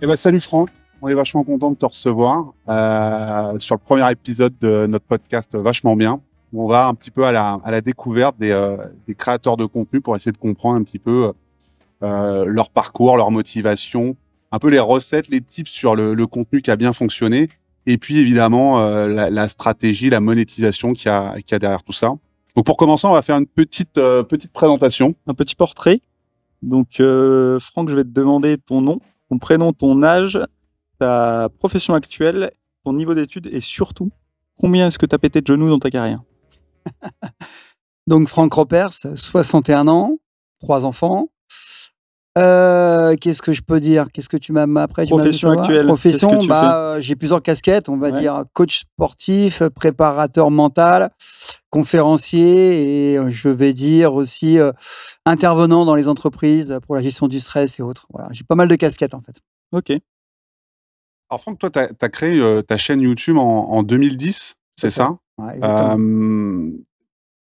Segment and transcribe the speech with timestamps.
[0.00, 0.70] Eh ben, salut Franck,
[1.02, 5.54] on est vachement content de te recevoir euh, sur le premier épisode de notre podcast
[5.56, 6.20] Vachement bien.
[6.54, 8.76] On va un petit peu à la, à la découverte des, euh,
[9.06, 11.32] des créateurs de contenu pour essayer de comprendre un petit peu
[12.04, 14.16] euh, leur parcours, leur motivation,
[14.52, 17.48] un peu les recettes, les tips sur le, le contenu qui a bien fonctionné
[17.86, 21.92] et puis évidemment euh, la, la, stratégie, la monétisation qui a, qui a derrière tout
[21.92, 22.14] ça.
[22.54, 25.14] Donc pour commencer, on va faire une petite, euh, petite présentation.
[25.26, 26.00] Un petit portrait.
[26.62, 30.38] Donc euh, Franck, je vais te demander ton nom, ton prénom, ton âge,
[30.98, 32.50] ta profession actuelle,
[32.84, 34.10] ton niveau d'études et surtout,
[34.58, 36.20] combien est-ce que tu as pété de genoux dans ta carrière?
[38.06, 40.18] Donc Franck Ropers, 61 ans,
[40.60, 41.28] trois enfants.
[42.38, 44.06] Euh, Qu'est-ce que je peux dire?
[44.12, 45.86] Qu'est-ce que tu m'as après tu Profession actuelle.
[45.86, 48.20] Profession, bah, j'ai plusieurs casquettes, on va Ouais.
[48.20, 51.10] dire coach sportif, préparateur mental,
[51.70, 54.72] conférencier et euh, je vais dire aussi euh,
[55.26, 58.06] intervenant dans les entreprises pour la gestion du stress et autres.
[58.12, 59.40] Voilà, j'ai pas mal de casquettes en fait.
[59.72, 59.90] Ok.
[61.30, 65.18] Alors Franck, toi, tu as, créé euh, ta chaîne YouTube en, en 2010, c'est ça.
[65.38, 65.44] ça?
[65.44, 65.58] Ouais.
[65.62, 66.70] Euh,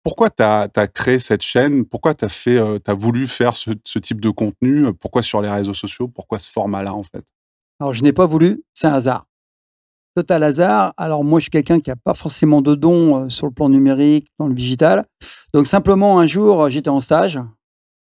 [0.04, 1.86] pourquoi tu as, créé cette chaîne?
[1.86, 4.94] Pourquoi tu as, euh, voulu faire ce, ce type de contenu?
[4.94, 6.08] Pourquoi sur les réseaux sociaux?
[6.08, 7.24] Pourquoi ce format-là, en fait?
[7.80, 9.26] Alors, je n'ai pas voulu, c'est un hasard.
[10.16, 10.94] Total hasard.
[10.98, 13.70] Alors, moi, je suis quelqu'un qui n'a pas forcément de dons euh, sur le plan
[13.70, 15.06] numérique, dans le digital.
[15.54, 17.40] Donc, simplement, un jour, euh, j'étais en stage.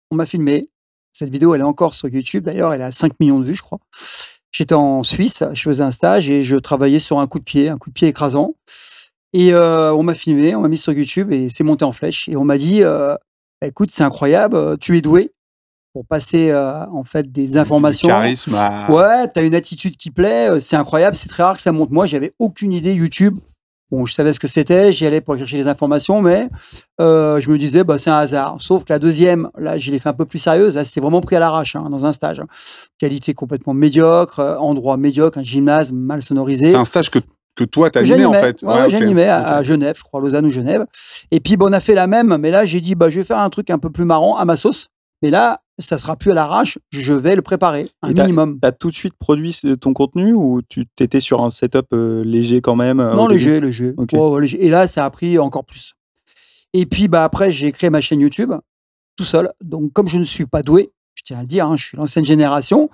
[0.09, 0.69] On m'a filmé.
[1.13, 2.45] Cette vidéo, elle est encore sur YouTube.
[2.45, 3.79] D'ailleurs, elle a 5 millions de vues, je crois.
[4.51, 7.69] J'étais en Suisse, je faisais un stage et je travaillais sur un coup de pied,
[7.69, 8.55] un coup de pied écrasant.
[9.33, 12.27] Et euh, on m'a filmé, on m'a mis sur YouTube et c'est monté en flèche.
[12.29, 13.13] Et on m'a dit, euh,
[13.61, 15.31] Bah, écoute, c'est incroyable, euh, tu es doué
[15.93, 18.07] pour passer euh, en fait des Du informations.
[18.07, 18.89] charisme à...
[18.91, 21.91] Ouais, t'as une attitude qui plaît, c'est incroyable, c'est très rare que ça monte.
[21.91, 23.37] Moi, j'avais aucune idée YouTube.
[23.91, 26.47] Bon, je savais ce que c'était, j'y allais pour chercher les informations, mais
[26.99, 28.57] je me disais, bah, c'est un hasard.
[28.59, 30.75] Sauf que la deuxième, là, je l'ai fait un peu plus sérieuse.
[30.75, 32.39] Là, c'était vraiment pris à l'arrache, hein, dans un stage.
[32.99, 36.69] Qualité complètement médiocre, endroit médiocre, un gymnase mal sonorisé.
[36.69, 37.17] C'est un stage que,
[37.59, 38.63] que toi, animé, en fait.
[38.63, 39.61] Ouais, Ouais, j'animais à.
[39.63, 40.85] Genève, je crois, Lausanne ou Genève.
[41.31, 43.25] Et puis, bon, on a fait la même, mais là, j'ai dit, bah, je vais
[43.25, 44.87] faire un truc un peu plus marrant à ma sauce.
[45.21, 48.57] Mais là, ça sera plus à l'arrache, je vais le préparer, un Et minimum.
[48.61, 52.23] Tu as tout de suite produit ton contenu ou tu t'étais sur un setup euh,
[52.23, 53.93] léger quand même euh, Non, léger, léger.
[53.97, 54.11] Ok.
[54.13, 54.65] Ouais, ouais, léger.
[54.65, 55.95] Et là, ça a pris encore plus.
[56.73, 58.53] Et puis, bah, après, j'ai créé ma chaîne YouTube
[59.17, 59.51] tout seul.
[59.61, 61.97] Donc, comme je ne suis pas doué, je tiens à le dire, hein, je suis
[61.97, 62.89] l'ancienne génération,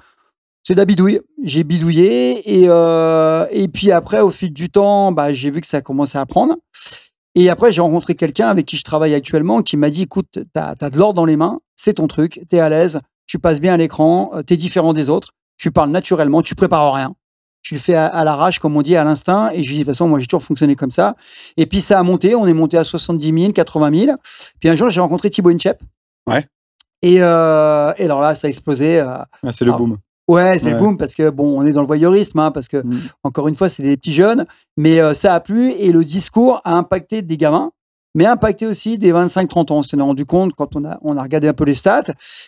[0.68, 1.20] c'est de la bidouille.
[1.44, 2.60] J'ai bidouillé.
[2.62, 6.18] Et, euh, et puis après, au fil du temps, bah, j'ai vu que ça commençait
[6.18, 6.56] à prendre.
[7.36, 10.42] Et après, j'ai rencontré quelqu'un avec qui je travaille actuellement qui m'a dit écoute, tu
[10.56, 13.60] as, de l'or dans les mains, c'est ton truc, tu es à l'aise, tu passes
[13.60, 17.14] bien à l'écran, tu es différent des autres, tu parles naturellement, tu prépares rien.
[17.62, 19.50] Tu le fais à, à l'arrache, comme on dit, à l'instinct.
[19.52, 21.16] Et je lui dis, de toute façon, moi, j'ai toujours fonctionné comme ça.
[21.58, 22.36] Et puis, ça a monté.
[22.36, 24.18] On est monté à 70 000, 80 000.
[24.60, 25.82] Puis un jour, j'ai rencontré Thibaut Inchep.
[26.30, 26.46] Ouais.
[27.02, 29.00] Et, euh, et alors là, ça a explosé.
[29.00, 29.98] euh, Ah, c'est le boom.
[30.28, 32.78] Ouais, c'est le boom parce que bon, on est dans le voyeurisme, hein, parce que
[32.78, 32.92] Mm.
[33.24, 36.62] encore une fois, c'est des petits jeunes, mais euh, ça a plu et le discours
[36.64, 37.72] a impacté des gamins,
[38.16, 39.78] mais a impacté aussi des 25-30 ans.
[39.78, 42.06] On s'en est rendu compte quand on a, on a regardé un peu les stats.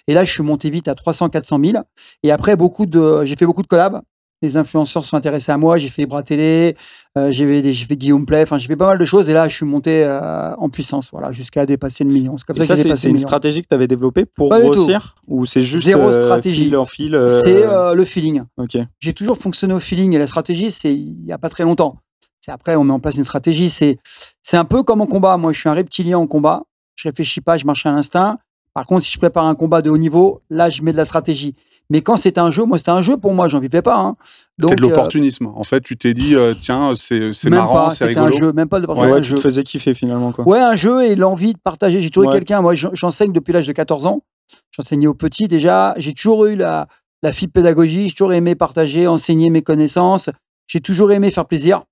[0.07, 1.83] Et là, je suis monté vite à 300-400 000.
[2.23, 4.01] Et après, beaucoup de, j'ai fait beaucoup de collabs.
[4.43, 5.77] Les influenceurs sont intéressés à moi.
[5.77, 6.75] J'ai fait Bras Télé,
[7.17, 8.43] euh, j'ai fait, Guillaume Play.
[8.43, 9.29] Enfin, j'ai fait pas mal de choses.
[9.29, 12.37] Et là, je suis monté euh, en puissance, voilà, jusqu'à dépasser le million.
[12.37, 15.15] C'est comme Et ça ça, c'est une stratégie que tu avais développée pour Pas grossir
[15.27, 16.65] Ou c'est juste Zéro euh, stratégie.
[16.65, 17.65] fil en fil C'est
[17.95, 18.43] le feeling.
[18.57, 18.77] Ok.
[18.99, 21.97] j'ai toujours fonctionné au feeling et la stratégie, c'est il n'y a pas très longtemps.
[22.39, 23.69] C'est après, on met en place une stratégie.
[23.71, 23.97] C'est
[24.43, 25.37] c'est un peu comme en combat.
[25.37, 26.63] Moi, je suis un reptilien en combat.
[26.95, 28.37] Je réfléchis pas, je marche à l'instinct.
[28.73, 31.05] Par contre, si je prépare un combat de haut niveau, là, je mets de la
[31.05, 31.55] stratégie.
[31.89, 33.97] Mais quand c'est un jeu, moi, c'était un jeu pour moi, j'en vivais pas.
[33.97, 34.17] hein.
[34.59, 35.47] C'était de euh, l'opportunisme.
[35.55, 38.37] En fait, tu t'es dit, euh, tiens, c'est marrant, c'est c'était un rigolo.
[38.47, 39.35] jeu, même pas de Ouais, un tu jeu.
[39.35, 40.31] te faisais kiffer finalement.
[40.33, 40.45] Quoi.
[40.47, 42.01] Ouais, un jeu et l'envie de partager.
[42.01, 42.39] J'ai toujours eu Ouais.
[42.39, 42.61] quelqu'un.
[42.61, 44.21] Moi, j'en- j'enseigne depuis l'âge de 14 ans.
[44.71, 45.93] J'enseignais aux petits déjà.
[45.97, 46.87] J'ai toujours eu la,
[47.23, 48.07] la fibre pédagogie.
[48.09, 50.29] J'ai toujours aimé partager, enseigner mes connaissances.
[50.67, 51.83] J'ai toujours aimé faire plaisir.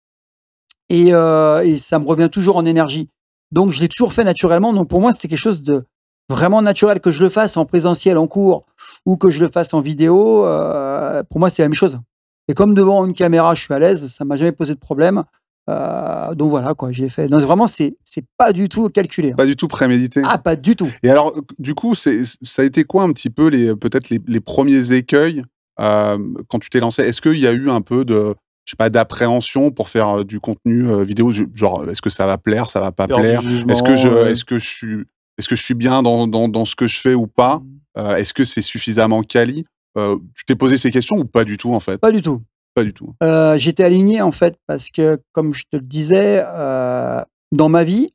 [0.90, 3.10] Et, euh, et ça me revient toujours en énergie.
[3.52, 4.74] Donc, je l'ai toujours fait naturellement.
[4.74, 5.84] Donc, pour moi, c'était quelque chose de
[6.30, 8.66] vraiment naturel que je le fasse en présentiel, en cours,
[9.06, 10.46] ou que je le fasse en vidéo.
[10.46, 12.00] euh, pour moi, c'est la même chose.
[12.48, 15.24] Et comme devant une caméra, je suis à l'aise, ça m'a jamais posé de problème.
[15.68, 17.28] Euh, donc voilà, quoi, j'ai fait.
[17.28, 19.32] Non, vraiment, c'est c'est pas du tout calculé.
[19.32, 19.36] hein.
[19.36, 20.22] Pas du tout prémédité.
[20.24, 20.90] Ah, pas du tout.
[21.02, 24.20] Et alors, du coup, c'est, ça a été quoi un petit peu les, peut-être les,
[24.28, 25.44] les premiers écueils
[25.82, 26.20] euh,
[26.50, 27.02] quand tu t'es lancé?
[27.02, 30.40] Est-ce qu'il y a eu un peu de, je sais pas, d'appréhension pour faire du
[30.40, 31.32] contenu euh, vidéo?
[31.56, 33.42] Genre, est-ce que ça va plaire, ça va pas plaire?
[33.68, 35.04] Est-ce que je, est-ce que je suis,
[35.40, 37.56] est-ce que je suis bien dans, dans, dans ce que je fais ou pas?
[37.56, 37.60] Euh,
[37.96, 39.66] Est-ce que c'est suffisamment quali?
[39.98, 41.98] Euh, Tu t'es posé ces questions ou pas du tout en fait?
[41.98, 42.42] Pas du tout.
[42.74, 43.14] Pas du tout.
[43.24, 47.22] Euh, J'étais aligné en fait parce que, comme je te le disais, euh,
[47.54, 48.10] dans ma vie,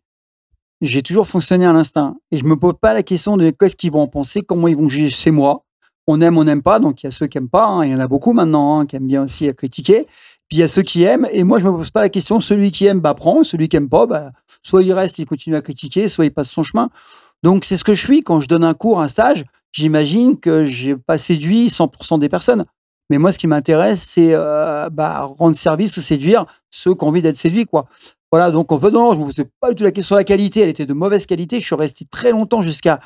[0.82, 3.93] j'ai toujours fonctionné à l'instinct et je me pose pas la question de qu'est-ce qu'ils
[3.93, 5.11] vont en penser, comment ils vont juger.
[5.11, 5.65] C'est moi.
[6.06, 6.79] On aime, on n'aime pas.
[6.79, 7.67] Donc il y a ceux qui aiment pas.
[7.67, 7.85] hein.
[7.85, 10.06] Il y en a beaucoup maintenant hein, qui aiment bien aussi à critiquer.
[10.49, 11.26] Puis il y a ceux qui aiment.
[11.33, 12.41] Et moi, je me pose pas la question.
[12.41, 13.44] Celui qui aime, bah prend.
[13.44, 16.50] Celui qui aime pas, bah, soit il reste, il continue à critiquer, soit il passe
[16.50, 16.91] son chemin.
[17.43, 19.44] Donc c'est ce que je suis quand je donne un cours, un stage.
[19.73, 22.65] J'imagine que j'ai pas séduit 100% des personnes.
[23.09, 27.09] Mais moi, ce qui m'intéresse, c'est euh, bah, rendre service ou séduire ceux qui ont
[27.09, 27.87] envie d'être séduits, quoi.
[28.31, 30.25] Voilà, donc en fait, non, je me posais pas du tout la question de la
[30.25, 30.61] qualité.
[30.61, 31.59] Elle était de mauvaise qualité.
[31.59, 33.01] Je suis resté très longtemps jusqu'à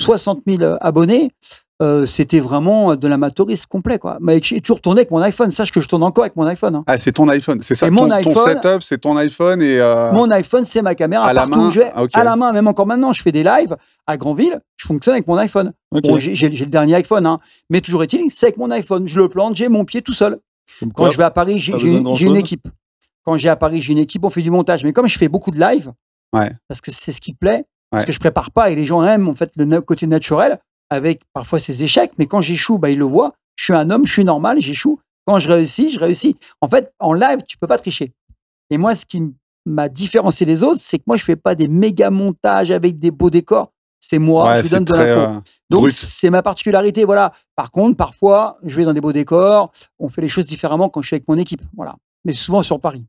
[0.00, 1.32] 60 000 abonnés.
[1.80, 4.18] Euh, C'était vraiment de l'amateurisme complet, quoi.
[4.20, 5.50] Mais toujours tourné avec mon iPhone.
[5.52, 6.74] Sache que je tourne encore avec mon iPhone.
[6.74, 6.84] hein.
[6.88, 7.60] Ah, c'est ton iPhone.
[7.62, 7.86] C'est ça.
[7.86, 9.78] Et Ton, mon ton iPhone- setup, c'est ton iPhone et.
[9.80, 11.24] euh, Mon iPhone, c'est ma caméra.
[11.26, 13.30] à la main où je vais, Ah, à la main, même encore maintenant, je fais
[13.30, 13.76] des lives
[14.08, 14.60] à Grandville.
[14.76, 15.72] Je fonctionne avec mon iPhone.
[15.92, 17.38] Bon, j'ai le dernier iPhone, hein.
[17.70, 19.06] mais toujours est-il, c'est avec mon iPhone.
[19.06, 20.38] Je le plante, j'ai mon pied tout seul.
[20.80, 22.66] Comme Quand quoi, je vais à Paris, j'ai une, équipe.
[23.24, 24.82] Quand j'ai à Paris, j'ai une équipe, on fait du montage.
[24.84, 25.92] Mais comme je fais beaucoup de live,
[26.34, 26.50] Ouais.
[26.66, 27.64] parce que c'est ce qui plaît, Ouais.
[27.92, 30.58] parce que je prépare pas et les gens aiment en fait le côté naturel,
[30.90, 32.12] avec parfois ses échecs.
[32.18, 33.34] Mais quand j'échoue, bah, ils le voient.
[33.56, 34.98] Je suis un homme, je suis normal, j'échoue.
[35.26, 36.36] Quand je réussis, je réussis.
[36.60, 38.12] En fait, en live, tu peux pas tricher.
[38.70, 39.22] Et moi, ce qui
[39.66, 43.10] m'a différencié des autres, c'est que moi, je fais pas des méga montages avec des
[43.10, 43.72] beaux décors.
[44.00, 45.20] C'est moi, ouais, je donne de l'info.
[45.38, 45.40] euh,
[45.70, 47.32] Donc, c'est ma particularité, voilà.
[47.56, 51.02] Par contre, parfois, je vais dans des beaux décors, on fait les choses différemment quand
[51.02, 51.96] je suis avec mon équipe, voilà.
[52.24, 53.04] Mais souvent sur Paris.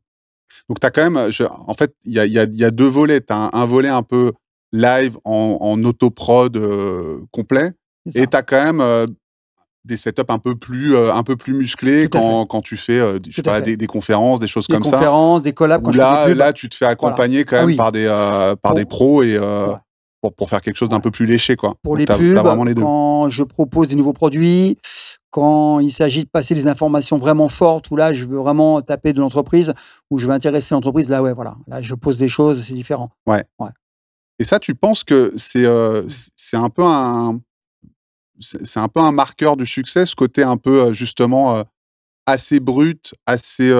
[0.68, 1.30] Donc, tu as quand même.
[1.30, 3.20] je- en fait, il y a, il y a- il y a deux volets.
[3.20, 4.32] Tu as un, un volet un peu
[4.72, 7.72] live en, en autoprod euh, complet.
[8.14, 9.06] Et tu as quand même euh,
[9.84, 13.34] des setups un peu plus, euh, un peu plus musclés quand, quand tu fais je
[13.34, 14.92] sais pas, des, des conférences, des choses Des comme ça.
[14.92, 17.66] conférences, des collabs, quand je là, des là, tu te fais accompagner quand Ah même
[17.68, 17.76] oui.
[17.76, 18.06] par, des,
[18.62, 19.74] par des pros et Ouais.
[20.22, 21.02] pour, pour faire quelque chose d'un Ouais.
[21.02, 21.56] peu plus léché.
[21.56, 21.74] Quoi.
[21.82, 22.82] pour Donc, les pubs, vraiment les deux.
[22.82, 24.76] quand je propose des nouveaux produits,
[25.30, 29.12] quand il s'agit de passer des informations vraiment fortes, où là, je veux vraiment taper
[29.14, 29.72] de l'entreprise,
[30.10, 31.54] où je veux intéresser l'entreprise, là, ouais, voilà.
[31.68, 33.10] Là, je pose des choses, c'est différent.
[34.40, 36.02] Et ça, tu penses que c'est euh,
[36.34, 37.38] c'est un peu un
[38.40, 41.62] c'est un peu un marqueur du succès, ce côté un peu euh, justement euh,
[42.24, 43.70] assez brut, assez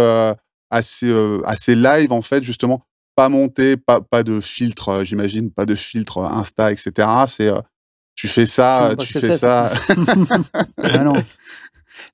[0.71, 1.13] assez
[1.45, 2.85] assez live en fait justement,
[3.17, 7.09] pas monté, pas pas de filtre, j'imagine, pas de filtre Insta, etc.
[7.27, 7.51] C'est
[8.15, 9.73] tu fais ça, tu fais c'est, ça,
[10.83, 11.15] Ah non.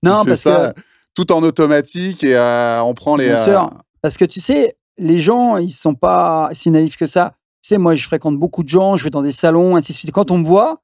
[0.04, 0.81] non, parce ça que,
[1.16, 2.38] tout en automatique et
[2.81, 3.70] on prend les Bien sûr.
[4.00, 7.34] parce que tu sais, les gens, ils sont pas si naïfs que ça.
[7.69, 10.13] Sais, moi, je fréquente beaucoup de gens, je vais dans des salons, ainsi de suite.
[10.13, 10.83] Quand on me voit,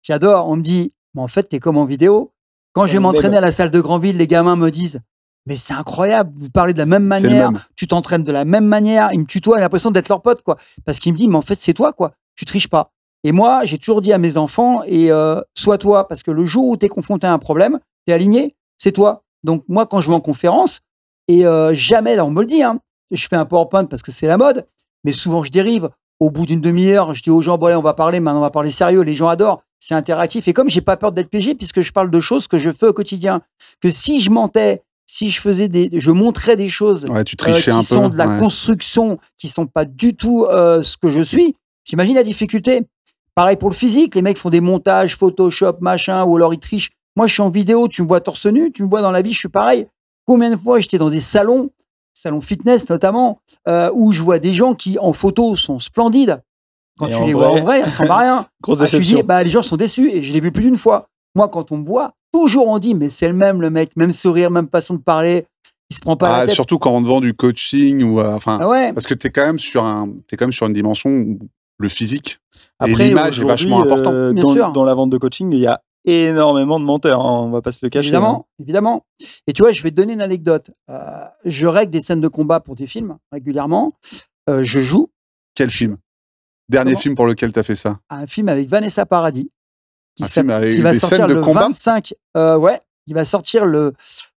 [0.00, 0.46] j'adore.
[0.48, 2.32] On me dit, mais en fait, t'es comme en vidéo.
[2.72, 5.00] Quand je vais m'entraîner à la salle de Grandville, les gamins me disent,
[5.46, 7.60] mais c'est incroyable, vous parlez de la même manière, même.
[7.74, 10.56] tu t'entraînes de la même manière, ils me tutoient, j'ai l'impression d'être leur pote, quoi.
[10.84, 12.12] Parce qu'ils me disent, mais en fait, c'est toi, quoi.
[12.36, 12.92] Tu triches pas.
[13.24, 16.44] Et moi, j'ai toujours dit à mes enfants, et euh, sois toi, parce que le
[16.44, 19.24] jour où tu es confronté à un problème, tu es aligné, c'est toi.
[19.42, 20.78] Donc, moi, quand je vais en conférence,
[21.26, 22.78] et euh, jamais, on me le dit, hein,
[23.10, 24.64] je fais un PowerPoint parce que c'est la mode,
[25.02, 25.90] mais souvent, je dérive.
[26.20, 28.42] Au bout d'une demi-heure, je dis aux gens, bon, allez, on va parler, maintenant, on
[28.42, 29.00] va parler sérieux.
[29.00, 30.46] Les gens adorent, c'est interactif.
[30.48, 32.86] Et comme j'ai pas peur d'être PG, puisque je parle de choses que je fais
[32.86, 33.40] au quotidien,
[33.80, 37.54] que si je mentais, si je faisais des, je montrais des choses Ouais, tu euh,
[37.54, 37.82] qui un peu.
[37.82, 38.38] sont de la ouais.
[38.38, 41.56] construction, qui sont pas du tout euh, ce que je suis.
[41.84, 42.82] J'imagine la difficulté.
[43.34, 46.90] Pareil pour le physique, les mecs font des montages, Photoshop, machin, ou alors ils trichent.
[47.16, 49.22] Moi, je suis en vidéo, tu me vois torse nu, tu me vois dans la
[49.22, 49.86] vie, je suis pareil.
[50.26, 51.70] Combien de fois j'étais dans des salons,
[52.14, 56.42] salons fitness notamment, euh, où je vois des gens qui en photo sont splendides.
[56.98, 58.46] Quand Et tu les vois en vrai, ils ressemblent à rien.
[58.62, 59.16] Grosse Ah, je déception.
[59.18, 61.08] dis, bah, les gens sont déçus et je l'ai vu plus d'une fois.
[61.34, 64.12] Moi, quand on me voit, toujours on dit, mais c'est le même, le mec, même
[64.12, 65.46] sourire, même façon de parler,
[65.88, 66.54] il se prend pas Ah, la tête.
[66.54, 68.92] surtout quand on te vend du coaching ou euh, enfin Ah ouais.
[68.92, 71.38] parce que tu es quand même sur un t'es quand même sur une dimension où
[71.78, 72.38] le physique
[72.86, 74.12] et Après, l'image est vachement important.
[74.12, 74.72] euh, Bien dans, sûr.
[74.72, 77.20] dans la vente de coaching, il y a énormément de menteurs.
[77.20, 78.08] hein, on va pas se le cacher.
[78.08, 78.10] hein.
[78.12, 79.06] Évidemment, évidemment.
[79.46, 80.70] Et tu vois, je vais te donner une anecdote.
[80.88, 83.92] Euh, je règle des scènes de combat pour des films régulièrement.
[84.48, 85.10] Euh, je joue
[85.54, 85.96] Quel film?
[86.68, 87.00] Dernier Comment?
[87.00, 87.98] film pour lequel tu as fait ça?
[88.10, 89.50] Un film avec Vanessa Paradis
[90.16, 91.62] qui, Un film avec qui va des sortir scènes de le combat?
[91.62, 92.14] 25.
[92.36, 93.92] euh, ouais, il va sortir le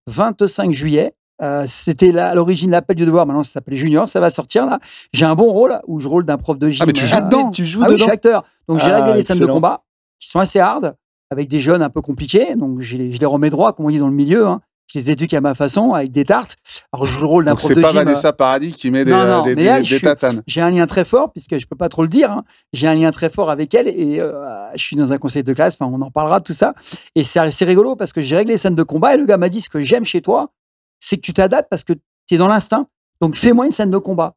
[0.07, 1.13] 25 juillet.
[1.41, 3.25] Euh, C'était à l'origine l'appel du devoir.
[3.25, 4.07] Maintenant, ça s'appelle Junior.
[4.07, 4.79] Ça va sortir là.
[5.13, 6.79] J'ai un bon rôle où je rôle d'un prof de gym.
[6.81, 8.43] Ah, mais tu joues Euh, dedans Tu joues Ah oui, je dedans suis acteur.
[8.67, 9.83] Donc j'ai Ah, réglé les scènes de combat
[10.19, 10.95] qui sont assez hard,
[11.33, 12.55] avec des jeunes un peu compliqués.
[12.55, 14.47] Donc je les, je les remets droit, comme on dit dans le milieu.
[14.47, 14.61] hein.
[14.87, 16.55] Je les éduque à ma façon, avec des tartes.
[16.91, 17.99] Alors je joue le rôle d'un prof c'est de pas gym.
[17.99, 20.43] euh, Vanessa Paradis qui met des, Non, euh, non, des, des- je des suis- tatanes.
[20.45, 22.31] J'ai un lien très fort, puisque je peux pas trop le dire.
[22.31, 22.43] hein.
[22.73, 24.33] J'ai un lien très fort avec elle et euh,
[24.75, 25.75] je suis dans un conseil de classe.
[25.79, 26.73] Enfin, on en parlera de tout ça.
[27.15, 29.37] Et c'est c'est rigolo parce que j'ai réglé les scènes de combat et le gars
[29.37, 30.51] m'a dit ce que j'aime chez toi,
[30.99, 32.87] c'est que tu t'adaptes parce que tu es dans l'instinct.
[33.21, 34.35] Donc fais-moi une scène de combat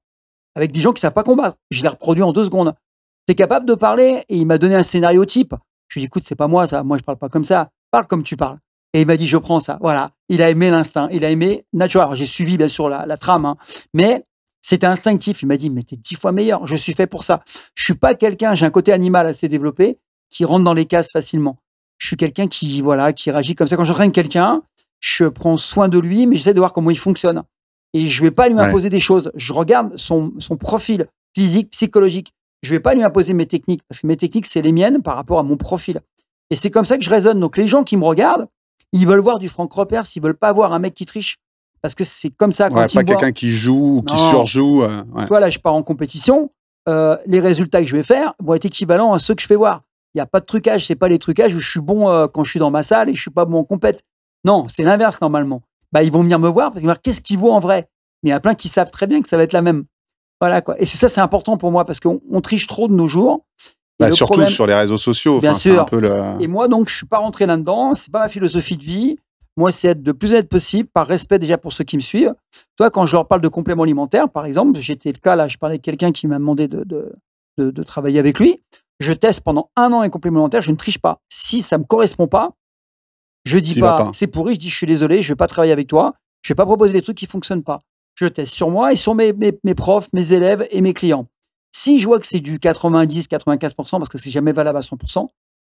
[0.54, 1.56] avec des gens qui savent pas combattre.
[1.70, 2.72] Je l'ai reproduit en deux secondes.
[3.26, 5.54] Tu es capable de parler et il m'a donné un scénario type.
[5.88, 6.82] Je lui ai dit écoute, c'est pas moi ça.
[6.82, 7.70] Moi, je parle pas comme ça.
[7.90, 8.58] Parle comme tu parles.
[8.92, 9.78] Et il m'a dit je prends ça.
[9.80, 10.10] Voilà.
[10.28, 11.08] Il a aimé l'instinct.
[11.12, 12.04] Il a aimé naturel.
[12.04, 13.56] Alors, j'ai suivi bien sûr la, la trame, hein.
[13.94, 14.24] mais
[14.62, 15.42] c'était instinctif.
[15.42, 16.66] Il m'a dit, mais t'es dix fois meilleur.
[16.66, 17.42] Je suis fait pour ça.
[17.74, 19.98] Je suis pas quelqu'un, j'ai un côté animal assez développé
[20.30, 21.58] qui rentre dans les cases facilement.
[21.98, 23.76] Je suis quelqu'un qui, voilà, qui réagit comme ça.
[23.76, 24.62] Quand j'entraîne quelqu'un,
[25.00, 27.42] je prends soin de lui, mais j'essaie de voir comment il fonctionne.
[27.94, 28.62] Et je vais pas lui Ouais.
[28.62, 29.30] imposer des choses.
[29.36, 32.32] Je regarde son, son profil physique, psychologique.
[32.66, 35.14] Je vais pas lui imposer mes techniques parce que mes techniques, c'est les miennes par
[35.16, 36.00] rapport à mon profil.
[36.50, 37.38] Et c'est comme ça que je raisonne.
[37.40, 38.48] Donc, les gens qui me regardent,
[38.92, 41.38] ils veulent voir du Franck Repers, ils veulent pas voir un mec qui triche.
[41.82, 44.28] Parce que c'est comme ça quand Ouais, ils pas quelqu'un qui joue ou qui Non.
[44.30, 44.82] surjoue.
[44.82, 45.26] euh, ouais.
[45.26, 46.50] Toi, là, je pars en compétition.
[46.88, 49.56] euh, les résultats que je vais faire vont être équivalents à ceux que je fais
[49.56, 49.82] voir.
[50.14, 50.86] Il n'y a pas de trucage.
[50.86, 53.08] C'est pas les trucages où je suis bon euh, quand je suis dans ma salle
[53.10, 54.02] et je suis pas bon en compète.
[54.44, 55.62] Non, c'est l'inverse normalement.
[55.92, 57.88] Bah, ils vont venir me voir parce qu'ils vont voir qu'est-ce qu'ils voient en vrai?
[58.22, 59.84] Mais il y a plein qui savent très bien que ça va être la même.
[60.40, 60.80] Voilà quoi.
[60.80, 63.44] Et c'est ça, c'est important pour moi parce qu'on on triche trop de nos jours.
[63.98, 65.40] Bah, surtout problème- sur les réseaux sociaux.
[65.40, 65.80] Bien sûr.
[65.82, 66.12] un peu le.
[66.40, 67.94] Et moi, donc, je suis pas rentré là-dedans.
[67.94, 69.16] C'est pas ma philosophie de vie.
[69.56, 72.34] Moi, c'est être de plus honnête possible, par respect déjà pour ceux qui me suivent.
[72.76, 75.56] Toi, quand je leur parle de compléments alimentaires, par exemple, j'étais le cas là, je
[75.56, 77.14] parlais de quelqu'un qui m'a demandé de, de,
[77.56, 78.62] de- de travailler avec lui.
[79.00, 81.20] Je teste pendant un an un complément alimentaire, je ne triche pas.
[81.30, 82.50] Si ça me correspond pas,
[83.46, 84.10] je dis pas, pas.
[84.12, 86.12] c'est pourri, je dis je suis désolé, je vais pas travailler avec toi,
[86.42, 87.80] je vais pas proposer des trucs qui fonctionnent pas.
[88.16, 91.28] Je teste sur moi et sur mes, mes, mes profs, mes élèves et mes clients.
[91.72, 95.28] Si je vois que c'est du 90, 95%, parce que c'est jamais valable à 100%,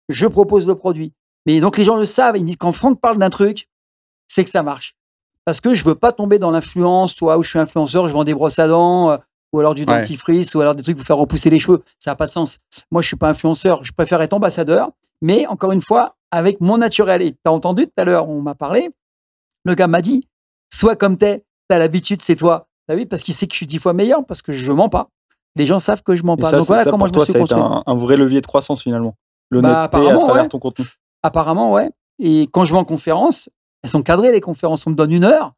[0.09, 1.13] je propose le produit.
[1.47, 3.69] Mais donc les gens le savent, ils me disent quand Franck parle d'un truc,
[4.27, 4.95] c'est que ça marche.
[5.45, 8.25] Parce que je veux pas tomber dans l'influence, toi, où je suis influenceur, je vends
[8.25, 9.17] des brosses à dents, euh,
[9.53, 10.01] ou alors du Ouais.
[10.01, 11.83] dentifrice, ou alors des trucs pour faire repousser les cheveux.
[11.99, 12.59] Ça n'a pas de sens.
[12.91, 16.79] Moi, je suis pas influenceur, je préfère être ambassadeur, mais encore une fois, avec mon
[16.79, 17.21] naturel.
[17.23, 18.91] Et tu as entendu tout à l'heure, on m'a parlé,
[19.65, 20.27] le gars m'a dit,
[20.73, 22.67] sois comme t'es, t'as l'habitude, c'est toi.
[22.87, 24.89] T'as vu Parce qu'il sait que je suis dix fois meilleur, parce que je mens
[24.89, 25.09] pas.
[25.57, 26.51] Les gens savent que je mens Et pas.
[26.51, 27.83] ça, Donc voilà ça, comment pour je me toi, suis ça a été construit.
[27.87, 29.15] un, un vrai levier de croissance finalement.
[29.51, 30.49] L'honnêteté à travers ouais.
[30.49, 30.87] ton contenu.
[31.23, 31.91] Apparemment, ouais.
[32.19, 33.49] Et quand je vais en conférence,
[33.83, 34.87] elles sont cadrées, les conférences.
[34.87, 35.53] On me donne une heure.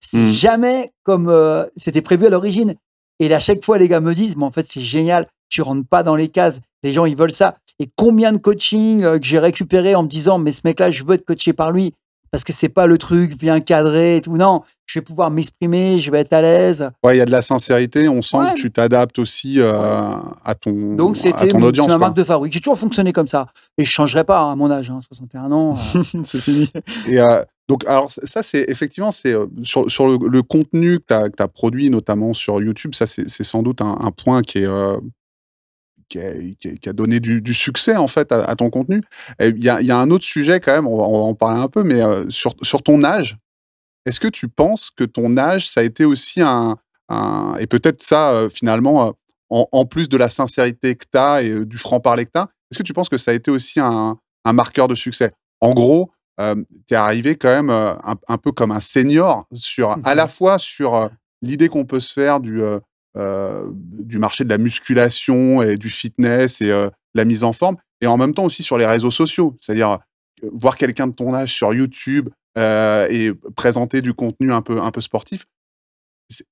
[0.00, 0.30] C'est Mm.
[0.30, 2.74] jamais comme euh, c'était prévu à l'origine.
[3.18, 5.26] Et à chaque fois, les gars me disent, mais en fait, c'est génial.
[5.48, 6.60] Tu rentres pas dans les cases.
[6.82, 7.56] Les gens, ils veulent ça.
[7.78, 11.02] Et combien de coaching euh, que j'ai récupéré en me disant, mais ce mec-là, je
[11.04, 11.94] veux être coaché par lui.
[12.30, 14.36] Parce que c'est pas le truc bien cadré et tout.
[14.36, 16.90] Non, je vais pouvoir m'exprimer, je vais être à l'aise.
[17.04, 18.08] Ouais, il y a de la sincérité.
[18.08, 18.50] On sent Ouais.
[18.50, 21.98] que tu t'adaptes aussi euh, à ton, Donc, c'était ma quoi.
[21.98, 22.52] marque de fabrique.
[22.52, 23.46] J'ai toujours fonctionné comme ça.
[23.78, 25.76] Et je changerai pas hein, à mon âge, hein, 61 ans.
[25.96, 26.02] euh.
[26.24, 26.70] c'est fini.
[27.06, 31.42] Et euh, donc, alors, ça, c'est effectivement, c'est sur, sur le, le contenu que tu
[31.42, 34.68] as, produit, notamment sur YouTube, ça, c'est c'est sans doute un, un point qui est.
[36.16, 39.02] euh, qui, a, qui donné du, du succès en fait à, à ton contenu.
[39.40, 41.18] Il y a, il y a un autre sujet quand même, on va, on va
[41.24, 43.36] en parler un peu, mais euh, sur, sur ton âge,
[44.06, 46.76] est-ce que tu penses que ton âge, ça a été aussi un,
[47.08, 49.10] un- et peut-être ça euh, finalement, euh,
[49.50, 52.40] en, en plus de la sincérité que tu as et euh, du franc-parler que tu
[52.40, 55.32] as, est-ce que tu penses que ça a été aussi un, un marqueur de succès?
[55.60, 59.96] En gros, tu es arrivé quand même euh, un, un peu comme un senior sur
[60.04, 61.08] à la fois sur euh,
[61.42, 62.80] l'idée qu'on peut se faire du, euh, euh,
[63.82, 68.06] du marché de la musculation et du fitness et euh, la mise en forme, et
[68.06, 69.90] en même temps aussi sur les réseaux sociaux, c'est-à-dire
[70.42, 74.80] euh, voir quelqu'un de ton âge sur YouTube euh, et présenter du contenu un peu,
[74.80, 75.44] un peu sportif,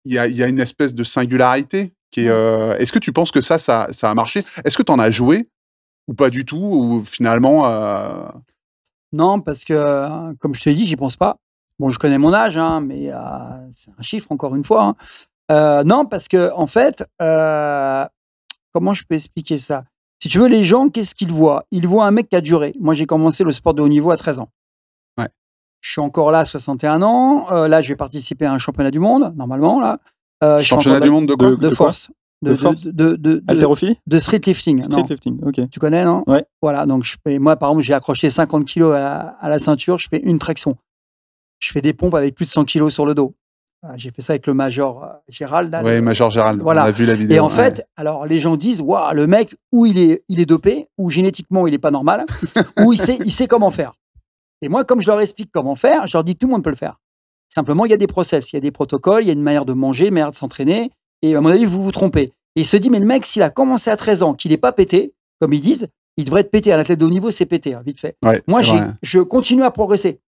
[0.05, 2.29] il y a, il y a une espèce de singularité qui est.
[2.31, 4.45] euh, Est-ce que tu penses que ça, ça, ça a marché?
[4.65, 5.49] Est-ce que tu en as joué
[6.07, 7.67] ou pas du tout Ou finalement.
[7.67, 8.29] euh,
[9.13, 11.37] Non, parce que, euh, comme je te l'ai dit, j'y pense pas.
[11.81, 13.19] Bon, je connais mon âge, hein, mais euh,
[13.73, 14.85] c'est un chiffre, encore une fois.
[14.85, 14.97] hein.
[15.53, 18.05] Euh, non, parce que, en fait, euh,
[18.73, 19.85] comment je peux expliquer ça?
[20.23, 21.65] Si tu veux, les gens, qu'est-ce qu'ils voient?
[21.71, 22.73] Ils voient un mec qui a duré.
[22.81, 24.49] Moi, j'ai commencé le sport de haut niveau à 13 ans.
[25.19, 25.29] Ouais.
[25.83, 27.47] Je suis encore là à 61 ans.
[27.53, 29.81] Euh, là, je vais participer à un championnat du monde, normalement.
[29.81, 29.99] Là.
[30.63, 31.51] Championnat du monde de quoi?
[31.51, 31.87] de, de de quoi?
[31.89, 32.11] force.
[32.43, 32.83] De De, force?
[32.85, 33.43] de, de, de,
[34.07, 34.83] de- street lifting.
[34.83, 35.41] Street lifting.
[35.71, 36.25] Tu connais, non?
[36.27, 36.45] Ouais.
[36.63, 39.59] Voilà, donc je fais, moi, par exemple, j'ai accroché 50 kilos à la, à la
[39.59, 40.77] ceinture, je fais une traction.
[41.61, 43.35] Je fais des pompes avec plus de 100 kilos sur le dos.
[43.85, 45.79] Voilà, J'ai fait ça avec le Major euh, Gérald.
[45.85, 46.85] le- Major Gérald, Voilà.
[46.85, 47.37] on a vu la vidéo.
[47.37, 47.55] Et en ouais.
[47.55, 51.11] fait, alors les gens disent, waouh, le mec, ou il est, il est dopé, ou
[51.11, 52.25] génétiquement il est pas normal,
[52.81, 53.93] ou il sait, il sait comment faire.
[54.63, 56.71] Et moi, comme je leur explique comment faire, je leur dis tout le monde peut
[56.71, 56.99] le faire.
[57.51, 59.43] Simplement, il y a des process, il y a des protocoles, il y a une
[59.43, 60.91] manière de manger, une manière de s'entraîner.
[61.21, 62.33] Et à mon avis, vous vous trompez.
[62.57, 64.57] Et il se dit, mais le mec, s'il a commencé à 13 ans, qu'il n'est
[64.57, 66.73] pas pété, comme ils disent, il devrait être pété.
[66.73, 68.17] Un athlète de haut niveau, c'est pété, hein, vite fait.
[68.25, 68.89] Ouais, Moi, vrai.
[69.03, 70.21] je continue à progresser.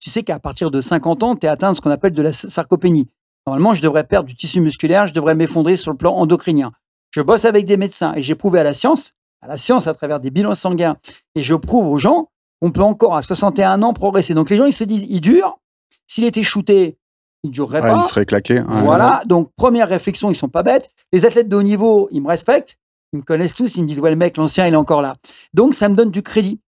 [0.00, 2.22] Tu sais qu'à partir de 50 ans, tu es atteint de ce qu'on appelle de
[2.22, 3.08] la sarcopénie.
[3.46, 6.72] Normalement, je devrais perdre du tissu musculaire, je devrais m'effondrer sur le plan endocrinien.
[7.12, 9.94] Je bosse avec des médecins et j'ai prouvé à la science, à la science à
[9.94, 10.96] travers des bilans sanguins,
[11.34, 12.28] et je prouve aux gens
[12.60, 14.34] qu'on peut encore à 61 ans progresser.
[14.34, 15.58] Donc les gens, ils se disent, il dure.
[16.08, 16.98] S'il était shooté,
[17.42, 18.00] il ne durerait Ouais, pas.
[18.04, 18.62] il serait claqué.
[18.66, 20.90] Voilà, donc première réflexion, ils sont pas bêtes.
[21.12, 22.76] Les athlètes de haut niveau, ils me respectent,
[23.12, 25.14] ils me connaissent tous, ils me disent ouais le mec, l'ancien, il est encore là.
[25.54, 26.60] Donc ça me donne du crédit.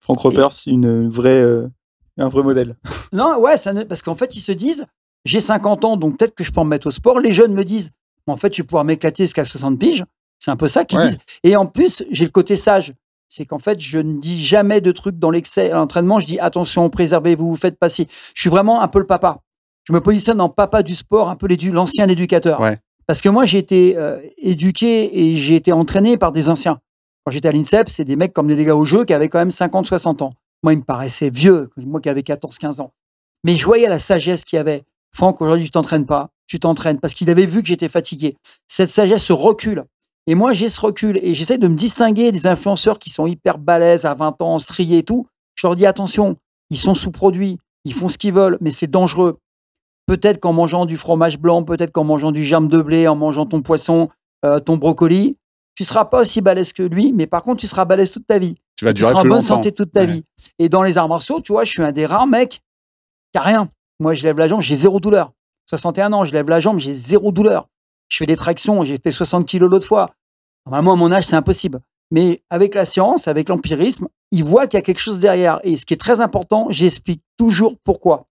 [0.00, 1.68] Frank Ropers, une vraie, euh,
[2.18, 2.76] un vrai modèle.
[3.12, 4.84] Non, ouais, ça ne- parce qu'en fait ils se disent
[5.24, 7.18] j'ai 50 ans, donc peut-être que je peux en mettre au sport.
[7.20, 7.90] Les jeunes me disent
[8.26, 10.04] en fait je vais pouvoir m'éclater jusqu'à 60 piges.
[10.38, 11.06] C'est un peu ça qu'ils Ouais.
[11.06, 11.18] disent.
[11.42, 12.92] Et en plus j'ai le côté sage.
[13.26, 16.20] c'est qu'en fait, je ne dis jamais de trucs dans l'excès à l'entraînement.
[16.20, 18.06] Je dis attention, préservez-vous, faites passer.
[18.34, 19.40] Je suis vraiment un peu le papa.
[19.88, 22.60] Je me positionne en papa du sport, un peu l'ancien éducateur.
[22.60, 22.78] Ouais.
[23.08, 26.78] Parce que moi, j'ai été euh, éduqué et j'ai été entraîné par des anciens.
[27.24, 29.38] Quand j'étais à l'INSEP, c'est des mecs comme des gars au jeu qui avaient quand
[29.40, 30.34] même 50, 60 ans.
[30.64, 32.94] Moi, ils me paraissaient vieux, moi qui avais 14, 15 ans.
[33.44, 34.84] Mais je voyais la sagesse qu'il y avait.
[35.14, 36.30] Franck, aujourd'hui, tu t'entraînes pas.
[36.46, 38.38] Tu t'entraînes parce qu'il avait vu que j'étais fatigué.
[38.66, 39.84] Cette sagesse se recule.
[40.26, 43.58] Et moi, j'ai ce recul et j'essaie de me distinguer des influenceurs qui sont hyper
[43.58, 45.26] balèzes à 20 ans, striés et tout.
[45.54, 46.38] Je leur dis attention,
[46.70, 49.36] ils sont sous-produits, ils font ce qu'ils veulent, mais c'est dangereux.
[50.06, 53.44] Peut-être qu'en mangeant du fromage blanc, peut-être qu'en mangeant du germe de blé, en mangeant
[53.44, 54.08] ton poisson,
[54.46, 55.36] euh, ton brocoli,
[55.74, 58.38] tu seras pas aussi balèze que lui, mais par contre, tu seras balèze toute ta
[58.38, 58.56] vie.
[58.76, 59.42] Tu vas Tu durer seras en bonne longtemps.
[59.42, 60.06] santé toute ta Ouais.
[60.06, 60.24] vie.
[60.58, 62.60] Et dans les arts martiaux, tu vois, je suis un des rares mecs
[63.32, 63.68] qui a rien.
[64.00, 65.32] Moi, je lève la jambe, j'ai zéro douleur.
[65.68, 67.68] 61 ans, je lève la jambe, j'ai zéro douleur.
[68.08, 70.10] Je fais des tractions, j'ai fait 60 kilos l'autre fois.
[70.66, 71.80] Normalement, à mon âge, c'est impossible.
[72.10, 75.60] Mais avec la science, avec l'empirisme, ils voient qu'il y a quelque chose derrière.
[75.64, 78.26] Et ce qui est très important, j'explique toujours pourquoi.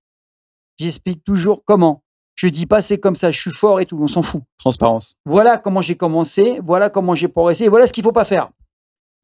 [0.79, 2.01] J'explique toujours comment.
[2.35, 4.41] Je dis pas c'est comme ça, je suis fort et tout, on s'en fout.
[4.57, 5.13] Transparence.
[5.25, 8.49] Voilà comment j'ai commencé, voilà comment j'ai progressé, et voilà ce qu'il faut pas faire.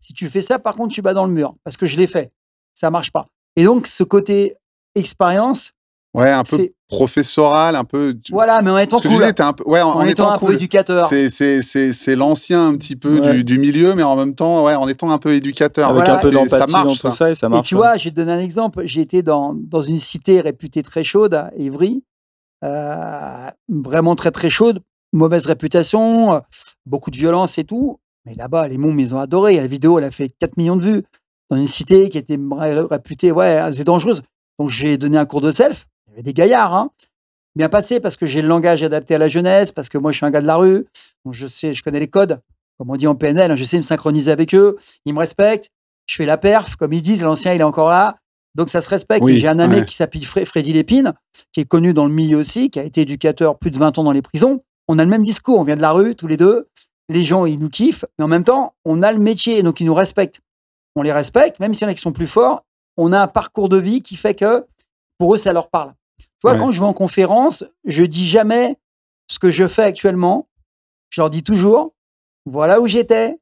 [0.02, 2.08] Si tu fais ça, par contre, tu bats dans le mur, parce que je l'ai
[2.08, 2.32] fait.
[2.74, 3.26] Ça marche pas.
[3.56, 4.56] Et donc, ce côté
[4.96, 5.72] expérience,
[6.16, 8.16] Ouais, un peu c'est professoral, un peu.
[8.32, 9.64] voilà, mais en étant cool, disais, t'es un peu.
[9.68, 11.08] Ouais, en, en, en étant, étant un peu éducateur.
[11.08, 13.32] C'est l'ancien un petit peu Ouais.
[13.36, 15.90] du, du milieu, mais en même temps, ouais, en étant un peu éducateur.
[15.90, 17.00] Avec voilà, un peu C'est- d'empathie ça dans marche.
[17.02, 17.30] tout ça.
[17.30, 17.68] et ça Et marche.
[17.68, 17.82] tu ouais.
[17.82, 18.82] vois, je vais te donner un exemple.
[18.86, 22.04] J'ai été dans, dans une cité réputée très chaude, à Évry,
[22.64, 24.82] euh, vraiment très très chaude,
[25.14, 26.40] mauvaise réputation, euh,
[26.88, 28.00] beaucoup de violence et tout.
[28.30, 29.56] Mais là-bas, les mômes, ils ont adoré.
[29.56, 31.04] La vidéo, elle a fait 4 millions de vues.
[31.50, 34.22] Dans une cité qui était ré- réputée, ouais, c'est dangereuse.
[34.60, 35.88] Donc j'ai donné un cours de self.
[36.08, 36.92] Il y avait des gaillards, hein.
[37.56, 40.18] Bien passé parce que j'ai le langage adapté à la jeunesse, parce que moi je
[40.18, 40.86] suis un gars de la rue.
[41.26, 42.40] Donc je sais, je connais les codes,
[42.78, 43.50] comme on dit en PNL.
[43.52, 44.78] hein, je sais me synchroniser avec eux.
[45.06, 45.70] Ils me respectent.
[46.06, 47.24] Je fais la perf, comme ils disent.
[47.24, 48.18] L'ancien, il est encore là.
[48.54, 49.24] Donc ça se respecte.
[49.24, 49.86] Oui, j'ai un ami ouais.
[49.86, 51.14] qui s'appelle Fre- Freddy Lépine,
[51.52, 54.04] qui est connu dans le milieu aussi, qui a été éducateur plus de 20 ans
[54.04, 54.62] dans les prisons.
[54.88, 55.60] On a le même discours.
[55.60, 56.68] On vient de la rue, tous les deux.
[57.10, 58.06] Les gens, ils nous kiffent.
[58.18, 60.40] Mais en même temps, on a le métier, donc ils nous respectent.
[60.96, 62.64] On les respecte, même s'il y en a qui sont plus forts.
[62.98, 64.66] On a un parcours de vie qui fait que
[65.18, 65.94] pour eux, ça leur parle.
[66.20, 66.60] Tu vois, Ouais.
[66.60, 68.78] quand je vais en conférence, je dis jamais
[69.28, 70.48] ce que je fais actuellement.
[71.10, 71.94] Je leur dis toujours,
[72.46, 73.38] voilà où j'étais,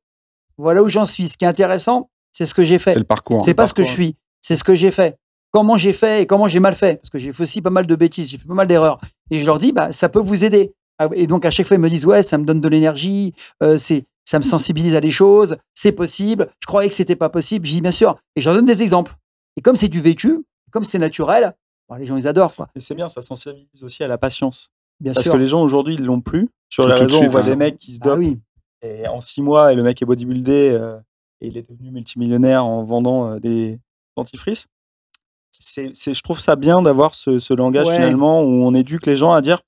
[0.58, 1.28] voilà où j'en suis.
[1.30, 2.94] Ce qui est intéressant, c'est ce que j'ai fait.
[2.94, 3.42] C'est le parcours.
[3.42, 5.18] C'est pas ce que je suis, c'est ce que j'ai fait.
[5.52, 6.96] Comment j'ai fait et comment j'ai mal fait?
[6.98, 9.00] Parce que j'ai fait aussi pas mal de bêtises, j'ai fait pas mal d'erreurs.
[9.32, 10.74] Et je leur dis, bah, ça peut vous aider.
[11.00, 13.34] Ah, Et donc, à chaque fois, ils me disent, ouais, ça me donne de l'énergie,
[13.64, 16.50] euh, c'est, ça me sensibilise à des choses, c'est possible.
[16.60, 17.66] Je croyais que c'était pas possible.
[17.68, 18.18] Je dis, bien sûr.
[18.36, 19.16] Et je leur donne des exemples.
[19.58, 21.54] Et comme c'est du vécu, comme c'est naturel,
[21.98, 22.68] les gens, ils adorent, quoi.
[22.76, 24.70] Et c'est bien, ça sensibilise aussi à la patience.
[25.00, 25.34] Bien Parce sûr.
[25.34, 26.50] que les gens aujourd'hui, ils l'ont plus.
[26.70, 27.50] Sur Tout- les tout réseaux, on voit hein.
[27.50, 28.40] des mecs qui se Ah dopent oui.
[28.82, 30.98] et en six mois, et le mec est bodybuildé euh,
[31.40, 33.80] et il est devenu multimillionnaire en vendant euh, des
[34.18, 34.66] dentifrices.
[35.60, 37.96] C'est, c'est- je trouve ça bien d'avoir ce, ce langage Ouais.
[37.96, 39.62] finalement où on éduque les gens à dire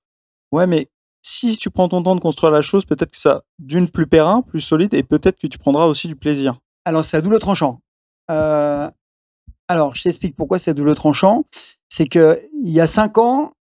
[0.51, 0.89] Ouais, mais
[1.21, 4.41] si tu prends ton temps de construire la chose, peut-être que ça, d'une, plus périn,
[4.41, 6.59] plus solide, et peut-être que tu prendras aussi du plaisir.
[6.85, 7.81] Alors, c'est à double tranchant.
[8.31, 8.89] Euh,
[9.67, 11.45] alors, je t'explique pourquoi c'est à double tranchant.
[11.89, 13.53] C'est que il y a cinq ans,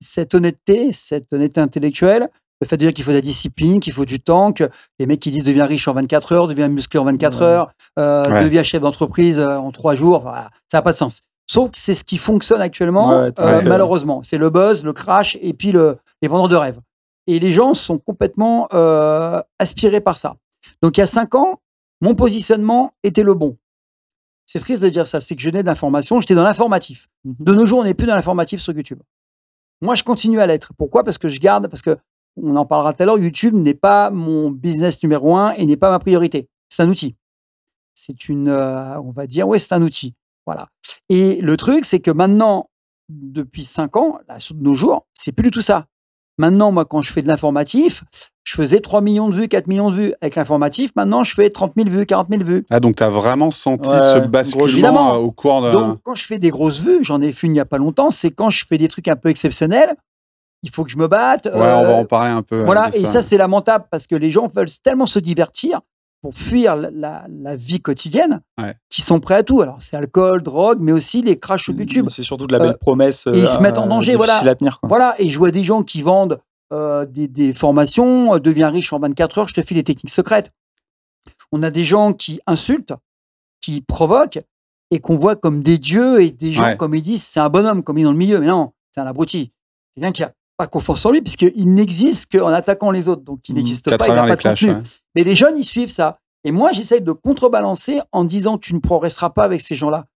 [0.00, 2.28] cette honnêteté, cette honnêteté intellectuelle,
[2.60, 4.64] le fait de dire qu'il faut de la discipline, qu'il faut du temps, que
[4.98, 7.44] les mecs qui disent deviens riche en 24 heures, deviens musclé en 24 Ouais.
[7.46, 8.44] heures, euh, Ouais.
[8.44, 11.20] deviens chef d'entreprise euh, en trois jours, voilà, ça n'a pas de sens.
[11.50, 14.22] Sauf que c'est ce qui fonctionne actuellement, Ouais, euh, malheureusement.
[14.22, 16.80] C'est le buzz, le crash et puis le, les vendeurs de rêves.
[17.26, 20.36] Et les gens sont complètement euh, aspirés par ça.
[20.82, 21.60] Donc il y a cinq ans,
[22.00, 23.56] mon positionnement était le bon.
[24.46, 27.08] C'est triste de dire ça, c'est que je n'ai de l'information, j'étais dans l'informatif.
[27.24, 29.00] De nos jours, on n'est plus dans l'informatif sur YouTube.
[29.82, 30.72] Moi, je continue à l'être.
[30.76, 31.04] Pourquoi?
[31.04, 31.98] Parce que je garde, parce que
[32.42, 35.76] on en parlera tout à l'heure, YouTube n'est pas mon business numéro un et n'est
[35.76, 36.48] pas ma priorité.
[36.68, 37.16] C'est un outil.
[37.94, 40.14] C'est une, euh, on va dire, ouais, c'est un outil.
[40.46, 40.68] Voilà.
[41.08, 42.70] Et le truc, c'est que maintenant,
[43.08, 45.86] depuis cinq ans, là, de nos jours, c'est plus du tout ça.
[46.38, 48.04] Maintenant, moi, quand je fais de l'informatif,
[48.44, 50.14] je faisais 3 millions de vues, 4 millions de vues.
[50.20, 52.64] Avec l'informatif, maintenant, je fais 30 000 vues, 40 000 vues.
[52.70, 55.72] Ah, donc tu as vraiment senti Ouais, ce basculement au cours de.
[55.72, 57.78] Donc, quand je fais des grosses vues, j'en ai fait une il n'y a pas
[57.78, 59.94] longtemps, c'est quand je fais des trucs un peu exceptionnels,
[60.62, 61.46] il faut que je me batte.
[61.46, 62.56] ouais, on va euh, en parler un peu.
[62.60, 65.80] euh, voilà, et ça, c'est lamentable parce que les gens veulent tellement se divertir
[66.20, 67.26] pour fuir la,
[67.56, 68.74] vie quotidienne Ouais.
[68.90, 69.60] qu'ils sont prêts à tout.
[69.62, 72.06] Alors, c'est alcool, drogue, mais aussi les crashs sur YouTube.
[72.10, 73.26] C'est surtout de la belle Euh, promesse.
[73.28, 74.32] et ils se mettent en danger, voilà.
[74.34, 74.88] difficile à tenir, quoi.
[74.88, 76.40] Voilà, et je vois des gens qui vendent
[76.72, 80.10] euh, des, des formations, euh, deviens riche en 24 heures, je te file les techniques
[80.10, 80.50] secrètes.
[81.52, 82.92] On a des gens qui insultent,
[83.62, 84.40] qui provoquent,
[84.90, 86.76] et qu'on voit comme des dieux, et des gens, Ouais.
[86.76, 88.40] comme ils disent, c'est un bonhomme, comme il est dans le milieu.
[88.40, 89.50] Mais non, c'est un abruti.
[89.94, 93.22] Quelqu'un qui a pas confiance en lui, puisqu'il n'existe qu'en attaquant les autres.
[93.22, 93.58] Donc, il Mhm.
[93.58, 94.70] n'existe pas, il n'a pas de contenu.
[94.72, 94.82] ouais.
[95.18, 96.20] Mais les jeunes, ils suivent ça.
[96.44, 100.06] Et moi, j'essaye de contrebalancer en disant tu ne progresseras pas avec ces gens-là.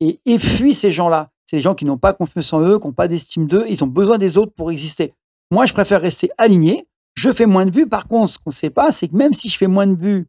[0.00, 1.28] Et, et fuis ces gens-là.
[1.44, 3.84] C'est les gens qui n'ont pas confiance en eux, qui n'ont pas d'estime d'eux, ils
[3.84, 5.12] ont besoin des autres pour exister.
[5.50, 6.86] Moi, je préfère rester aligné.
[7.16, 7.86] Je fais moins de vues.
[7.86, 9.94] Par contre, ce qu'on ne sait pas, c'est que même si je fais moins de
[9.94, 10.26] vues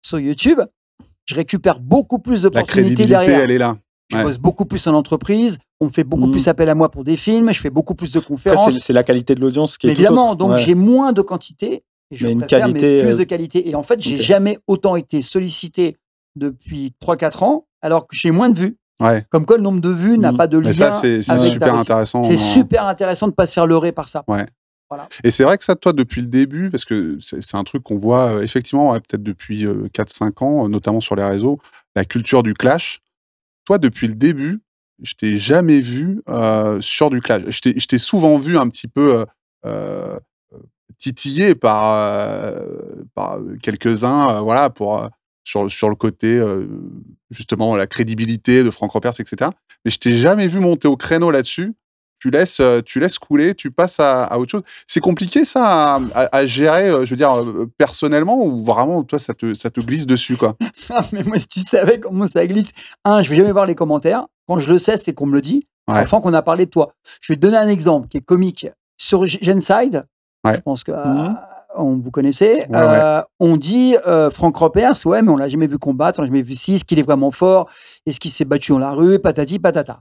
[0.00, 0.60] sur YouTube,
[1.24, 3.40] je récupère beaucoup plus La d'opportunités crédibilité, derrière.
[3.40, 3.76] elle est là.
[4.10, 4.22] Je Ouais.
[4.22, 5.58] bosse beaucoup plus en entreprise.
[5.80, 6.30] On me fait beaucoup Mhm.
[6.32, 7.52] plus appel à moi pour des films.
[7.52, 8.78] Je fais beaucoup plus de conférences.
[8.78, 10.36] c'est- la qualité de l'audience qui est tout évidemment, autre.
[10.36, 10.58] donc Ouais.
[10.62, 13.68] j'ai moins de quantité et je Mais une qualité, mais plus euh, de qualité.
[13.68, 14.20] Et en fait, j'ai ok.
[14.22, 15.96] jamais autant été sollicité
[16.36, 18.76] depuis 3-4 ans, alors que j'ai moins de vues.
[19.00, 19.24] Ouais.
[19.30, 20.38] Comme quoi, le nombre de vues n'a Mhm.
[20.38, 22.22] pas de lien Mais ça, c'est super intéressant.
[22.22, 24.24] C'est super intéressant de pas se faire leurrer par ça.
[25.24, 27.98] Et c'est vrai que ça, toi, depuis le début, parce que c'est un truc qu'on
[27.98, 31.58] voit euh, effectivement, ouais, peut-être depuis euh, 4-5 ans, euh, notamment sur les réseaux,
[31.96, 33.00] la culture du clash.
[33.64, 34.60] Toi, depuis le début,
[35.02, 36.22] je t'ai jamais vu
[36.80, 37.42] sur du clash.
[37.48, 39.26] Je t'ai- souvent vu un petit peu
[40.98, 42.66] titillé par, euh,
[43.14, 45.08] par quelques-uns, euh, voilà, pour, euh,
[45.44, 46.42] sur, sur le côté,
[47.30, 49.50] justement, la crédibilité de Franck Repers, etc.
[49.84, 51.74] Mais je t'ai jamais vu monter au créneau là-dessus.
[52.18, 54.62] Tu laisses, tu laisses couler, tu passes à, à autre chose.
[54.88, 57.32] C'est compliqué ça à, à- à gérer, je veux dire,
[57.78, 60.54] personnellement, ou vraiment, toi, ça te, ça te glisse dessus, quoi?
[61.12, 62.70] Mais moi, si tu savais comment ça glisse,
[63.04, 64.26] un, je vais jamais voir les commentaires.
[64.48, 65.66] Quand je le sais, c'est qu'on me le dit.
[65.88, 66.00] Ouais.
[66.00, 66.92] Enfin, qu'on a parlé de toi.
[67.20, 68.66] Je vais te donner un exemple qui est comique.
[68.96, 70.04] Sur Genside,
[70.46, 70.54] Ouais.
[70.56, 71.28] je pense que euh,
[71.76, 75.66] on vous connaissez, Ouais, euh, on dit euh, Franck Repers, ouais, mais on l'a jamais
[75.66, 77.68] vu combattre, on l'a jamais vu si, est-ce qu'il est vraiment fort,
[78.06, 80.00] est-ce qu'il s'est battu dans la rue, patati patata.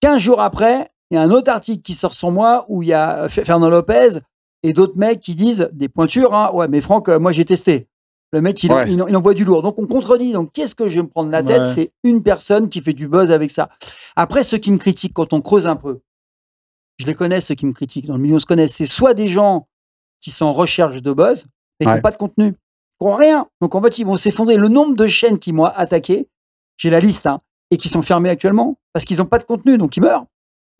[0.00, 2.88] 15 jours après, il y a un autre article qui sort sur moi où il
[2.90, 4.18] y a Fernand Lopez
[4.62, 7.88] et d'autres mecs qui disent des pointures, hein, ouais, mais Franck, euh, moi j'ai testé.
[8.30, 8.84] Le mec, il, Ouais.
[8.92, 9.62] il, il envoie du lourd.
[9.62, 10.32] Donc, on contredit.
[10.34, 11.60] Donc, qu'est-ce que je vais me prendre la tête?
[11.60, 11.64] Ouais.
[11.64, 13.70] C'est une personne qui fait du buzz avec ça.
[14.16, 16.00] Après, ceux qui me critiquent, quand on creuse un peu,
[16.98, 18.06] je les connais, ceux qui me critiquent.
[18.06, 18.68] Dans le milieu, on se connaît.
[18.68, 19.68] C'est soit des gens
[20.20, 21.46] qui sont en recherche de buzz,
[21.80, 21.96] mais qui Ouais.
[21.96, 23.46] n'ont pas de contenu, qui n'ont rien.
[23.60, 24.56] Donc, en fait, ils vont s'effondrer.
[24.56, 26.28] Le nombre de chaînes qui m'ont attaqué,
[26.76, 29.78] j'ai la liste, hein, et qui sont fermées actuellement parce qu'ils n'ont pas de contenu.
[29.78, 30.24] Donc, ils meurent.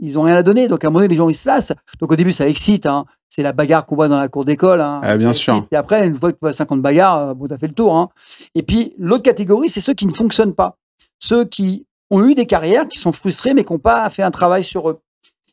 [0.01, 0.69] Ils n'ont rien à donner.
[0.69, 1.73] Donc, à un moment donné, les gens, ils se lassent.
[2.01, 2.87] Donc, au début, ça excite.
[2.87, 3.05] hein.
[3.29, 4.81] C'est la bagarre qu'on voit dans la cour d'école.
[4.81, 5.01] hein.
[5.03, 5.55] Ah, bien Ça sûr.
[5.55, 5.73] excite.
[5.73, 8.09] Et après, une fois que tu vois 50 bagarres, euh, bon, t'as fait le tour.
[8.55, 10.77] Et puis, l'autre catégorie, c'est ceux qui ne fonctionnent pas.
[11.19, 14.31] Ceux qui ont eu des carrières, qui sont frustrés, mais qui n'ont pas fait un
[14.31, 15.01] travail sur eux.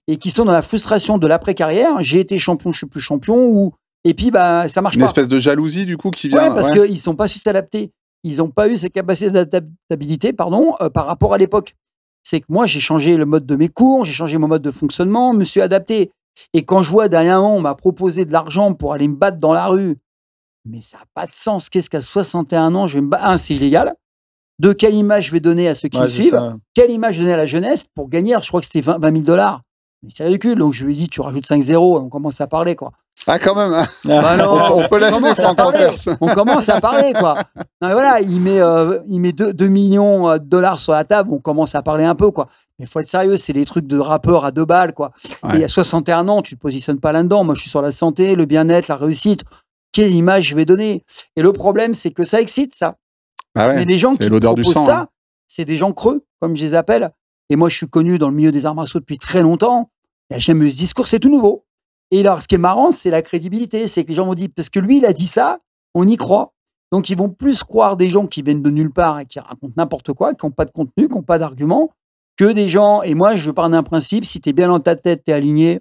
[0.08, 2.02] Et qui sont dans la frustration de l'après-carrière.
[2.02, 3.36] J'ai été champion, je suis plus champion.
[3.36, 3.74] Ou...
[4.04, 5.08] Et puis, bah, ça marche Une pas.
[5.08, 6.38] espèce de jalousie, du coup, qui vient.
[6.38, 6.86] Ouais, parce ouais.
[6.88, 7.92] qu'ils ne sont pas su s'adapter.
[8.24, 11.76] Ils n'ont pas eu ces capacités d'adaptabilité pardon, euh, par rapport à l'époque.
[12.24, 14.72] C'est que moi, j'ai changé le mode de mes cours, j'ai changé mon mode de
[14.72, 16.12] fonctionnement, me suis adapté.
[16.54, 19.54] Et quand je vois dernièrement, on m'a proposé de l'argent pour aller me battre dans
[19.54, 19.98] la rue,
[20.66, 21.70] mais ça n'a pas de sens.
[21.70, 23.94] Qu'est-ce qu'à 61 ans, je vais me battre Un, c'est illégal.
[24.58, 26.56] Deux, quelle image je vais donner à ceux qui Ouais, me suivent ça.
[26.74, 29.24] Quelle image donner à la jeunesse pour gagner Je crois que c'était 20, 20 000
[29.24, 29.62] dollars.
[30.06, 30.60] Mais c'est ridicule.
[30.60, 32.76] Donc je lui ai dit, tu rajoutes 5 zéros, on commence à parler.
[32.76, 32.92] quoi.
[33.26, 33.88] Ah, quand même, hein.
[34.06, 35.58] Bah non, on, on peut l'acheter, Franck.
[36.22, 37.36] On commence à parler, quoi.
[37.82, 41.06] Non, mais voilà, il met, euh, il met 2, millions euh, de dollars sur la
[41.06, 42.50] table, on commence à parler un peu, quoi.
[42.78, 45.12] Mais faut être sérieux, c'est les trucs de rappeurs à deux balles, quoi.
[45.44, 45.62] Ouais.
[45.62, 47.44] Et à 61 ans, tu te positionnes pas là-dedans.
[47.44, 49.42] Moi, je suis sur la santé, le bien-être, la réussite.
[49.92, 51.04] Quelle image je vais donner?
[51.36, 52.96] Et le problème, c'est que ça excite, ça.
[53.58, 55.08] Ah ouais, Mais les gens qui l'odeur du proposent sang, ça, hein.
[55.48, 57.12] c'est des gens creux, comme je les appelle.
[57.50, 59.90] Et moi, je suis connu dans le milieu des arts martiaux depuis très longtemps.
[60.30, 61.66] Il a jamais eu ce discours, c'est tout nouveau.
[62.12, 63.88] Et alors, ce qui est marrant, c'est la crédibilité.
[63.88, 65.60] C'est que les gens m'ont dit, parce que lui, il a dit ça,
[65.94, 66.54] on y croit.
[66.92, 69.74] Donc, ils vont plus croire des gens qui viennent de nulle part et qui racontent
[69.78, 71.92] n'importe quoi, qui n'ont pas de contenu, qui n'ont pas d'argument,
[72.38, 73.02] que des gens.
[73.02, 75.34] Et moi, je pars d'un principe si tu es bien dans ta tête, tu es
[75.34, 75.80] aligné,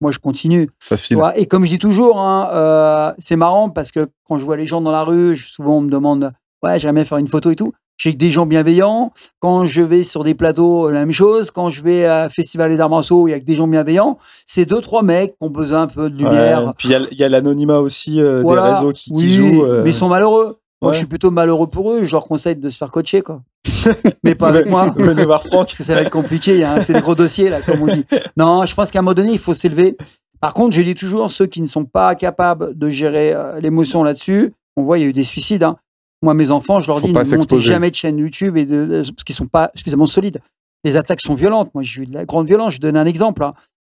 [0.00, 0.68] moi, je continue.
[0.80, 1.16] Ça file.
[1.36, 4.66] et comme je dis toujours, hein, euh, c'est marrant parce que quand je vois les
[4.66, 6.32] gens dans la rue, je- souvent on me demande
[6.64, 7.72] Ouais, j'aimerais faire une photo et tout.
[8.02, 9.12] J'ai que des gens bienveillants.
[9.38, 11.52] Quand je vais sur des plateaux, la même chose.
[11.52, 14.18] Quand je vais à Festival des Arts Marceaux, il y a que des gens bienveillants.
[14.44, 16.66] C'est deux, trois mecs qui ont besoin un peu de lumière.
[16.66, 18.66] Ouais, Puis il y a- l'anonymat aussi euh, Voilà.
[18.70, 19.64] des réseaux qui, qui oui, jouent.
[19.64, 20.58] euh, mais ils sont malheureux.
[20.80, 20.94] Moi, ouais.
[20.94, 22.02] je suis plutôt malheureux pour eux.
[22.02, 23.40] Je leur conseille de se faire coacher, quoi.
[24.24, 24.92] mais pas avec moi.
[24.96, 25.66] Venez voir Franck.
[25.68, 26.64] parce que ça va être compliqué.
[26.64, 26.80] hein.
[26.80, 28.04] C'est des gros dossiers, là, comme on dit.
[28.36, 29.96] Non, je pense qu'à un moment donné, il faut s'élever.
[30.40, 34.02] Par contre, je dis toujours, ceux qui ne sont pas capables de gérer euh, l'émotion
[34.02, 35.62] là-dessus, on voit, il y a eu des suicides.
[35.62, 35.76] hein.
[36.22, 38.84] Moi, mes enfants, je leur Faut dis, ne montez jamais de chaîne YouTube et de,
[38.86, 40.40] de- parce qu'ils sont pas suffisamment solides.
[40.84, 41.70] Les attaques sont violentes.
[41.74, 42.74] Moi, j'ai eu de la grande violence.
[42.74, 43.42] Je donne un exemple.
[43.44, 43.50] hein.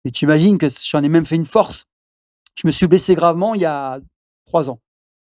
[0.04, 1.84] Et tu imagines que j'en ai même fait une force.
[2.54, 3.98] Je me suis blessé gravement il y a
[4.46, 4.78] trois ans.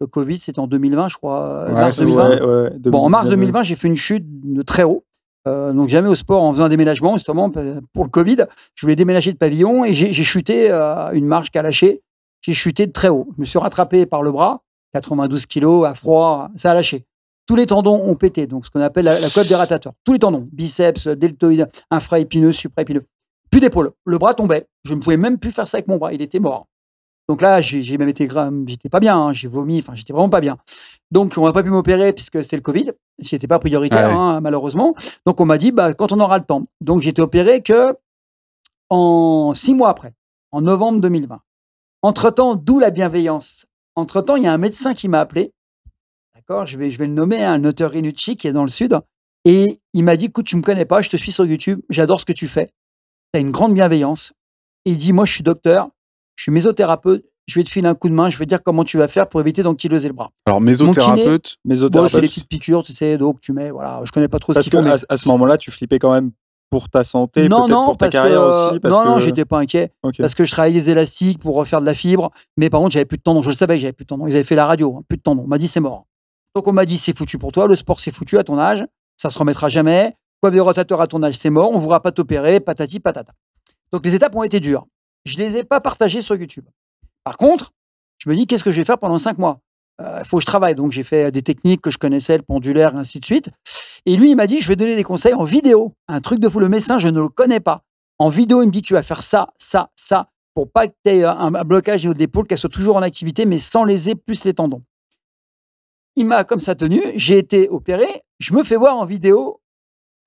[0.01, 1.45] Le Covid, c'était en 2020, je crois.
[1.45, 2.29] euh, Ouais, mars c'est 2020.
[2.29, 5.03] Ouais, ouais, Bon, en mars 2019, 2020, j'ai fait une chute de très haut.
[5.47, 8.37] Euh, donc, jamais au sport en faisant un déménagement, justement, pour le Covid.
[8.75, 12.01] Je voulais déménager de pavillon et j'ai chuté à une marche qui a lâché.
[12.41, 13.27] J'ai chuté de très haut.
[13.35, 14.61] Je me suis rattrapé par le bras,
[14.93, 17.05] 92 kilos, à froid, ça a lâché.
[17.47, 19.93] Tous les tendons ont pété, donc ce qu'on appelle la, la coiffe des ratateurs.
[20.05, 23.05] Tous les tendons, biceps, deltoïde, infraépineux, supraépineux.
[23.49, 23.91] Plus d'épaule.
[24.05, 24.67] Le bras tombait.
[24.83, 26.13] Je ne pouvais même plus faire ça avec mon bras.
[26.13, 26.67] Il était mort.
[27.27, 28.27] Donc là, j'ai même été
[28.65, 30.57] j'étais pas bien, hein, j'ai vomi, enfin j'étais vraiment pas bien.
[31.11, 34.15] Donc on n'a pas pu m'opérer puisque c'était le Covid, c'était pas prioritaire Ah ouais.
[34.15, 34.95] hein, malheureusement.
[35.27, 36.65] Donc on m'a dit bah quand on aura le temps.
[36.81, 37.95] Donc j'ai été opéré que
[38.89, 40.13] en six mois après,
[40.51, 41.39] en novembre 2020.
[42.01, 43.65] Entre temps, d'où la bienveillance.
[43.95, 45.51] Entre temps, il y a un médecin qui m'a appelé.
[46.35, 48.97] D'accord, je vais je vais le nommer, un auteur Inucci qui est dans le sud,
[49.45, 52.19] et il m'a dit écoute, tu me connais pas, je te suis sur YouTube, j'adore
[52.19, 52.67] ce que tu fais,
[53.33, 54.33] tu as une grande bienveillance.
[54.85, 55.89] Et il dit moi je suis docteur,
[56.37, 58.63] je suis mésothérapeute, je vais te filer un coup de main, je vais te dire
[58.63, 60.31] comment tu vas faire pour éviter d'ankyloser le bras.
[60.45, 62.21] Alors, mésothérapeute, Bon, c'est Mésothérapeute.
[62.21, 64.69] les petites piqûres, tu sais, donc tu mets, voilà, je connais pas trop ce Parce
[64.69, 64.83] qu'ils font.
[64.83, 66.31] mais- à, à ce moment-là, tu flippais quand même
[66.69, 68.79] pour ta santé, non, non, pour ta carrière que, aussi.
[68.79, 69.07] Parce non, que...
[69.09, 72.31] non, j'étais pas inquiet parce que je travaillais les élastiques pour refaire de la fibre,
[72.57, 73.41] mais par contre, j'avais plus de tendons.
[73.41, 74.27] Je le savais j'avais plus de tendons.
[74.27, 75.43] Ils avaient fait la radio, hein, plus de tendons.
[75.43, 76.05] On m'a dit c'est mort.
[76.55, 78.85] Donc on m'a dit c'est foutu pour toi, le sport c'est foutu à ton âge,
[79.17, 80.15] ça se remettra jamais.
[80.41, 83.33] Quoi des rotateurs à ton âge, c'est mort, on ne voudra pas t'opérer, patati patata.
[83.91, 84.85] Donc les étapes ont été dures.
[85.25, 86.65] Je les ai pas partagées sur YouTube.
[87.23, 87.71] Par contre,
[88.17, 89.59] je me dis qu'est-ce que je vais faire pendant cinq mois?
[89.99, 90.75] Il faut que je travaille.
[90.75, 93.49] Donc j'ai fait des techniques que je connaissais, le pendulaire, et ainsi de suite.
[94.05, 95.93] Et lui, il m'a dit je vais donner des conseils en vidéo.
[96.07, 96.59] Un truc de fou.
[96.59, 97.83] Le médecin, je ne le connais pas.
[98.17, 101.11] En vidéo, il me dit tu vas faire ça, ça, ça, pour pas que tu
[101.11, 104.15] aies un, blocage au niveau de l'épaule, qu'elle soit toujours en activité, mais sans léser
[104.15, 104.83] plus les tendons.
[106.15, 108.07] Il m'a comme ça tenu, j'ai été opéré,
[108.39, 109.61] je me fais voir en vidéo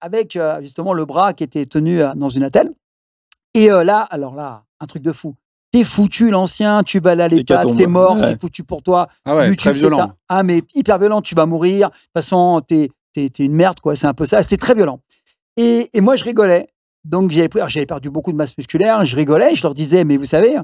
[0.01, 2.73] avec euh, justement le bras qui était tenu euh, dans une attelle.
[3.55, 5.35] Et euh, là, alors là, un truc de fou.
[5.71, 7.77] T'es foutu, l'ancien, tu vas aller à l'EHPAD, Hécatombe.
[7.77, 8.21] t'es mort, Ouais.
[8.21, 9.09] c'est foutu pour toi.
[9.25, 10.01] ah ouais, très c'est violent.
[10.01, 11.89] un- Ah, mais hyper violent, tu vas mourir.
[11.89, 13.97] De toute façon, t'es es, une merde, quoi.
[13.97, 14.43] C'est un peu ça.
[14.43, 15.01] C'était très violent.
[15.57, 16.69] Et, moi, je rigolais.
[17.05, 19.05] Donc, j'avais perdu beaucoup de masse musculaire.
[19.05, 19.55] Je rigolais.
[19.55, 20.57] Je leur disais, mais vous savez,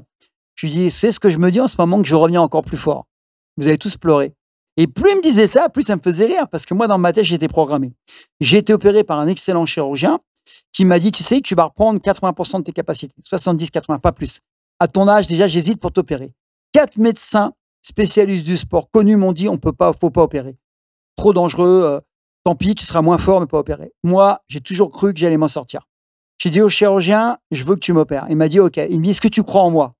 [0.55, 2.41] je lui dis, c'est ce que je me dis en ce moment que je reviens
[2.41, 3.05] encore plus fort.
[3.57, 4.33] Vous allez tous pleurer.
[4.77, 6.97] Et plus il me disait ça, plus ça me faisait rire parce que moi, dans
[6.97, 7.91] ma tête, j'étais programmé.
[8.39, 10.19] J'ai été opéré par un excellent chirurgien
[10.71, 13.13] qui m'a dit, tu sais, tu vas reprendre 80% de tes capacités.
[13.23, 14.39] 70, 80, pas plus.
[14.79, 16.31] À ton âge, déjà, j'hésite pour t'opérer.
[16.71, 20.55] Quatre médecins spécialistes du sport connus m'ont dit, on peut pas, faut pas opérer.
[21.17, 21.83] Trop dangereux.
[21.83, 21.99] euh,
[22.49, 23.91] tant pis, tu seras moins fort, mais pas opérer.
[24.03, 25.87] Moi, j'ai toujours cru que j'allais m'en sortir.
[26.41, 28.25] J'ai dit au chirurgien, je veux que tu m'opères.
[28.29, 28.77] Il m'a dit, OK.
[28.77, 29.93] Il me dit, est-ce que tu crois en moi?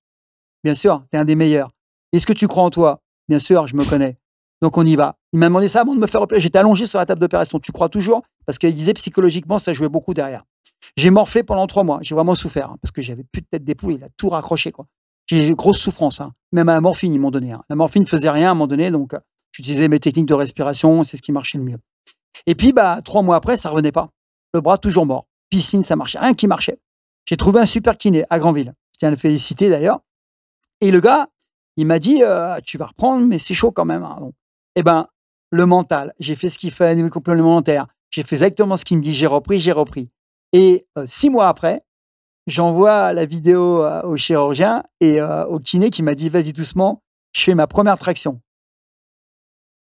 [0.64, 1.70] Bien sûr, tu es un des meilleurs.
[2.12, 3.02] Est-ce que tu crois en toi?
[3.28, 4.18] Bien sûr, je me connais.
[4.62, 5.18] Donc on y va.
[5.32, 6.42] Il m'a demandé ça avant de me faire opérer.
[6.42, 7.60] J'étais allongé sur la table d'opération.
[7.60, 8.24] Tu crois toujours?
[8.48, 10.44] Parce qu'il disait psychologiquement, ça jouait beaucoup derrière.
[10.98, 12.00] J'ai morflé pendant trois mois.
[12.02, 13.94] J'ai vraiment souffert hein, parce que j'avais plus de tête d'épaule.
[13.94, 14.72] Il a tout raccroché.
[14.72, 14.86] quoi.
[15.28, 16.20] J'ai eu grosse souffrance.
[16.20, 16.34] hein.
[16.52, 17.52] Même à la morphine, ils m'ont donné.
[17.52, 17.62] hein.
[17.70, 18.90] La morphine ne faisait rien à un moment donné.
[18.90, 19.20] Donc euh,
[19.52, 21.04] j'utilisais mes techniques de respiration.
[21.04, 21.78] C'est ce qui marchait le mieux.
[22.46, 24.10] Et puis, bah, trois mois après, ça revenait pas.
[24.54, 25.28] Le bras toujours mort.
[25.50, 26.20] Piscine, ça marchait.
[26.20, 26.80] Rien qui marchait.
[27.26, 28.74] J'ai trouvé un super kiné à Granville.
[28.94, 30.00] Je tiens à le féliciter d'ailleurs.
[30.82, 31.28] Et le gars,
[31.78, 34.04] il m'a dit euh, Tu vas reprendre, mais c'est chaud quand même.
[34.04, 34.32] hein.
[34.76, 35.08] Eh ben,
[35.52, 37.88] le mental, j'ai fait ce qu'il fait à niveau complémentaire.
[38.10, 39.14] J'ai fait exactement ce qu'il me dit.
[39.14, 40.10] J'ai repris, j'ai repris.
[40.54, 41.84] Et euh, six mois après,
[42.48, 47.44] j'envoie la vidéo euh, au chirurgien et au kiné qui m'a dit Vas-y doucement, je
[47.44, 48.42] fais ma première traction.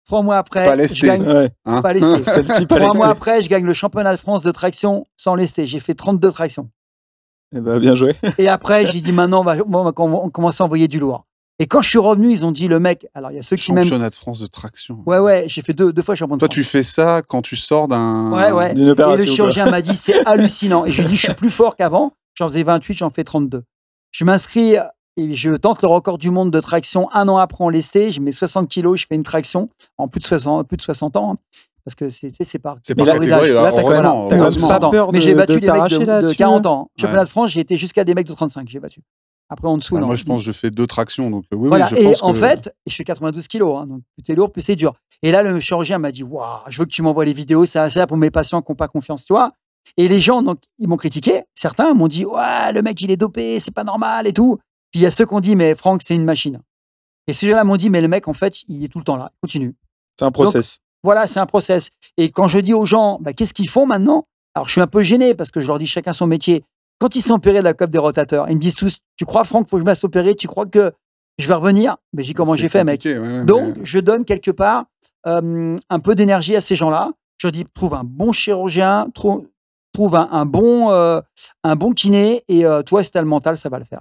[0.09, 1.51] Trois mois après, Pas je gagne Ouais.
[1.67, 1.83] hein.
[1.83, 2.25] pas lesté.
[2.25, 2.97] Celle-ci, pas Trois lesté.
[2.97, 5.67] mois après, je gagne le championnat de France de traction sans lester.
[5.67, 6.71] J'ai fait 32 tractions.
[7.55, 8.17] Eh ben, bien joué.
[8.39, 10.99] Et après, j'ai dit maintenant, on va, on va com- on commence à envoyer du
[10.99, 11.25] lourd.
[11.59, 13.07] Et quand je suis revenu, ils ont dit le mec.
[13.15, 13.85] Alors, il y a ceux qui m'aiment.
[13.85, 15.03] Championnat de France de traction.
[15.07, 16.55] Ouais, ouais, j'ai fait deux, deux fois champion de Toi, France.
[16.55, 18.31] tu fais ça quand tu sors d'un.
[18.33, 18.73] Ouais, ouais.
[18.73, 18.75] Et
[19.17, 20.85] le chirurgien m'a dit c'est hallucinant.
[20.87, 22.13] Et je lui ai dit je suis plus fort qu'avant.
[22.35, 23.63] J'en faisais 28, j'en fais 32.
[24.13, 24.77] Je m'inscris
[25.19, 28.11] et je tente le record du monde de traction un an après en lesté.
[28.11, 31.17] Je mets 60 kilos, je fais une traction en plus de 60, plus de 60
[31.17, 31.33] ans.
[31.33, 31.37] hein.
[31.85, 34.29] Parce que c'est c'est par, C'est par catégorie Là, t'as quand même- heureusement.
[34.29, 34.69] même heureusement.
[34.69, 36.91] pas peur mais j'ai de battu des mecs de, de là-dessus, 40 ans.
[36.99, 37.25] Championnat Ouais.
[37.25, 39.01] de France, j'ai été jusqu'à des mecs de 35, j'ai battu.
[39.51, 40.07] Après, en dessous, Bah, non.
[40.09, 41.31] moi, je pense que je fais deux tractions.
[41.31, 41.89] Donc, euh, oui, Voilà.
[41.91, 43.79] oui, je et pense en que- fait, je fais 92 kilos.
[43.81, 44.93] hein, donc, plus t'es lourd, plus c'est dur.
[45.23, 47.65] Et là, le chirurgien m'a dit Waouh, je veux que tu m'envoies les vidéos.
[47.65, 49.53] C'est ça pour mes patients qui n'ont pas confiance, toi.
[49.97, 51.45] Et les gens, donc, ils m'ont critiqué.
[51.55, 54.59] Certains m'ont dit Ouais, le mec, il est dopé, c'est pas normal et tout.
[54.91, 56.61] Puis il y a ceux qui ont dit Mais Franck, c'est une machine.
[57.27, 59.17] Et ces gens-là m'ont dit Mais le mec, en fait, il est tout le temps
[59.17, 59.31] là.
[59.35, 59.75] Il continue.
[60.19, 60.79] C'est un process.
[61.05, 61.91] Voilà, c'est un process.
[62.17, 64.27] Et quand je dis aux gens, bah, qu'est-ce qu'ils font maintenant?
[64.55, 66.65] Alors, je suis un peu gêné parce que je leur dis chacun son métier.
[66.99, 69.45] Quand ils sont opérés de la COP des rotateurs, ils me disent tous Tu crois,
[69.45, 70.35] Franck, faut que je me fasse opérer?
[70.35, 70.93] Tu crois que
[71.39, 73.01] je vais revenir Mais j'ai dit Comment j'ai fait, mec?
[73.01, 74.87] compliqué, ouais, ouais, Donc, mais- je donne quelque part
[75.29, 77.13] euh, un peu d'énergie à ces gens-là.
[77.41, 79.47] Je dis Trouve un bon chirurgien, trou-
[79.93, 81.21] trouve un, un bon, euh,
[81.63, 84.01] un bon kiné, et euh, toi, si tu as le mental, ça va le faire.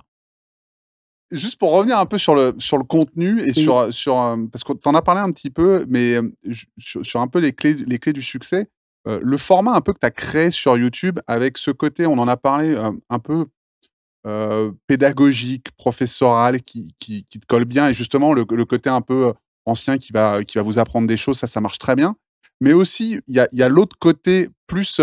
[1.31, 3.53] Juste pour revenir un peu sur le, sur le contenu et Oui.
[3.53, 6.31] sur, sur euh, parce que tu en as parlé un petit peu, mais euh,
[6.77, 8.67] sur, sur un peu les clés, les clés du succès,
[9.07, 12.17] euh, le format un peu que tu as créé sur YouTube avec ce côté, on
[12.17, 13.45] en a parlé euh, un peu
[14.25, 19.01] euh, pédagogique, professoral, qui, qui, qui te colle bien et justement le, le côté un
[19.01, 19.33] peu
[19.65, 22.15] ancien qui va, qui va vous apprendre des choses, ça, ça marche très bien.
[22.59, 24.99] Mais aussi, il y a, y a l'autre côté plus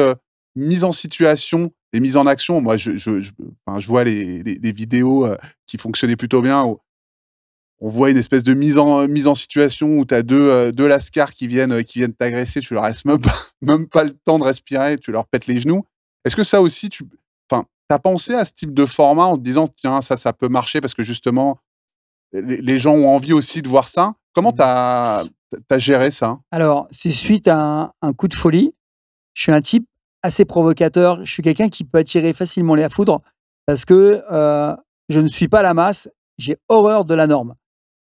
[0.57, 2.61] mise en situation et mise en action.
[2.61, 3.31] Moi, je, je, je,
[3.65, 6.65] enfin, je vois les, les, les vidéos euh, qui fonctionnaient plutôt bien.
[6.65, 6.79] où
[7.81, 10.73] on voit une espèce de mise en, mise en situation où tu as deux, euh,
[10.73, 14.05] deux lascars qui viennent euh, qui viennent t'agresser, tu leur laisses même pas, même pas
[14.05, 15.85] le temps de respirer, tu leur pètes les genoux.
[16.25, 17.05] Est-ce que ça aussi, tu
[17.51, 20.49] enfin, as pensé à ce type de format en te disant, tiens, ça, ça peut
[20.49, 21.59] marcher parce que justement,
[22.33, 24.15] les, les gens ont envie aussi de voir ça?
[24.35, 24.57] Comment Mmh.
[24.57, 26.39] tu as, géré ça?
[26.51, 28.75] Alors, c'est suite à un, un coup de folie.
[29.35, 29.87] Je suis un type
[30.25, 31.25] assez provocateur.
[31.25, 33.21] Je suis quelqu'un qui peut attirer facilement les foudres
[33.67, 34.75] parce que euh,
[35.09, 36.09] je ne suis pas la masse.
[36.39, 37.55] J'ai horreur de la norme.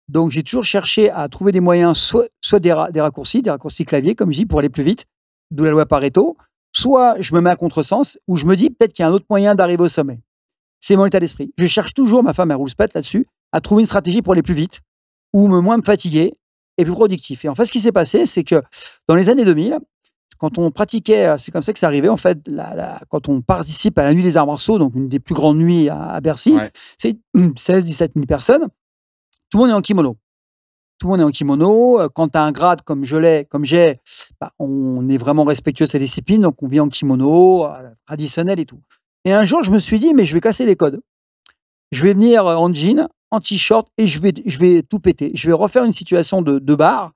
[0.09, 4.15] Donc, j'ai toujours cherché à trouver des moyens, soit, des, des raccourcis, des raccourcis clavier,
[4.15, 5.05] comme je dis, pour aller plus vite,
[5.51, 6.37] d'où la loi Pareto,
[6.73, 9.13] soit je me mets à contresens, ou je me dis peut-être qu'il y a un
[9.13, 10.21] autre moyen d'arriver au sommet.
[10.81, 11.53] C'est mon état d'esprit.
[11.57, 14.43] Je cherche toujours, ma femme, elle roule spette là-dessus, à trouver une stratégie pour aller
[14.43, 14.81] plus vite,
[15.33, 16.35] ou me moins me fatiguer,
[16.77, 17.45] et plus productif.
[17.45, 18.61] Et en fait, ce qui s'est passé, c'est que
[19.09, 19.79] dans les années 2000,
[20.39, 23.29] quand on pratiquait, euh, c'est comme ça que c'est arrivé, en fait, la- la- quand
[23.29, 26.11] on participe à la nuit des arts marceaux, donc une des plus grandes nuits à,
[26.11, 26.71] à Bercy, Ouais.
[26.99, 27.17] c'est
[27.57, 28.67] 16-17 000 personnes,
[29.51, 30.17] tout le monde est en kimono.
[31.01, 32.01] Tout le monde est en kimono.
[32.01, 33.99] Euh, Quand tu as un grade comme je l'ai, comme j'ai,
[34.41, 38.61] bah, on est vraiment respectueux de sa discipline, donc on vit en kimono, euh, traditionnel
[38.61, 38.81] et tout.
[39.25, 41.01] Et un jour, je me suis dit, mais je vais casser les codes.
[41.93, 45.31] Je vais venir en jean, en t-shirt, et je vais, je vais tout péter.
[45.35, 47.13] Je vais refaire une situation de, de bar,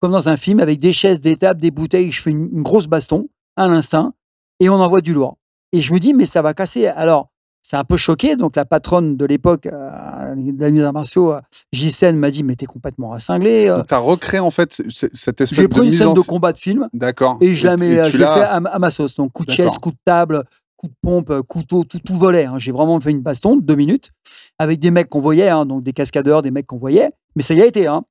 [0.00, 2.10] comme dans un film, avec des chaises, des tables, des bouteilles.
[2.10, 4.12] Je fais une, une grosse baston, à l'instinct,
[4.60, 5.36] et on envoie du lourd.
[5.72, 6.86] Et je me dis, mais ça va casser.
[6.86, 7.28] Alors,
[7.62, 8.36] c'est un peu choqué.
[8.36, 11.40] Donc, la patronne de l'époque, euh, de la arts martiaux, euh,
[11.72, 13.68] Ghislaine, m'a dit, mais t'es complètement cinglé.
[13.68, 13.82] euh.
[13.86, 16.20] Tu as recréé en fait cette espèce J'ai de pris une mise scène en de
[16.20, 17.36] combat de film D'accord.
[17.42, 19.14] et je la mets, je l'ai fait à, ma- à ma sauce.
[19.16, 20.42] Donc, coup de chaise, coup de table,
[20.76, 22.46] coup de pompe, couteau, tout, tout volait.
[22.46, 22.54] hein.
[22.56, 24.10] J'ai vraiment fait une baston de deux minutes
[24.58, 27.10] avec des mecs qu'on voyait, hein, donc des cascadeurs, des mecs qu'on voyait.
[27.36, 27.86] Mais ça y a été.
[27.86, 28.02] Hein.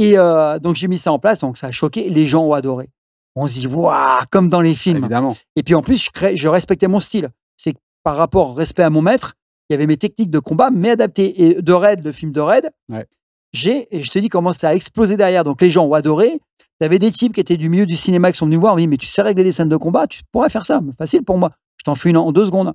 [0.00, 1.40] Et euh, donc, j'ai mis ça en place.
[1.40, 2.08] Donc, ça a choqué.
[2.10, 2.88] Les gens ont adoré.
[3.36, 4.98] On se dit, waouh, comme dans les films.
[5.04, 5.36] Évidemment.
[5.56, 7.28] Et puis en plus, je, crée- je respectais mon style.
[7.56, 9.34] C'est par rapport au respect à mon maître,
[9.68, 11.42] il y avait mes techniques de combat, mais adaptées.
[11.42, 13.06] Et de Raid, le film de Raid, Ouais.
[13.52, 15.44] j'ai, et je te dis comment ça a explosé derrière.
[15.44, 16.40] Donc les gens ont adoré.
[16.80, 18.74] Tu avais des types qui étaient du milieu du cinéma qui sont venus me voir.
[18.74, 20.80] Oui, mais tu sais régler les scènes de combat, tu pourrais faire ça.
[20.98, 21.50] Facile pour moi.
[21.76, 22.72] Je t'en fais une en deux secondes.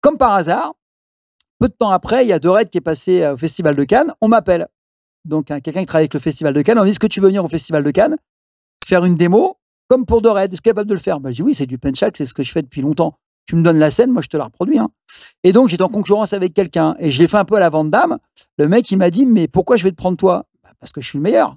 [0.00, 0.72] Comme par hasard,
[1.60, 3.76] peu de temps après, il y a De Raid qui est passé euh, au Festival
[3.76, 4.12] de Cannes.
[4.20, 4.66] On m'appelle.
[5.24, 6.78] Donc un- quelqu'un qui travaille avec le Festival de Cannes.
[6.78, 8.16] On dit Est-ce que tu veux venir au Festival de Cannes
[8.84, 9.56] faire une démo
[9.88, 11.20] comme pour de Raid Est-ce que tu capable de le faire?
[11.20, 13.18] Bah, Je dis oui, c'est du penchak, c'est ce que je fais depuis longtemps.
[13.46, 14.78] Tu me donnes la scène, moi je te la reproduis.
[14.78, 14.88] hein.
[15.42, 17.68] Et donc j'étais en concurrence avec quelqu'un et je l'ai fait un peu à la
[17.70, 18.18] vente d'âme.
[18.58, 20.46] Le mec il m'a dit mais pourquoi je vais te prendre toi?
[20.62, 21.56] Bah, Parce que je suis le meilleur.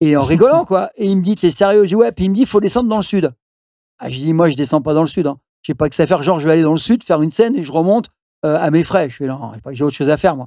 [0.00, 0.90] Et en rigolant quoi.
[0.96, 1.82] Et il me dit t'es sérieux?
[1.84, 2.12] Je dis ouais.
[2.12, 3.32] Puis il me dit il faut descendre dans le sud.
[3.98, 5.26] Ah, je dis moi je descends pas dans le sud.
[5.26, 5.38] Hein.
[5.62, 6.22] J'ai pas que ça à faire.
[6.22, 8.08] Genre je vais aller dans le sud faire une scène et je remonte
[8.46, 9.08] euh, à mes frais.
[9.10, 9.26] Je j'ai
[9.62, 10.46] pas- j'ai autre chose à faire moi.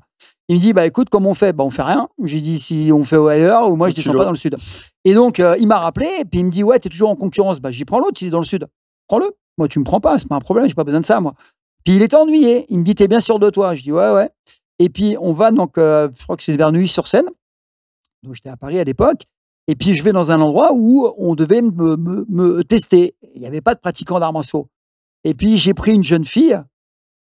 [0.50, 2.10] Il me dit bah écoute comment on fait Bah on fait rien.
[2.24, 4.58] J'ai dit si on fait ailleurs ou moi je Tu descends pas dans le sud.
[5.06, 7.16] Et donc euh, il m'a rappelé et puis il me dit ouais t'es toujours en
[7.16, 7.60] concurrence.
[7.60, 8.68] Bah j'y prends l'autre il est dans le sud.
[9.08, 9.32] Prends-le.
[9.58, 11.36] Moi tu me prends pas c'est pas un problème j'ai pas besoin de ça moi.
[11.86, 12.66] Puis il était ennuyé.
[12.70, 13.76] Il me dit t'es bien sûr de toi.
[13.76, 14.30] Je dis ouais ouais.
[14.80, 17.30] Et puis on va donc euh, je crois que c'est vers Neuilly-sur-Seine.
[18.24, 19.24] Donc j'étais à Paris à l'époque.
[19.68, 23.14] Et puis je vais dans un endroit où on devait me, me- me tester.
[23.36, 24.68] Il n'y avait pas de pratiquant d'arts martiaux.
[25.24, 26.60] Et puis j'ai pris une jeune fille,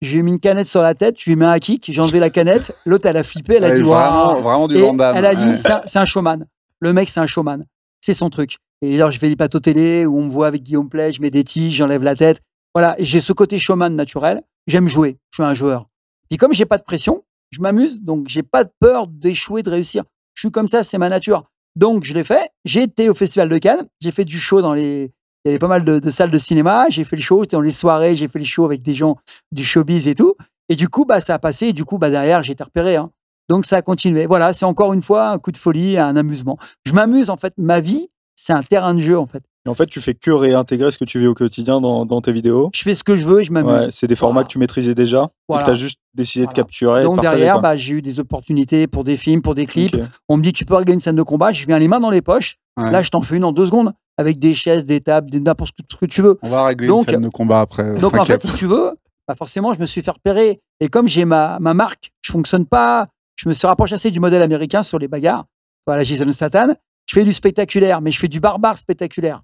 [0.01, 2.01] je lui ai mis une canette sur la tête, je lui mis un kick, j'ai
[2.01, 2.75] enlevé la canette.
[2.85, 5.99] L'autre, elle a flippé, elle a dit vraiment, vraiment du Et elle a dit c'est
[5.99, 6.45] un, showman.
[6.79, 7.65] Le mec, c'est un showman.
[7.99, 8.57] C'est son truc.
[8.81, 11.21] Et alors, je fais des plateaux télé où on me voit avec Guillaume Play, je
[11.21, 12.41] mets des tiges, j'enlève la tête.
[12.73, 14.41] Voilà, Et j'ai ce côté showman naturel.
[14.67, 15.17] J'aime jouer.
[15.31, 15.89] Je suis un joueur.
[16.29, 19.69] Puis comme j'ai pas de pression, je m'amuse, donc j'ai pas de peur d'échouer, de
[19.69, 20.03] réussir.
[20.35, 21.43] Je suis comme ça, c'est ma nature.
[21.75, 22.49] Donc je l'ai fait.
[22.65, 23.87] J'ai été au Festival de Cannes.
[23.99, 25.11] J'ai fait du show dans les.
[25.45, 26.85] Il y avait pas mal de, de salles de cinéma.
[26.89, 28.15] J'ai fait le show j'étais dans les soirées.
[28.15, 29.15] J'ai fait le show avec des gens
[29.51, 30.35] du showbiz et tout.
[30.67, 31.67] Et du coup, bah ça a passé.
[31.67, 32.95] Et du coup, bah derrière, j'ai été repéré.
[32.97, 33.09] hein.
[33.49, 34.25] Donc ça a continué.
[34.25, 36.57] Voilà, c'est encore une fois un coup de folie, un amusement.
[36.85, 37.53] Je m'amuse en fait.
[37.57, 39.41] Ma vie, c'est un terrain de jeu en fait.
[39.65, 42.21] Et en fait, tu fais que réintégrer ce que tu vis au quotidien dans, dans
[42.21, 42.69] tes vidéos.
[42.73, 43.71] Je fais ce que je veux et je m'amuse.
[43.85, 44.47] Ouais, c'est des formats Voilà.
[44.47, 45.29] que tu maîtrisais déjà.
[45.49, 45.65] Voilà.
[45.65, 46.53] Tu as juste décidé Voilà.
[46.53, 46.99] de capturer.
[46.99, 49.65] et de Donc partager, derrière, bah, j'ai eu des opportunités pour des films, pour des
[49.65, 49.97] clips.
[50.29, 51.51] On me dit tu peux régler une scène de combat.
[51.51, 52.55] Je viens les mains dans les poches.
[52.77, 52.89] Ouais.
[52.91, 55.73] Là, je t'en fais une en deux secondes avec des chaises, des tables, des- n'importe
[55.89, 56.37] ce que tu veux.
[56.41, 57.95] On va régler Donc- une de combat après.
[57.99, 58.89] Donc en fait, si tu veux,
[59.25, 60.59] bah forcément, je me suis fait repérer.
[60.81, 63.07] Et comme j'ai ma, ma marque, je fonctionne pas.
[63.37, 65.45] Je me suis rapproché assez du modèle américain sur les bagarres.
[65.87, 66.75] Voilà, Jason Statham.
[67.07, 69.41] Je fais du spectaculaire, mais je fais du barbare spectaculaire.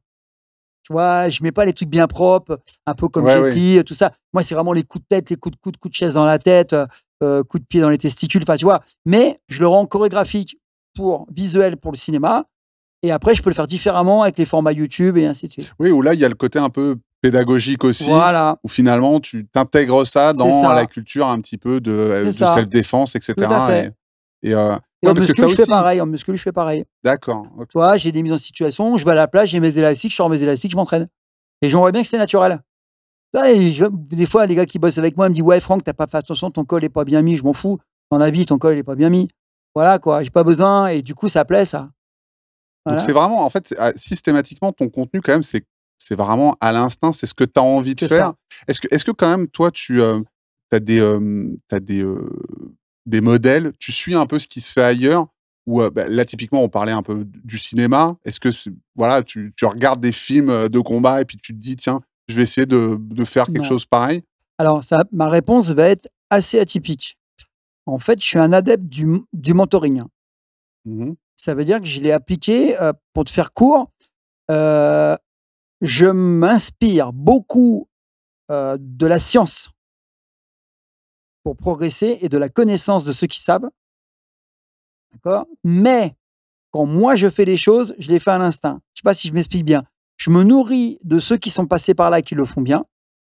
[0.84, 3.94] Tu vois, je mets pas les trucs bien propres, un peu comme Ouais, Jet tout
[3.96, 4.12] ça.
[4.34, 6.26] Moi, c'est vraiment les coups de tête, les coups de coude, coups de chaise dans
[6.26, 6.86] la tête, euh,
[7.24, 8.44] euh, coups de pied dans les testicules.
[8.44, 8.82] Enfin, tu vois.
[9.06, 10.58] Mais je le rends chorégraphique
[10.94, 12.44] pour visuel pour le cinéma.
[13.06, 15.72] Et après, je peux le faire différemment avec les formats YouTube et ainsi de suite.
[15.80, 18.06] Oui, où là, il y a le côté un peu pédagogique aussi.
[18.10, 18.58] Voilà.
[18.64, 20.74] Où finalement, tu t'intègres ça dans ça.
[20.74, 22.56] la culture un petit peu de, ça.
[22.56, 23.34] self-défense, etc.
[23.38, 23.94] Tout à fait.
[24.42, 26.02] Et, et, euh, Et ouais, en parce que ça je fais pareil.
[26.02, 26.84] En muscu, je fais pareil.
[27.04, 27.46] D'accord.
[27.58, 27.68] ok.
[27.70, 30.12] Tu vois, j'ai des mises en situation, je vais à la plage, j'ai mes élastiques,
[30.12, 31.08] je sors mes élastiques, je m'entraîne.
[31.62, 32.60] Et j'en vois bien que c'est naturel.
[33.36, 35.84] Ouais, et je- des fois, les gars qui bossent avec moi me disent Ouais, Franck,
[35.84, 37.78] t'as pas fait attention, ton col est pas bien mis, je m'en fous.
[38.12, 39.28] Dans la vie, ton col est pas bien mis.
[39.74, 41.90] Voilà quoi, j'ai pas besoin et du coup ça plaît ça.
[42.86, 45.66] Donc c'est vraiment, en fait, ah, systématiquement, ton contenu, quand même, c'est
[45.98, 48.34] c'est vraiment à l'instinct, c'est ce que tu as envie de faire.
[48.68, 52.30] Est-ce que, est que quand même, toi, tu as des, euh, t'as des, euh,
[53.06, 55.28] des modèles, tu suis un peu ce qui se fait ailleurs
[55.66, 58.18] ou euh, bah, là, typiquement, on parlait un peu du cinéma.
[58.24, 58.50] Est-ce que
[58.96, 62.02] voilà, tu, tu regardes des films euh, de combat et puis tu te dis, tiens,
[62.28, 63.64] je vais essayer de, de faire quelque Non.
[63.64, 64.24] chose pareil?
[64.58, 67.18] Alors ça, ma réponse va être assez atypique.
[67.86, 70.02] En fait, je suis un adepte du, du mentoring.
[70.86, 71.16] Mhm.
[71.36, 73.92] Ça veut dire que je l'ai appliqué, euh, pour te faire court,
[74.52, 75.16] euh,
[75.82, 77.88] je m'inspire beaucoup
[78.52, 79.70] euh, de la science
[81.44, 83.70] pour progresser et de la connaissance de ceux qui savent.
[85.14, 85.46] D'accord?
[85.64, 86.16] Mais
[86.72, 88.82] quand moi je fais les choses, je les fais à l'instinct.
[88.94, 89.84] Je sais pas si je m'explique bien.
[90.18, 92.86] Je me nourris de ceux qui sont passés par là et qui le font bien.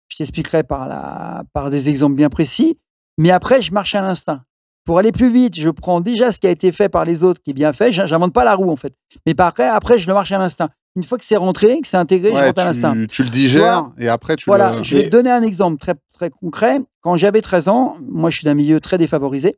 [0.08, 2.78] Je t'expliquerai par, la, par des exemples bien précis.
[3.18, 4.44] Mais après, je marche à l'instinct.
[4.86, 7.42] Pour aller plus vite, je prends déjà ce qui a été fait par les autres,
[7.42, 7.90] qui est bien fait.
[7.90, 8.94] Je n'invente pas la roue, en fait.
[9.26, 10.70] Mais par après, après, je le marche à l'instinct.
[10.94, 12.94] Une fois que c'est rentré, que c'est intégré, je Ouais, rentre à l'instinct.
[13.10, 14.82] tu, le digères et après, tu Voilà, le...
[14.84, 16.80] je vais te donner un exemple très, très concret.
[17.02, 19.56] Quand j'avais 13 ans, moi je suis d'un milieu très défavorisé,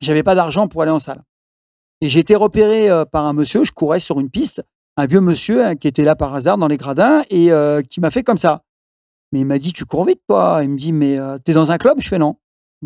[0.00, 1.22] j'avais pas d'argent pour aller en salle.
[2.00, 4.62] Et j'ai été repéré euh, par un monsieur, je courais sur une piste,
[4.96, 8.00] un vieux monsieur hein, qui était là par hasard dans les gradins et euh, qui
[8.00, 8.62] m'a fait comme ça.
[9.32, 10.60] Mais il m'a dit, tu cours vite toi?
[10.62, 11.98] Il me dit, mais euh, t'es dans un club?
[12.00, 12.36] Je fais non.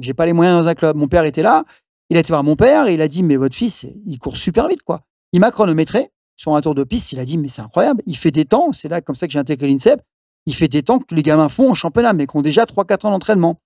[0.00, 0.96] J'ai pas les moyens dans un club.
[0.96, 1.64] Mon père était là,
[2.10, 4.36] il a été voir mon père et il a dit, mais votre fils, il court
[4.36, 5.00] super vite quoi.
[5.32, 8.16] Il m'a chronométré sur un tour de piste, il a dit, mais c'est incroyable, il
[8.16, 10.00] fait des temps, c'est là comme ça que j'ai intégré l'INSEP,
[10.46, 13.06] il fait des temps que les gamins font en championnat, mais qui ont déjà 3-4
[13.06, 13.60] ans d'entraînement.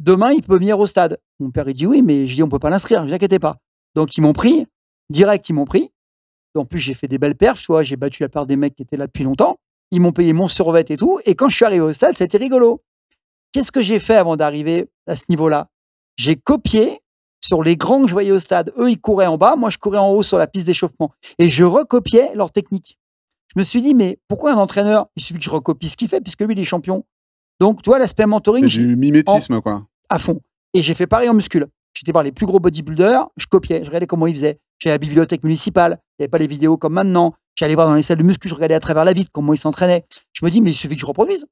[0.00, 1.18] Demain, il peut venir au stade.
[1.38, 3.56] Mon père, il dit oui, mais je dis, on peut pas l'inscrire, vous inquiétez pas.
[3.94, 4.66] Donc, ils m'ont pris,
[5.10, 5.90] direct, ils m'ont pris.
[6.56, 8.96] En plus, j'ai fait des belles perfs, j'ai battu la part des mecs qui étaient
[8.96, 9.58] là depuis longtemps.
[9.92, 11.20] Ils m'ont payé mon survêt et tout.
[11.24, 12.82] Et quand je suis arrivé au stade, c'était rigolo.
[13.52, 15.68] Qu'est-ce que j'ai fait avant d'arriver à ce niveau-là?
[16.16, 17.00] J'ai copié
[17.40, 18.72] sur les grands que je voyais au stade.
[18.78, 21.12] Eux, ils couraient en bas, moi, je courais en haut sur la piste d'échauffement.
[21.38, 22.98] Et je recopiais leur technique.
[23.54, 26.08] Je me suis dit, mais pourquoi un entraîneur Il suffit que je recopie ce qu'il
[26.08, 27.04] fait, puisque lui, il est champion.
[27.60, 29.86] Donc, tu vois, l'aspect mentoring, C'est j'ai- du mimétisme, quoi.
[30.08, 30.40] à fond.
[30.74, 31.66] Et j'ai fait pareil en muscule.
[31.94, 34.58] J'étais voir les plus gros bodybuilders, je copiais, je regardais comment ils faisaient.
[34.78, 37.34] J'allais à la bibliothèque municipale, il n'y avait pas les vidéos comme maintenant.
[37.54, 39.58] J'allais voir dans les salles de muscu, je regardais à travers la vitre comment ils
[39.58, 40.06] s'entraînaient.
[40.32, 41.44] Je me dis, mais il suffit que je reproduise.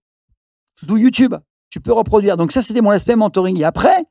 [0.82, 1.34] D'où YouTube,
[1.70, 2.36] tu peux reproduire.
[2.36, 3.58] Donc ça, c'était mon aspect mentoring.
[3.58, 4.04] Et après,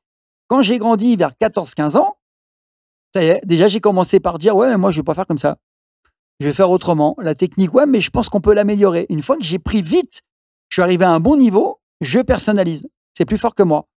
[0.48, 2.18] quand j'ai grandi vers 14-15 ans,
[3.14, 5.28] ça y est, déjà j'ai commencé par dire, ouais, mais moi je vais pas faire
[5.28, 5.58] comme ça.
[6.40, 7.16] Je vais faire autrement.
[7.20, 9.06] La technique, ouais, mais je pense qu'on peut l'améliorer.
[9.10, 10.22] Une fois que j'ai pris vite,
[10.70, 12.88] je suis arrivé à un bon niveau, je personnalise.
[13.18, 13.88] C'est plus fort que moi.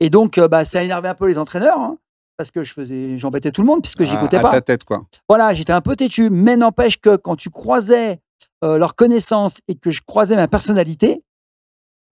[0.00, 1.96] Et donc, euh, bah, ça a énervé un peu les entraîneurs, hein,
[2.36, 4.50] parce que je faisais, j'embêtais tout le monde puisque À- j'écoutais à pas.
[4.50, 5.02] ta tête, quoi.
[5.28, 8.20] Voilà, j'étais un peu têtu, mais n'empêche que quand tu croisais
[8.64, 11.22] euh, leurs connaissances et que je croisais ma personnalité,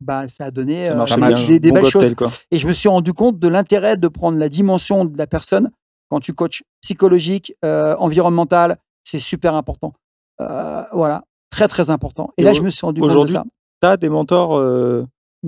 [0.00, 1.46] bah, ça a donné Ça euh, bien.
[1.46, 2.14] des, des Bon belles choses.
[2.14, 2.28] quoi.
[2.50, 5.70] Et je me suis rendu compte de l'intérêt de prendre la dimension de la personne
[6.10, 9.94] quand tu coaches psychologique, euh, environnemental, c'est super important.
[10.40, 12.32] Euh, voilà, très très important.
[12.36, 13.44] Et, Et là, je me suis rendu compte de ça.
[13.80, 14.60] Tu as des mentors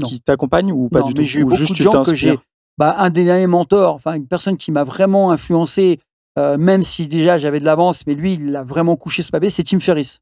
[0.05, 2.03] qui t'accompagnent ou pas non, du mais tout j'ai eu Ou beaucoup juste de gens
[2.03, 2.39] que j'ai.
[2.79, 6.01] Bah, un des derniers mentors, enfin une personne qui m'a vraiment influencé,
[6.37, 9.65] même si déjà j'avais de l'avance, mais lui, il l'a vraiment couché ce papier, c'est
[9.65, 10.21] Tim Ferriss.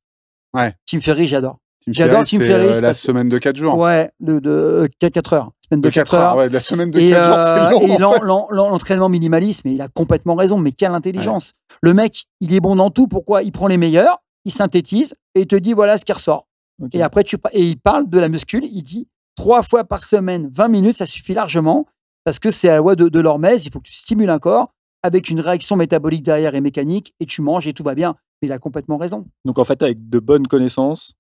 [0.54, 0.74] Ouais.
[0.86, 1.58] Tim Ferriss, j'adore.
[1.86, 3.78] J'adore Tim c'est, Ferriss euh, la semaine de 4 jours.
[3.78, 5.50] Ouais, de, de 4 heures.
[5.68, 6.30] Semaine de, de 4 4 heures.
[6.32, 6.36] heures.
[6.36, 8.46] Ouais, la semaine de Et, 4 jours, euh, c'est long.
[8.50, 10.58] et l'entraînement minimaliste, mais il a complètement raison.
[10.58, 13.06] Mais quelle intelligence Le mec, il est bon dans tout.
[13.06, 16.46] Pourquoi Il prend les meilleurs, il synthétise et il te dit voilà ce qui ressort.
[16.92, 18.64] Et après, tu et il parle de la muscule.
[18.64, 21.86] Il dit trois fois par semaine, 20 minutes, ça suffit largement
[22.24, 23.64] parce que c'est la loi de, de l'hormèse.
[23.66, 24.72] Il faut que tu stimules un corps
[25.02, 28.16] avec une réaction métabolique derrière et mécanique et tu manges et tout va bien.
[28.42, 29.26] Mais il a complètement raison.
[29.44, 31.12] Donc en fait, avec de bonnes connaissances,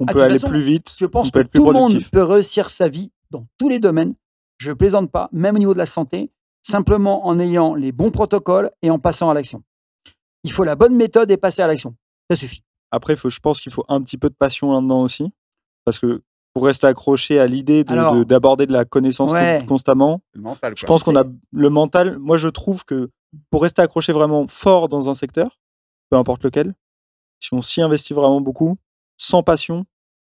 [0.00, 0.94] on Ah, peut aller façon, plus vite.
[0.98, 3.78] Je pense on peut que tout le monde peut réussir sa vie dans tous les
[3.78, 4.14] domaines.
[4.58, 6.30] Je plaisante pas, même au niveau de la santé,
[6.62, 9.62] simplement en ayant les bons protocoles et en passant à l'action.
[10.44, 11.94] Il faut la bonne méthode et passer à l'action.
[12.30, 12.62] Ça suffit.
[12.90, 15.30] Après, faut, je pense qu'il faut un petit peu de passion là-dedans aussi.
[15.84, 16.22] Parce que
[16.52, 19.64] pour rester accroché à l'idée de- Alors, de- d'aborder de, la connaissance ouais.
[19.68, 22.18] constamment, C'est le mental, je pense qu'on a le mental.
[22.18, 23.10] Moi, je trouve que
[23.50, 25.58] pour rester accroché vraiment fort dans un secteur,
[26.10, 26.74] peu importe lequel,
[27.38, 28.76] si on s'y investit vraiment beaucoup,
[29.16, 29.84] sans passion,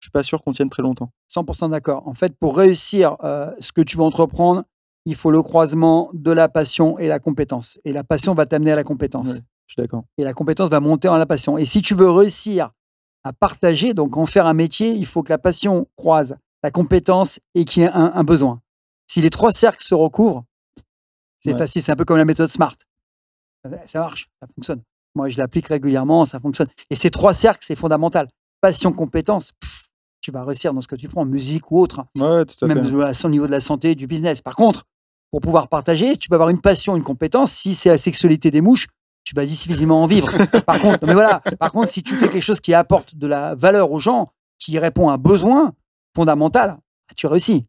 [0.05, 1.11] je suis pas sûr qu'on tienne très longtemps.
[1.35, 2.07] 100% d'accord.
[2.07, 4.65] En fait, pour réussir euh, ce que tu veux entreprendre,
[5.07, 7.81] il faut le croisement de la passion et la compétence.
[7.87, 9.33] Et la passion va t'amener à la compétence.
[9.33, 9.41] Ouais.
[9.67, 10.05] Je suis d'accord.
[10.19, 11.57] et la compétence va monter en la passion.
[11.57, 12.71] Et si tu veux réussir
[13.25, 17.41] à partager, donc en faire un métier, il faut que la passion croise la compétence
[17.55, 18.61] et qu'il y ait un, un besoin.
[19.11, 20.45] Si les trois cercles se recouvrent,
[21.39, 21.59] c'est Ouais.
[21.59, 22.77] facile, c'est un peu comme la méthode SMART.
[23.87, 24.83] Ça marche, ça fonctionne.
[25.15, 26.69] Moi, je l'applique régulièrement, ça fonctionne.
[26.91, 28.29] Et ces trois cercles, c'est fondamental.
[28.61, 29.74] Passion, compétence, pff,
[30.25, 32.07] tu vas réussir dans ce que tu prends, musique ou autre.
[32.18, 33.05] Ouais, tout à même fait.
[33.05, 34.41] à son niveau de la santé, du business.
[34.41, 34.85] Par contre,
[35.31, 36.16] pour pouvoir partager.
[36.16, 37.53] Tu peux avoir une passion, une compétence.
[37.53, 38.87] Si c'est la sexualité des mouches,
[39.25, 40.31] tu vas difficilement en vivre.
[40.66, 41.41] par contre, mais voilà.
[41.59, 44.79] Par contre, si tu fais quelque chose qui apporte de la valeur aux gens, qui
[44.79, 45.72] répond à un besoin
[46.16, 46.79] fondamental,
[47.16, 47.66] tu réussis.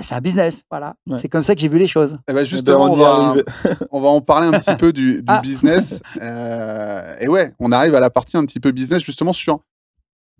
[0.00, 0.94] C'est un business, voilà.
[1.08, 1.18] Ouais.
[1.18, 2.14] C'est comme ça que j'ai vu les choses.
[2.30, 3.44] Eh ben justement, on va, arrive.
[3.90, 5.40] on va en parler un petit peu du, du Ah.
[5.40, 6.00] business.
[6.20, 9.60] Euh, et ouais, on arrive à la partie un petit peu business, justement sur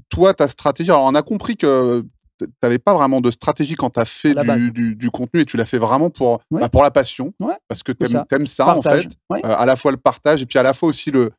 [0.09, 0.91] toi, ta stratégie.
[0.91, 2.05] Alors, on a compris que
[2.41, 5.45] tu n'avais pas vraiment de stratégie quand tu as fait du, du- du contenu et
[5.45, 6.61] tu l'as fait vraiment pour, Ouais.
[6.61, 7.33] bah, pour la passion.
[7.41, 8.25] Ouais, Parce que tu ça.
[8.33, 9.07] aimes, ça, Partage.
[9.07, 9.17] en fait.
[9.31, 9.41] Ouais.
[9.45, 11.31] Euh, à la fois le partage et puis à la fois aussi le,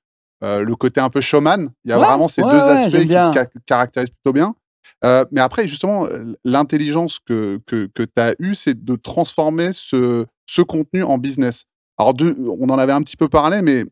[0.43, 1.69] euh, le côté un peu showman.
[1.85, 4.53] Il y a vraiment ces deux aspects qui ca- caractérisent plutôt bien.
[5.05, 6.07] Euh, mais après, justement,
[6.43, 11.63] l'intelligence que, que, que tu as eue, c'est de transformer ce, ce contenu en business.
[11.97, 13.85] Alors, de- on en avait un petit peu parlé, mais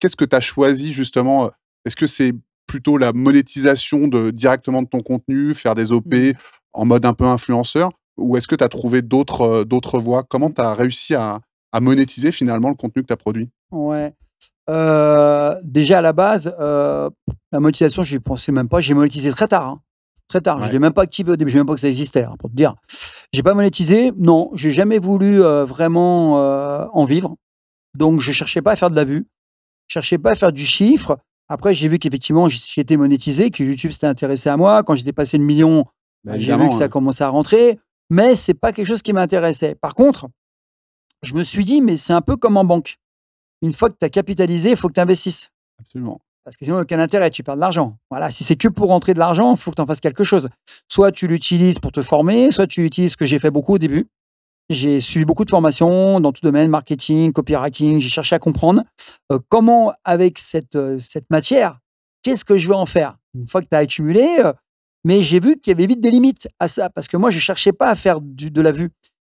[0.00, 1.50] qu'est-ce que tu as choisi justement?
[1.84, 2.32] Est-ce que c'est
[2.68, 6.32] plutôt la monétisation de, directement de ton contenu, faire des OP Mmh.
[6.74, 10.22] en mode un peu influenceur Ou est-ce que tu as trouvé d'autres euh, d'autres voies?
[10.22, 11.40] Comment tu as réussi à,
[11.72, 13.48] à monétiser finalement le contenu que tu as produit?
[13.72, 14.12] Ouais.
[14.70, 17.08] Euh, déjà à la base, euh,
[17.52, 18.80] la monétisation, je n'y pensais même pas.
[18.80, 19.66] J'ai monétisé très tard.
[19.66, 19.80] hein.
[20.28, 20.60] Très tard.
[20.62, 21.50] Je ne l'ai même pas activé au début.
[21.50, 22.74] Je ne même pas que ça existait, hein, pour te dire.
[23.32, 24.12] J'ai pas monétisé.
[24.18, 26.34] Non, j'ai jamais voulu euh, vraiment
[26.92, 27.34] en vivre.
[27.96, 29.26] Donc, je cherchais pas à faire de la vue.
[29.88, 31.16] Je cherchais pas à faire du chiffre.
[31.48, 34.82] Après, j'ai vu qu'effectivement, j'étais monétisé, que YouTube s'était intéressé à moi.
[34.82, 35.86] Quand j'étais passé le million,
[36.24, 36.88] Bah, j'ai vu que ça hein.
[36.88, 37.78] commençait à rentrer.
[38.10, 39.74] Mais c'est pas quelque chose qui m'intéressait.
[39.74, 40.28] Par contre,
[41.22, 42.96] je me suis dit, mais c'est un peu comme en banque.
[43.62, 45.50] Une fois que tu as capitalisé, il faut que tu investisses.
[45.80, 46.20] Absolument.
[46.44, 47.98] Parce que sinon, aucun intérêt, tu perds de l'argent.
[48.10, 50.24] Voilà, si c'est que pour rentrer de l'argent, il faut que tu en fasses quelque
[50.24, 50.48] chose.
[50.88, 53.78] Soit tu l'utilises pour te former, soit tu l'utilises, ce que j'ai fait beaucoup au
[53.78, 54.06] début.
[54.70, 58.00] J'ai suivi beaucoup de formations dans tout domaine, marketing, copywriting.
[58.00, 58.82] J'ai cherché à comprendre
[59.32, 61.78] euh, comment, avec cette, euh, cette matière,
[62.22, 63.16] qu'est-ce que je vais en faire?
[63.34, 64.52] Une fois que tu as accumulé, euh,
[65.04, 67.36] mais j'ai vu qu'il y avait vite des limites à ça, parce que moi, je
[67.36, 68.90] ne cherchais pas à faire du- de la vue.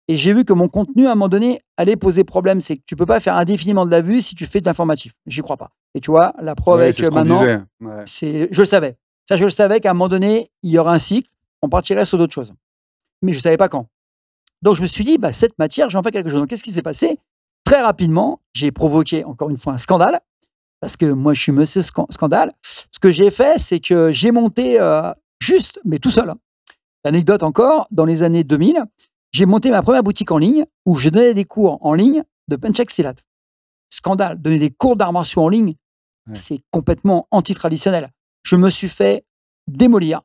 [0.07, 2.61] Et j'ai vu que mon contenu, à un moment donné, allait poser problème.
[2.61, 5.15] C'est que tu peux pas faire indéfiniment de la vue si tu fais de l'informatif.
[5.27, 5.71] J'y crois pas.
[5.95, 7.65] Et tu vois, la preuve Ouais, avec c'est ce euh, qu'on maintenant.
[7.81, 8.03] Ouais.
[8.07, 8.97] c'est, je le savais.
[9.27, 11.31] Ça, je le savais qu'à un moment donné, il y aurait un cycle,
[11.63, 12.53] on partirait sur d'autres choses.
[13.23, 13.87] Mais je ne savais pas quand.
[14.65, 16.41] Donc, je me suis dit, bah, cette matière, j'en fais quelque chose.
[16.41, 17.19] Donc, qu'est-ce qui s'est passé?
[17.65, 20.21] Très rapidement, j'ai provoqué encore une fois un scandale,
[20.81, 22.53] parce que moi, je suis monsieur scan- scandale.
[22.91, 26.31] Ce que j'ai fait, c'est que j'ai monté euh, juste, mais tout seul.
[26.31, 26.37] hein.
[27.05, 28.83] L'anecdote encore, dans les années 2000,
[29.33, 32.57] j'ai monté ma première boutique en ligne où je donnais des cours en ligne de
[32.57, 33.15] Penchak Silat.
[33.91, 35.75] Scandale, donner des cours d'arts martiaux en ligne,
[36.27, 36.35] Ouais.
[36.35, 38.09] c'est complètement anti-traditionnel.
[38.45, 39.25] Je me suis fait
[39.69, 40.23] démolir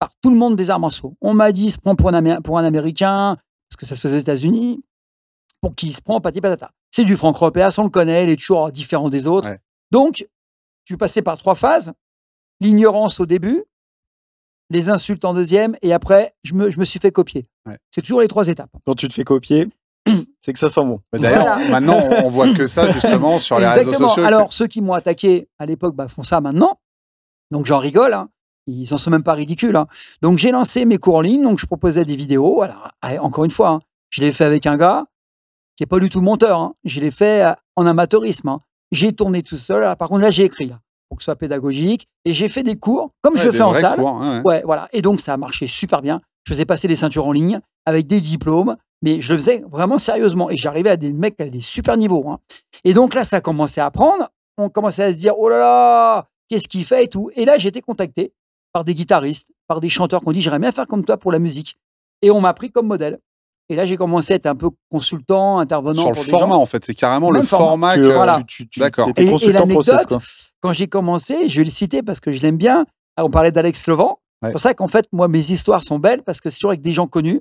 [0.00, 1.16] par tout le monde des arts martiaux.
[1.20, 3.36] On m'a dit, se prend pour un, Amé- pour un Américain,
[3.68, 4.82] parce que ça se faisait aux États-Unis,
[5.60, 6.70] pour qui il se prend, pati patata.
[6.90, 9.48] C'est du Franck Repère, on le connaît, il est toujours différent des autres.
[9.48, 9.58] Ouais.
[9.90, 10.26] Donc,
[10.84, 11.92] tu passais par trois phases.
[12.60, 13.64] L'ignorance au début,
[14.70, 17.46] les insultes en deuxième, et après, je me, je me suis fait copier.
[17.66, 17.78] Ouais.
[17.90, 18.70] C'est toujours les trois étapes.
[18.86, 19.68] Quand tu te fais copier,
[20.40, 21.00] c'est que ça sent bon.
[21.12, 21.68] D'ailleurs, Voilà.
[21.70, 24.08] maintenant, on voit que ça justement sur les réseaux Exactement.
[24.08, 24.24] sociaux.
[24.24, 26.80] Alors, ceux qui m'ont attaqué à l'époque bah, font ça maintenant.
[27.50, 28.12] Donc, j'en rigole.
[28.14, 28.28] hein.
[28.68, 29.74] Ils en sont même pas ridicules.
[29.76, 29.86] hein.
[30.22, 31.42] Donc, j'ai lancé mes cours en ligne.
[31.42, 32.62] Donc, je proposais des vidéos.
[32.62, 35.04] Alors, ah, encore une fois, hein, je l'ai fait avec un gars
[35.76, 36.58] qui n'est pas du tout monteur.
[36.60, 36.74] hein.
[36.84, 38.58] Je l'ai fait euh, en amateurisme.
[38.92, 39.82] J'ai tourné tout seul.
[39.84, 42.06] Alors, par contre, là, j'ai écrit là, pour que ce soit pédagogique.
[42.24, 43.98] Et j'ai fait des cours comme Ouais, je le des fais en salle.
[43.98, 44.44] cours, hein, ouais.
[44.56, 44.88] Ouais, voilà.
[44.92, 46.20] Et donc, ça a marché super bien.
[46.46, 49.98] Je faisais passer les ceintures en ligne avec des diplômes, mais je le faisais vraiment
[49.98, 50.48] sérieusement.
[50.50, 52.28] Et j'arrivais à des mecs qui avaient des super niveaux.
[52.28, 52.38] hein.
[52.84, 54.28] Et donc là, ça a commencé à prendre.
[54.56, 57.30] On commençait à se dire, oh là là, qu'est-ce qu'il fait et tout.
[57.36, 58.32] Et là, j'ai été contacté
[58.78, 61.32] par des guitaristes, par des chanteurs qui ont dit, j'aimerais bien faire comme toi pour
[61.32, 61.76] la musique.
[62.22, 63.18] Et on m'a pris comme modèle.
[63.68, 66.54] Et là, j'ai commencé à être un peu consultant, intervenant Sur le pour des format,
[66.54, 66.62] gens.
[66.62, 67.66] en fait, c'est carrément Même le format.
[67.66, 68.06] format Tu- que.
[68.06, 68.36] voilà.
[68.38, 69.08] tu- tu- tu- D'accord.
[69.16, 70.22] Et- et consultant process, l'anecdote,
[70.60, 72.86] quand j'ai commencé, je vais le citer parce que je l'aime bien.
[73.16, 74.20] Ah, On parlait d'Alex Levent.
[74.42, 74.50] Ouais.
[74.50, 76.82] C'est pour ça qu'en fait, moi, mes histoires sont belles parce que c'est toujours avec
[76.82, 77.40] des gens connus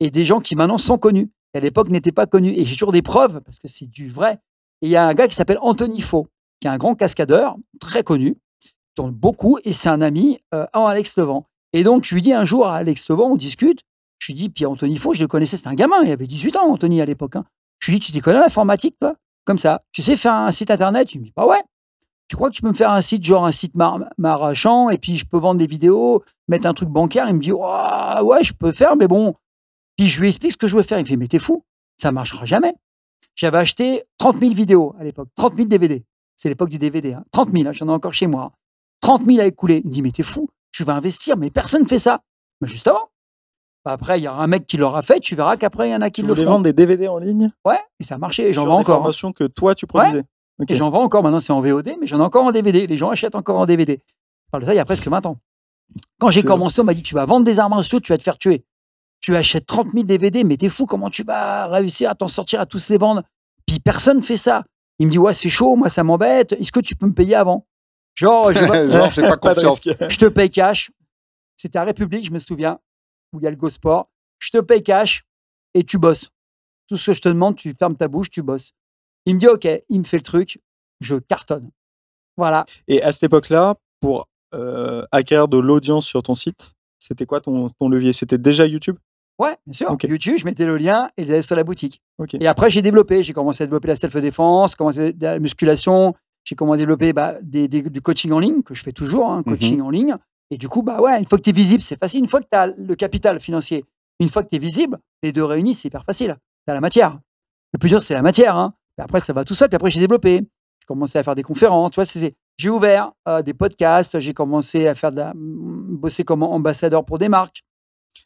[0.00, 1.30] et des gens qui maintenant sont connus.
[1.52, 2.54] Et à l'époque, n'étaient pas connus.
[2.56, 4.38] Et j'ai toujours des preuves parce que c'est du vrai.
[4.80, 6.26] Et il y a un gars qui s'appelle Anthony Faux,
[6.58, 8.36] qui est un grand cascadeur, très connu,
[8.94, 11.46] tourne beaucoup et c'est un ami euh, en Alex Levent.
[11.72, 13.80] Et donc, je lui dis un jour à Alex Levent, on discute.
[14.18, 16.56] Je lui dis, puis Anthony Faux, je le connaissais, c'était un gamin, il avait 18
[16.56, 17.36] ans, Anthony, à l'époque.
[17.36, 17.44] hein.
[17.78, 19.14] Je lui dis, tu t'y connais en toi?
[19.46, 19.82] Comme ça.
[19.92, 21.14] Tu sais faire un site internet?
[21.14, 21.62] Il me dit, bah ouais.
[22.28, 24.98] Tu crois que tu peux me faire un site, genre un site mar marchand, et
[24.98, 27.26] puis je peux vendre des vidéos, mettre un truc bancaire?
[27.28, 29.34] Il me dit, ouais, je peux faire, mais bon.
[29.96, 30.98] Puis je lui explique ce que je veux faire.
[30.98, 31.64] Il me fait, mais t'es fou,
[31.96, 32.74] ça marchera jamais.
[33.34, 36.04] J'avais acheté 30 000 vidéos à l'époque, 30 000 DVD.
[36.36, 37.24] C'est l'époque du DVD, hein.
[37.32, 38.52] 30 000, hein, j'en ai encore chez moi.
[39.00, 39.80] 30 000 à écouler.
[39.84, 42.20] Il me dit, mais t'es fou, tu vas investir, mais personne ne fait ça.
[42.60, 43.10] Mais justement.
[43.84, 45.96] Bah, Après, il y aura un mec qui l'aura fait, tu verras qu'après, il y
[45.96, 46.50] en a qui Tu le feront.
[46.52, 47.50] vendre des DVD en ligne?
[47.64, 49.06] Ouais, et ça a marché, et j'en vends encore.
[49.08, 49.32] hein.
[49.32, 50.22] que toi, tu produisais.
[50.68, 52.86] Et j'en vends encore, maintenant c'est en VOD, mais j'en ai encore en DVD.
[52.86, 53.94] Les gens achètent encore en DVD.
[54.04, 55.38] Je parle de ça il y a presque 20 ans.
[56.18, 58.22] Quand j'ai commencé, on m'a dit Tu vas vendre des arts martiaux, tu vas te
[58.22, 58.64] faire tuer.
[59.22, 62.60] tu achètes 30 000 DVD, mais t'es fou, comment tu vas réussir à t'en sortir,
[62.60, 63.22] à tous les vendre?
[63.66, 64.64] Puis personne fait ça.
[64.98, 66.52] Il me dit, ouais, c'est chaud, moi, ça m'embête.
[66.52, 67.66] Est-ce que tu peux me payer avant?
[68.90, 69.82] Genre, j'ai pas Pas confiance.
[69.84, 70.90] je te paye cash.
[71.56, 72.78] C'était à République, je me souviens,
[73.32, 74.08] où il y a le Go Sport.
[74.38, 75.22] Je te paye cash
[75.74, 76.30] et tu bosses.
[76.88, 78.72] Tout ce que je te demande, tu fermes ta bouche, tu bosses.
[79.26, 80.60] Il me dit, OK, il me fait le truc,
[81.00, 81.70] je cartonne.
[82.36, 82.64] Voilà.
[82.88, 87.68] Et à cette époque-là, pour euh, acquérir de l'audience sur ton site, c'était quoi ton,
[87.70, 88.12] ton levier?
[88.12, 88.96] C'était déjà YouTube?
[89.38, 89.90] Ouais, bien sûr.
[89.90, 90.04] Ok.
[90.04, 92.02] YouTube, je mettais le lien et je l'avais sur la boutique.
[92.18, 92.34] Ok.
[92.34, 93.22] Et après, j'ai développé.
[93.22, 96.14] J'ai commencé à développer la self-défense, commencé la musculation.
[96.44, 99.30] J'ai commencé à développer bah, des- des- du coaching en ligne, que je fais toujours,
[99.30, 100.16] hein, coaching en ligne.
[100.50, 102.20] Et du coup, bah ouais, une fois que tu es visible, c'est facile.
[102.20, 103.84] Une fois que tu as le capital financier,
[104.18, 106.36] une fois que tu es visible, les deux réunis, c'est hyper facile.
[106.66, 107.18] Tu as la matière.
[107.72, 108.56] Le plus dur, c'est la matière.
[108.56, 108.74] Hein.
[108.96, 109.68] Puis après, ça va tout seul.
[109.68, 110.38] Puis après, j'ai développé.
[110.38, 111.92] J'ai commencé à faire des conférences.
[111.92, 114.18] Tu vois, c'est- j'ai ouvert euh, des podcasts.
[114.18, 117.62] J'ai commencé à faire de la- bosser comme ambassadeur pour des marques.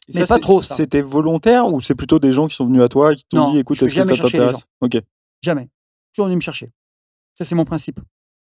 [0.07, 0.61] Et Mais ça, pas trop.
[0.77, 3.37] C'était volontaire ou c'est plutôt des gens qui sont venus à toi et qui t'ont
[3.51, 4.15] dit écoute, est-ce que ça
[4.47, 4.65] t'intéresse?
[4.81, 4.97] Ok.
[5.43, 5.69] Jamais.
[6.13, 6.71] Toujours venu me chercher.
[7.35, 7.99] Ça, c'est mon principe.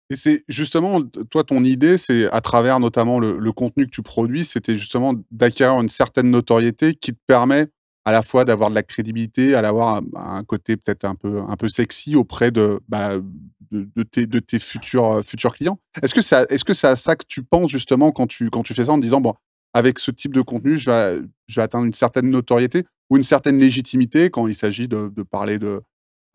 [0.09, 4.45] Et c'est justement, toi, ton idée, c'est à travers notamment le, contenu que tu produis,
[4.45, 7.67] c'était justement d'acquérir une certaine notoriété qui te permet
[8.05, 11.41] à la fois d'avoir de la crédibilité, à l'avoir un, un côté peut-être un peu,
[11.45, 13.17] un peu sexy auprès de, bah,
[13.71, 15.79] de, tes, futurs, euh, futurs clients.
[16.01, 18.73] Est-ce que c'est que c'est à ça que tu penses justement quand tu, quand tu
[18.73, 19.33] fais ça en disant, bon,
[19.73, 23.23] avec ce type de contenu, je vais, je vais atteindre une certaine notoriété ou une
[23.23, 25.81] certaine légitimité quand il s'agit de, parler de,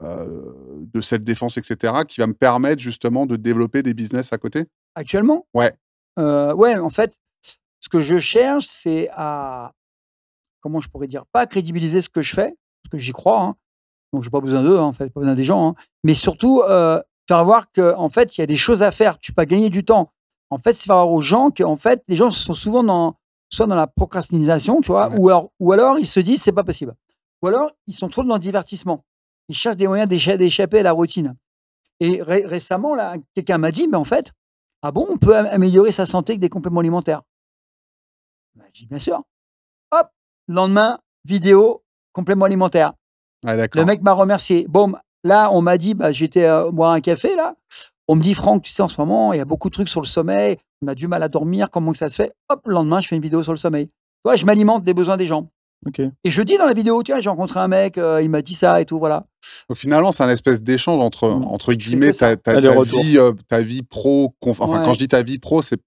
[0.02, 5.46] de self-défense, etc., qui va me permettre justement de développer des business à côté Actuellement?
[5.54, 5.72] Ouais.
[6.18, 7.14] Euh, ouais, en fait,
[7.80, 9.72] ce que je cherche, c'est à.
[10.60, 13.42] Comment je pourrais dire Pas crédibiliser ce que je fais, parce que j'y crois.
[13.42, 13.56] hein.
[14.12, 15.68] Donc, j'ai pas besoin d'eux, hein, en fait, pas besoin des gens.
[15.70, 15.74] hein.
[16.04, 19.18] Mais surtout, euh, faire voir qu'en en fait, il y a des choses à faire.
[19.18, 20.12] Tu peux pas gagner du temps.
[20.50, 23.16] En fait, c'est faire voir aux gens que, en fait, les gens sont souvent dans,
[23.50, 25.16] soit dans la procrastination, tu vois, Ouais.
[25.18, 26.94] ou, alors, ou alors ils se disent c'est pas possible.
[27.42, 29.04] Ou alors, ils sont trop dans le divertissement.
[29.48, 31.34] Ils cherchent des moyens d'écha- d'échapper à la routine.
[32.00, 34.32] Et ré- récemment, là, quelqu'un m'a dit, mais en fait,
[34.82, 37.22] ah bon, on peut am- améliorer sa santé avec des compléments alimentaires?
[38.54, 39.22] Ben, Je dis bien sûr.
[39.92, 40.08] Hop,
[40.48, 41.82] lendemain, vidéo,
[42.12, 42.92] compléments alimentaires.
[43.44, 43.80] Ouais, d'accord.
[43.80, 44.66] Le mec m'a remercié.
[44.68, 44.92] Bon,
[45.24, 47.54] là, on m'a dit, bah, j'étais euh, boire un café, là.
[48.08, 49.88] On me dit, Franck, tu sais, en ce moment, il y a beaucoup de trucs
[49.88, 52.32] sur le sommeil, on a du mal à dormir, comment que ça se fait?
[52.48, 53.86] Hop, le lendemain, je fais une vidéo sur le sommeil.
[53.86, 53.92] Tu
[54.24, 55.48] vois, je m'alimente des besoins des gens.
[55.86, 56.00] Ok.
[56.00, 58.54] Et je dis dans la vidéo, tiens, j'ai rencontré un mec, euh, il m'a dit
[58.54, 59.26] ça et tout, voilà.
[59.72, 61.44] Donc finalement, c'est un espèce d'échange entre, Mm.
[61.44, 64.34] entre guillemets, ta, ta- vie, euh, ta vie pro.
[64.42, 64.84] conf- Enfin, Ouais.
[64.84, 65.80] quand je dis ta vie pro, c'est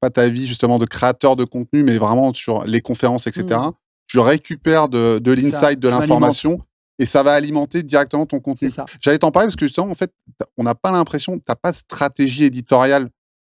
[0.00, 3.44] pas ta vie justement de créateur de contenu, mais vraiment sur les conférences, etc.
[3.50, 3.70] Mm.
[4.08, 6.60] Tu récupères de, l'insight, de l'information,
[6.98, 8.68] et ça va alimenter directement ton contenu.
[8.68, 8.86] C'est ça.
[9.00, 10.10] J'allais t'en parler parce que justement, en fait,
[10.56, 13.08] on n'a pas l'impression, t'as pas de stratégie éditoriale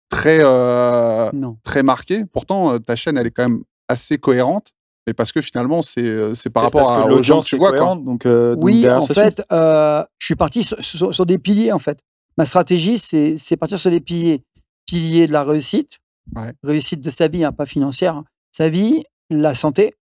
[0.10, 1.32] très, euh,
[1.64, 2.26] très marquée.
[2.32, 4.68] Pourtant, euh, ta chaîne, elle est quand même assez cohérente,
[5.10, 7.58] mais parce que finalement, c'est euh, c'est par rapport à, aux gens que tu est
[7.58, 7.72] vois.
[7.72, 7.96] Quoi.
[7.96, 11.72] donc, euh, donc Oui, en fait, euh, je suis parti sur, sur- sur des piliers,
[11.72, 12.00] en fait.
[12.38, 14.44] Ma stratégie, c'est c'est partir sur des piliers.
[14.86, 15.98] Pilier de la réussite,
[16.36, 16.54] Ouais.
[16.64, 18.16] réussite de sa vie, hein, pas financière.
[18.18, 18.26] hein.
[18.52, 19.96] Sa vie, la santé,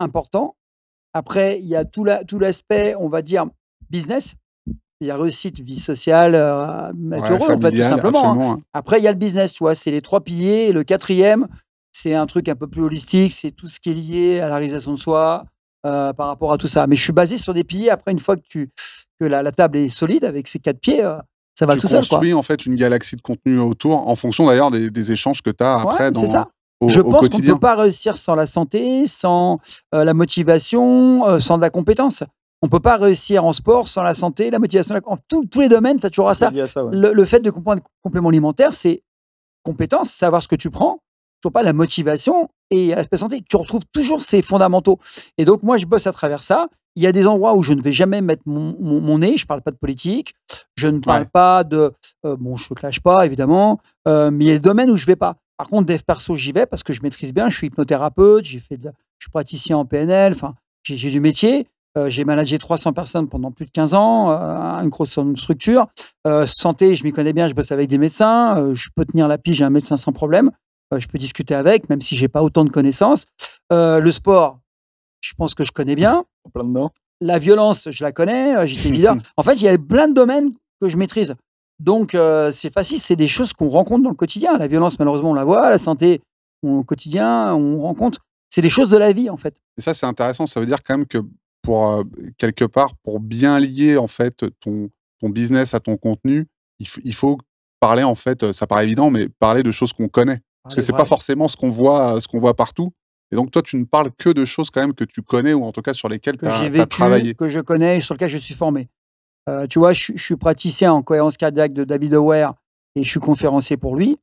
[0.00, 0.56] important.
[1.14, 3.46] Après, il y a tout la- tout l'aspect, on va dire,
[3.90, 4.34] business.
[5.00, 8.32] Il y a réussite, vie sociale, euh, être Ouais, heureux, en fait, tout simplement.
[8.32, 8.50] hein.
[8.56, 8.60] hein.
[8.72, 10.68] Après, il y a le business, tu vois, c'est les trois piliers.
[10.68, 11.48] Et le quatrième,
[11.98, 14.56] c'est un truc un peu plus holistique, c'est tout ce qui est lié à la
[14.56, 15.44] réalisation de soi
[15.86, 16.86] euh, par rapport à tout ça.
[16.86, 17.90] Mais je suis basé sur des piliers.
[17.90, 18.70] Après, une fois que, tu,
[19.20, 21.16] que la, la table est solide avec ses quatre pieds, euh,
[21.58, 22.00] ça va tu tout seul.
[22.00, 25.50] Construis en fait une galaxie de contenu autour, en fonction d'ailleurs des, des échanges que
[25.50, 26.48] tu as après Ouais, dans, c'est ça.
[26.80, 29.58] au, je au pense qu'on ne peut pas réussir sans la santé, sans
[29.94, 32.22] euh, la motivation, euh, sans de la compétence.
[32.62, 34.94] On ne peut pas réussir en sport sans la santé, la motivation.
[34.94, 36.48] la- En tous- tous les domaines, tu as toujours à ça.
[36.48, 36.94] C'est lié à ça, ouais.
[36.96, 39.02] le, le fait de comprendre le complément alimentaire, c'est
[39.62, 40.98] compétence, savoir ce que tu prends,
[41.42, 43.42] toujours pas la motivation et l'aspect santé.
[43.48, 44.98] Tu retrouves toujours ces fondamentaux.
[45.38, 46.68] Et donc, moi, je bosse à travers ça.
[46.96, 49.36] Il y a des endroits où je ne vais jamais mettre mon, mon- mon nez.
[49.36, 50.34] Je ne parle pas de politique.
[50.76, 51.28] Je ne parle Ouais.
[51.32, 51.92] pas de.
[52.24, 53.78] euh, bon, je ne clash pas, évidemment.
[54.08, 55.36] euh, mais il y a des domaines où je ne vais pas.
[55.58, 57.48] Par contre, dev perso, j'y vais parce que je maîtrise bien.
[57.50, 58.44] Je suis hypnothérapeute.
[58.46, 60.32] J'ai fait de la- je suis praticien en PNL.
[60.32, 61.66] Enfin, j'ai du métier.
[61.98, 65.86] Euh, j'ai managé 300 personnes pendant plus de 15 ans, euh, une grosse structure.
[66.26, 68.74] Euh, santé, je m'y connais bien, je bosse avec des médecins.
[68.74, 70.50] je peux tenir la pige, j'ai un médecin sans problème.
[70.94, 73.24] Euh, je peux discuter avec, même si j'ai pas autant de connaissances.
[73.72, 74.60] Euh, le sport,
[75.20, 76.24] je pense que je connais bien.
[76.44, 76.92] En plein dedans.
[77.20, 78.56] La violence, je la connais.
[78.56, 79.16] euh, J'étais leader.
[79.36, 81.34] En fait, il y a plein de domaines que je maîtrise.
[81.78, 84.56] Donc, euh, c'est facile, c'est des choses qu'on rencontre dans le quotidien.
[84.58, 85.68] La violence, malheureusement, on la voit.
[85.70, 86.22] La santé,
[86.62, 88.20] on- au quotidien, on rencontre.
[88.48, 89.54] C'est des choses de la vie, en fait.
[89.76, 90.46] Et ça, c'est intéressant.
[90.46, 91.18] Ça veut dire quand même que
[91.62, 92.04] pour euh,
[92.38, 94.88] quelque part, pour bien lier en fait ton,
[95.20, 96.46] ton business à ton contenu,
[96.78, 97.38] il, faut
[97.80, 100.40] parler en fait, ça paraît évident, mais parler de choses qu'on connaît.
[100.66, 102.92] Parce que c'est pas forcément ce qu'on voit, ce qu'on voit partout.
[103.32, 105.64] Et donc, toi, tu ne parles que de choses quand même que tu connais ou
[105.64, 107.34] en tout cas sur lesquelles tu as, vécu, travaillé.
[107.34, 108.88] que je connais, et sur lequel je suis formé.
[109.48, 112.54] Euh, tu vois, je, je suis praticien en cohérence cardiaque de David Aware
[112.94, 114.16] et je suis conférencier pour lui.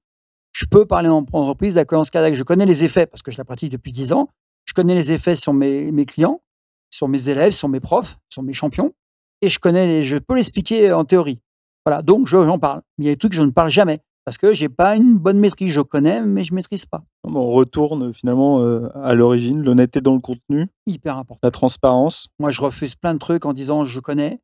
[0.53, 2.35] Je peux parler en entreprise de la cohérence cardiaque.
[2.35, 4.29] Je connais les effets parce que je la pratique depuis 10 ans.
[4.65, 6.41] Je connais les effets sur mes, mes clients,
[6.89, 8.93] sur mes élèves, sur mes profs, sur mes champions.
[9.41, 11.39] Et je connais les, je peux l'expliquer en théorie.
[11.85, 12.81] Voilà, donc je- j'en parle.
[12.97, 14.95] Mais il y a des trucs que je ne parle jamais parce que j'ai pas
[14.95, 15.71] une bonne maîtrise.
[15.71, 17.03] Je connais, mais je maîtrise pas.
[17.23, 21.39] On retourne finalement euh, à l'origine, l'honnêteté dans le contenu, Hyper important.
[21.43, 22.27] la transparence.
[22.39, 24.39] Moi, je refuse plein de trucs en disant je connais,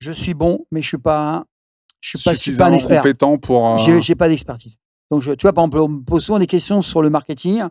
[0.00, 1.44] je suis bon, mais je suis pas, un-
[2.00, 3.02] je suis pas, je suis pas un Suffisamment expert.
[3.02, 3.66] compétent pour.
[3.66, 4.76] euh, J'ai j'ai pas d'expertise.
[5.10, 7.62] Donc, je, tu vois, par exemple, on me pose souvent des questions sur le marketing.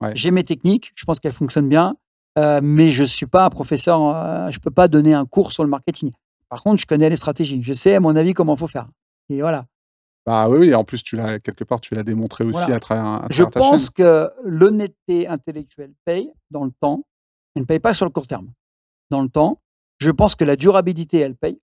[0.00, 0.12] Ouais.
[0.14, 1.96] J'ai mes techniques, je pense qu'elles fonctionnent bien,
[2.38, 4.00] euh, mais je suis pas un professeur.
[4.16, 6.12] euh, je peux pas donner un cours sur le marketing.
[6.48, 7.62] Par contre, je connais les stratégies.
[7.62, 8.88] Je sais, à mon avis, comment il faut faire.
[9.28, 9.66] Et voilà.
[10.28, 12.74] Bah oui, oui, et en plus, tu l'as quelque part, tu l'as démontré aussi Voilà.
[12.76, 13.90] à travers, à Je ta pense chaîne.
[13.94, 17.06] que l'honnêteté intellectuelle paye dans le temps.
[17.54, 18.52] Elle ne paye pas sur le court terme.
[19.10, 19.62] Dans le temps,
[19.98, 21.58] je pense que la durabilité, elle paye.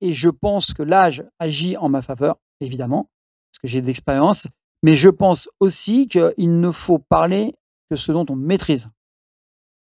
[0.00, 3.10] Et je pense que l'âge agit en ma faveur, évidemment,
[3.50, 4.46] parce que j'ai de l'expérience.
[4.82, 7.54] Mais je pense aussi qu'il ne faut parler
[7.90, 8.88] que ce dont on maîtrise.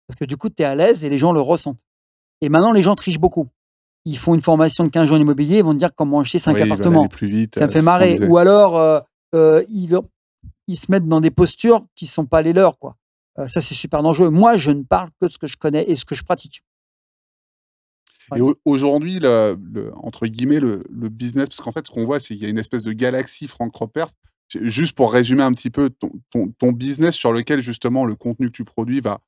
[0.08, 1.84] Parce que du coup, tu es à l'aise et les gens le ressentent.
[2.40, 3.46] Et maintenant, les gens trichent beaucoup.
[4.06, 6.38] Ils font une formation de 15 jours en immobilier, ils vont te dire comment acheter
[6.38, 7.56] 5 Oui, ils veulent appartements plus vite.
[7.56, 8.18] ça euh, me fait qu'on marrer.
[8.28, 9.00] Ou alors, euh,
[9.34, 9.98] euh, ils,
[10.68, 12.78] ils se mettent dans des postures qui sont pas les leurs.
[12.78, 12.96] Quoi.
[13.38, 14.30] Euh, ça, c'est super dangereux.
[14.30, 16.62] Moi, je ne parle que de ce que je connais et ce que je pratique.
[18.34, 22.04] Et au- aujourd'hui, le, le- entre guillemets, le, le business, parce qu'en fait, ce qu'on
[22.04, 24.08] voit, c'est qu'il y a une espèce de galaxie Franck Ropers.
[24.62, 28.46] Juste pour résumer un petit peu ton, ton, ton business sur lequel justement le contenu
[28.46, 29.20] que tu produis va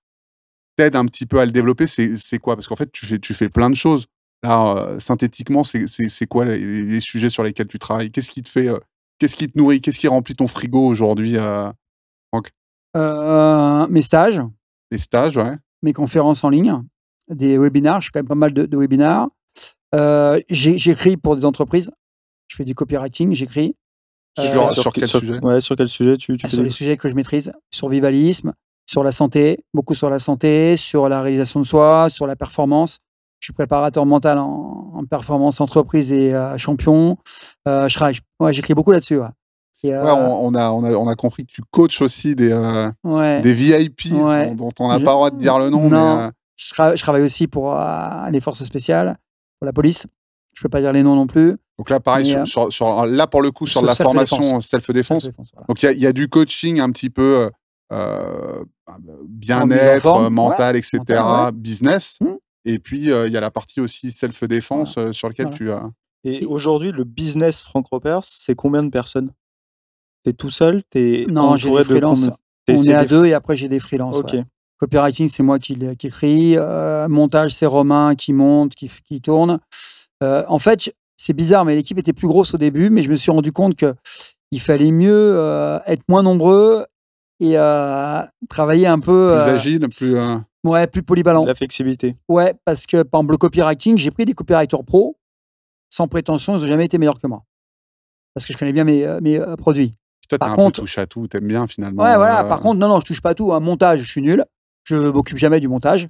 [0.76, 2.54] t'aide un petit peu à le développer, c'est c'est quoi?
[2.54, 4.06] Parce qu'en fait, tu fais, tu fais plein de choses.
[4.44, 8.10] Là, euh, synthétiquement, c'est quoi les, les sujets sur lesquels tu travailles?
[8.10, 8.78] Qu'est-ce qui te fait, euh,
[9.18, 9.80] qu'est-ce qui te nourrit?
[9.80, 11.70] Qu'est-ce qui remplit ton frigo aujourd'hui euh,
[12.96, 14.40] Euh, mes stages,
[14.90, 15.56] Les stages, ouais.
[15.82, 16.82] mes conférences en ligne,
[17.28, 18.00] des webinars.
[18.00, 19.28] Je fais quand même pas mal de, de webinars.
[19.94, 21.90] Euh, J'écris pour des entreprises.
[22.48, 23.74] Je fais du copywriting, j'écris.
[24.38, 25.40] Sur- Euh, sur quel sujet?
[25.42, 28.52] ouais, Sur quel sujet tu, tu fais sur les sujets que je maîtrise, sur vivalisme,
[28.86, 32.98] sur la santé, beaucoup sur la santé, sur la réalisation de soi, sur la performance.
[33.40, 37.16] Je suis préparateur mental en, en performance entreprise et euh, champion.
[37.68, 39.18] Euh, je travaille, ouais, j'écris beaucoup là-dessus.
[39.18, 39.28] Ouais.
[39.84, 42.34] Et, euh, Ouais, on, on a, on, a, on a compris que tu coaches aussi
[42.34, 42.90] des, euh,
[43.40, 45.88] des VIP dont, dont on n'a pas le droit de dire le nom.
[45.88, 46.16] Non.
[46.16, 47.72] Mais, Je, tra- je travaille aussi pour
[48.30, 49.16] les forces spéciales,
[49.60, 50.06] pour la police.
[50.56, 51.56] Je peux pas dire les noms non plus.
[51.78, 54.28] donc là, pareil, Mais, sur, sur- sur- là, pour le coup, sur la self-défense.
[54.30, 55.30] formation self-défense.
[55.54, 55.66] Voilà.
[55.68, 57.48] Donc il y a- il y, a du coaching un petit peu
[59.28, 61.00] bien-être, mental, etc.,
[61.54, 62.18] business.
[62.20, 62.34] Hmm.
[62.64, 65.56] Et puis euh, il y a la partie aussi self-défense euh, sur laquelle Voilà.
[65.56, 65.90] tu as.
[66.24, 69.30] Et aujourd'hui, le business Franck Ropers, c'est combien de personnes?
[70.24, 70.82] T'es tout seul?
[70.90, 72.30] T'es Non, j'ai des de freelances.
[72.70, 74.16] On est à des- deux et après j'ai des freelances.
[74.16, 74.32] Ok.
[74.32, 74.44] ouais.
[74.78, 76.54] Copywriting, c'est moi qui, qui écris.
[76.56, 79.58] Euh, montage, c'est Romain qui monte, qui, qui tourne.
[80.22, 83.16] Euh, en fait, c'est bizarre, mais l'équipe était plus grosse au début, mais je me
[83.16, 83.94] suis rendu compte que
[84.52, 86.86] il fallait mieux euh, être moins nombreux
[87.40, 90.16] et euh, travailler un peu Plus euh, agile, plus.
[90.16, 91.44] euh, ouais, plus polyvalent.
[91.44, 92.16] La flexibilité.
[92.28, 95.16] Ouais, parce que par exemple, le copywriting, j'ai pris des copywriters pro
[95.90, 97.44] sans prétention, ils n'ont jamais été meilleurs que moi.
[98.34, 99.94] Parce que je connais bien mes, euh, mes euh, produits.
[100.28, 102.02] Toi, Par un contre- peu touche à tout, t'aimes bien finalement.
[102.02, 102.44] Ouais, voilà.
[102.44, 103.54] euh, Par contre, non, non, je touche pas à tout.
[103.54, 104.44] Un montage, je suis nul.
[104.84, 106.08] Je m'occupe jamais du montage.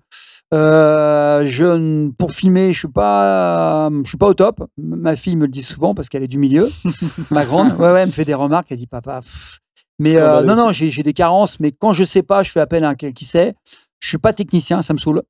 [0.54, 4.64] Euh, je, pour filmer, je suis pas, je suis pas au top.
[4.76, 6.70] Ma fille me le dit souvent parce qu'elle est du milieu.
[7.30, 8.66] Ma grande, ouais, ouais, elle me fait des remarques.
[8.70, 9.20] Elle dit papa.
[9.20, 9.58] pff.
[10.00, 11.60] Mais euh, non, non, j'ai des carences.
[11.60, 13.54] Mais quand je sais pas, je fais appel à un qui qui sait.
[14.00, 15.22] Je suis pas technicien, ça me saoule.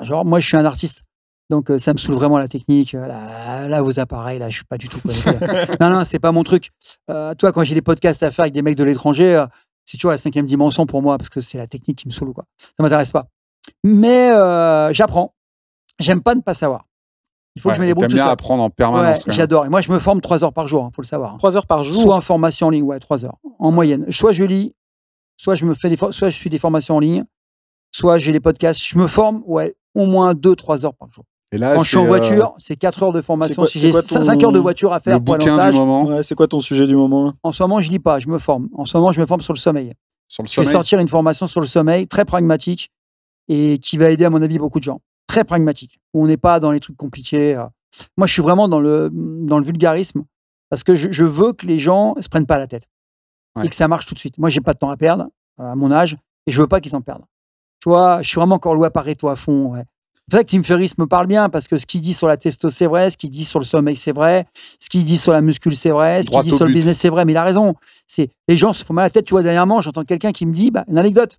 [0.00, 1.02] Genre, moi, je suis un artiste.
[1.48, 2.94] Donc, euh, ça me saoule vraiment la technique.
[2.94, 5.30] euh, Là, là vos appareils, là, je suis pas du tout connecté.
[5.80, 6.70] non, non, c'est pas mon truc.
[7.10, 9.46] Euh, toi, quand j'ai des podcasts à faire avec des mecs de l'étranger, euh,
[9.84, 12.32] c'est toujours la cinquième dimension pour moi parce que c'est la technique qui me saoule.
[12.32, 12.44] Quoi.
[12.58, 13.28] Ça m'intéresse pas.
[13.84, 15.34] Mais euh, j'apprends.
[16.00, 16.86] J'aime pas ne pas savoir.
[17.54, 18.32] Il faut ouais, que je me débrouille tout bien seul.
[18.32, 19.24] apprendre en permanence.
[19.28, 19.64] j'adore.
[19.64, 21.32] Et moi, je me forme trois heures par jour, il faut le savoir.
[21.34, 21.36] hein.
[21.38, 22.02] Trois heures par jour?
[22.02, 24.04] Soit en formation en ligne, ouais, trois heures en moyenne.
[24.10, 24.74] Soit je lis,
[25.38, 27.24] soit je me fais des, soit je suis des formations en ligne,
[27.96, 28.82] soit j'ai les podcasts.
[28.84, 31.24] Je me forme, ouais, au moins deux, trois heures par jour.
[31.52, 33.54] Et là, Quand je suis en euh, voiture, c'est quatre heures de formation.
[33.62, 35.34] quoi- si c'est j'ai quoi cin- ton- cinq heures de voiture à le faire pour
[35.36, 36.04] aller en bouquin stage, du moment?
[36.04, 38.38] Ouais, c'est quoi ton sujet du moment en ce moment, je lis pas, je me
[38.38, 38.68] forme.
[38.74, 39.92] En ce moment, je me forme sur le sommeil.
[40.28, 42.90] sur le Je vais sortir une formation sur le sommeil très pragmatique
[43.48, 45.00] et qui va aider, à mon avis, beaucoup de gens.
[45.28, 46.00] Très pragmatique.
[46.14, 47.54] Où on n'est pas dans les trucs compliqués.
[47.56, 47.64] euh.
[48.16, 50.24] Moi, je suis vraiment dans le, dans le vulgarisme
[50.68, 52.88] parce que je, je veux que les gens se prennent pas la tête
[53.56, 53.66] Ouais.
[53.66, 54.36] et que ça marche tout de suite.
[54.36, 55.28] Moi, j'ai pas de temps à perdre
[55.60, 56.16] euh, à mon âge
[56.46, 57.22] et je veux pas qu'ils s'en perdent.
[57.86, 59.72] Je suis vraiment encore loi Pareto à fond.
[59.72, 59.84] Ouais.
[60.28, 62.36] C'est vrai que Tim Ferriss me parle bien parce que ce qu'il dit sur la
[62.36, 63.10] testo, c'est vrai.
[63.10, 64.46] Ce qu'il dit sur le sommeil, c'est vrai.
[64.80, 66.24] Ce qu'il dit sur la muscule, c'est vrai.
[66.24, 67.24] Ce qu'il dit sur le business, c'est vrai.
[67.24, 67.74] Mais il a raison.
[68.08, 69.24] C'est les gens se font mal à la tête.
[69.24, 71.38] Tu vois, dernièrement, j'entends quelqu'un qui me dit, bah, une anecdote.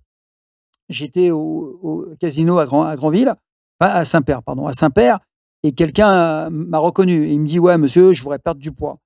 [0.88, 3.34] j'étais au, au casino à, Grand, à Grandville,
[3.80, 5.18] à Saint-Père, pardon, à Saint-Père,
[5.62, 7.28] et quelqu'un euh, m'a reconnu.
[7.30, 8.98] Il me dit, ouais, monsieur, je voudrais perdre du poids.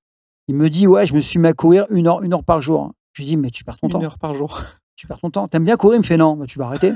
[0.48, 2.62] Il me dit, ouais, je me suis mis à courir une heure, une heure par
[2.62, 2.92] jour.
[3.12, 3.98] Je lui dis, mais tu perds ton temps.
[3.98, 4.60] Une heure par jour.
[4.96, 5.48] Tu perds ton temps.
[5.48, 5.96] T'aimes bien courir?
[5.96, 6.92] Il me fait, non, bah, tu vas arrêter.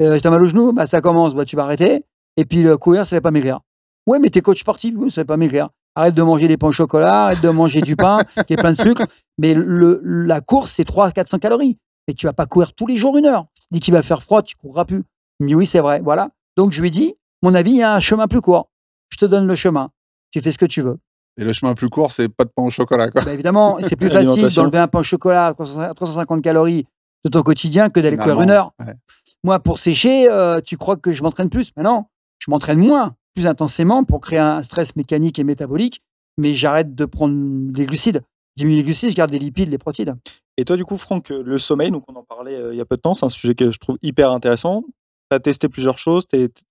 [0.00, 2.04] Euh, T'as mal au genou Bah, ça commence, bah, tu vas arrêter.
[2.36, 3.60] Et puis, le courir, ça ne fait pas maigrir.
[4.06, 5.68] Ouais, mais t'es coach sportif, ça ne fait pas maigrir.
[5.94, 8.72] Arrête de manger des pains au chocolat, arrête de manger du pain qui est plein
[8.72, 9.02] de sucre.
[9.38, 11.76] Mais le, la course, c'est 300-400 calories.
[12.08, 13.46] Et tu vas pas courir tous les jours une heure.
[13.70, 15.02] Dès qu'il va faire froid, tu courras plus.
[15.40, 16.00] Mais oui, c'est vrai.
[16.02, 16.30] Voilà.
[16.56, 18.70] Donc, je lui dis, mon avis, il y a un chemin plus court.
[19.10, 19.90] Je te donne le chemin.
[20.30, 20.98] Tu fais ce que tu veux.
[21.36, 23.10] Et le chemin plus court, c'est pas de pain au chocolat.
[23.10, 23.22] Quoi.
[23.22, 26.86] Bah, évidemment, c'est plus facile d'enlever un pain au chocolat à 300 350 calories
[27.24, 28.72] de ton quotidien que d'aller courir Finalement, une heure.
[28.86, 28.94] ouais.
[29.42, 31.72] Moi, pour sécher, euh, tu crois que je m'entraîne plus?
[31.76, 32.04] Mais non,
[32.38, 36.02] je m'entraîne moins, plus intensément pour créer un stress mécanique et métabolique,
[36.36, 38.22] mais j'arrête de prendre des glucides.
[38.56, 40.18] Diminue les glucides, je garde les lipides, les protéines.
[40.56, 42.80] Et toi, du coup, Franck, euh, le sommeil, donc on en parlait euh, il y
[42.80, 44.84] a peu de temps, c'est un sujet que je trouve hyper intéressant.
[45.30, 46.26] Tu as testé plusieurs choses.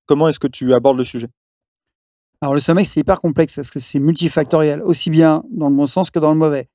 [0.06, 1.30] Comment est-ce que tu abordes le sujet?
[2.42, 5.88] Alors le sommeil, c'est hyper complexe parce que c'est multifactoriel, aussi bien dans le bon
[5.88, 6.68] sens que dans le mauvais.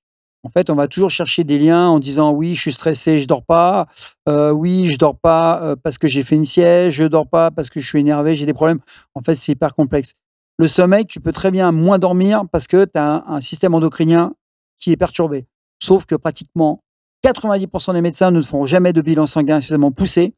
[0.44, 3.26] En fait, on va toujours chercher des liens en disant oui, je suis stressé, je
[3.26, 3.86] dors pas.
[4.28, 6.90] Euh, oui, je dors pas euh, parce que j'ai fait une sieste.
[6.90, 8.80] Je dors pas parce que je suis énervé, j'ai des problèmes.
[9.14, 10.12] En fait, c'est hyper complexe.
[10.58, 14.34] Le sommeil, tu peux très bien moins dormir parce que tu as un, système endocrinien
[14.78, 15.46] qui est perturbé.
[15.82, 16.84] Sauf que pratiquement
[17.24, 20.34] 90% des médecins ne te font jamais de bilan sanguin suffisamment poussé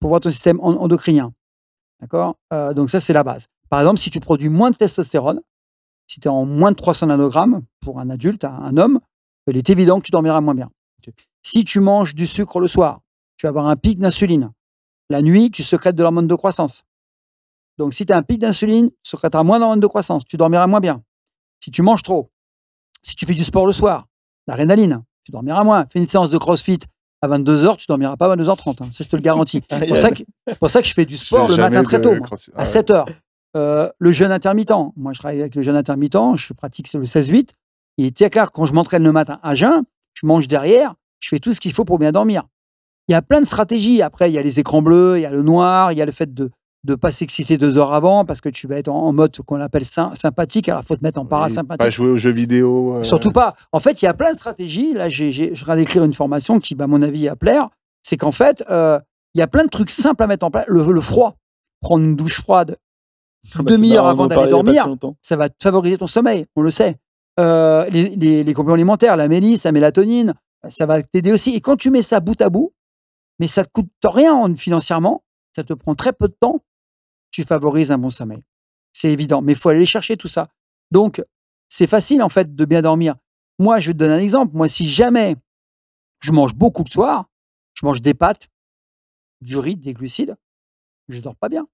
[0.00, 1.32] pour voir ton système en- endocrinien.
[2.00, 2.36] D'accord?
[2.52, 3.46] Euh, Donc ça, c'est la base.
[3.68, 5.40] Par exemple, si tu produis moins de testostérone,
[6.06, 9.00] si tu es en moins de 300 nanogrammes pour un adulte, un homme,
[9.52, 10.70] il est évident que tu dormiras moins bien.
[11.42, 13.00] Si tu manges du sucre le soir,
[13.36, 14.50] tu vas avoir un pic d'insuline.
[15.10, 16.82] La nuit, tu secrètes de l'hormone de croissance.
[17.76, 20.24] Donc, si tu as un pic d'insuline, tu secrèteras moins d'hormone de croissance.
[20.24, 21.02] Tu dormiras moins bien.
[21.62, 22.30] Si tu manges trop,
[23.02, 24.06] si tu fais du sport le soir,
[24.46, 25.86] la rénaline, tu dormiras moins.
[25.92, 26.78] Fais une séance de crossfit
[27.20, 28.82] à 22h, tu dormiras pas à 22h30.
[28.84, 28.88] hein.
[28.92, 29.62] Ça, je te le garantis.
[29.70, 32.00] C'est pour, ça que- c'est pour ça que je fais du sport le matin très
[32.02, 32.10] tôt.
[32.18, 32.66] moi à Ah ouais.
[32.66, 33.06] 7 heures.
[33.56, 34.72] Euh, le jeûne intermittent.
[34.96, 36.16] Moi, je travaille avec le jeûne intermittent.
[36.36, 37.50] Je pratique le 16-8.
[37.98, 39.82] Il est très clair, quand je m'entraîne le matin à jeun,
[40.14, 42.42] je mange derrière, je fais tout ce qu'il faut pour bien dormir.
[43.08, 44.00] Il y a plein de stratégies.
[44.02, 46.06] Après, il y a les écrans bleus, il y a le noir, il y a
[46.06, 46.50] le fait de
[46.86, 49.60] ne pas s'exciter deux heures avant parce que tu vas être en, en mode qu'on
[49.60, 50.68] appelle sym- sympathique.
[50.68, 51.78] Alors, il faut te mettre en parasympathique.
[51.84, 52.96] Pas jouer aux jeux vidéo.
[52.96, 53.54] euh, Surtout pas.
[53.72, 54.92] En fait, il y a plein de stratégies.
[54.94, 57.68] Là, je viens d'écrire une formation qui, bah, à mon avis, à plaire.
[58.02, 58.98] C'est qu'en fait, euh,
[59.34, 60.64] il y a plein de trucs simples à mettre en place.
[60.68, 61.36] Le, le froid,
[61.80, 62.76] prendre une douche froide,
[63.54, 64.84] Ah bah, demi-heure avant d'aller dormir,
[65.22, 66.46] ça va favoriser ton sommeil.
[66.56, 66.96] On le sait.
[67.40, 70.34] Euh, les, les, les compléments alimentaires, la mélisse, la mélatonine,
[70.68, 71.54] ça va t'aider aussi.
[71.54, 72.72] Et quand tu mets ça bout à bout,
[73.40, 75.24] mais ça te coûte rien en- financièrement,
[75.56, 76.64] ça te prend très peu de temps,
[77.30, 78.42] tu favorises un bon sommeil.
[78.92, 80.48] C'est évident, mais il faut aller chercher tout ça.
[80.92, 81.22] Donc,
[81.68, 83.16] c'est facile en fait de bien dormir.
[83.58, 84.56] Moi, je vais te donner un exemple.
[84.56, 85.36] Moi, si jamais
[86.20, 87.28] je mange beaucoup le soir,
[87.74, 88.48] je mange des pâtes,
[89.40, 90.36] du riz, des glucides,
[91.08, 91.66] je dors pas bien.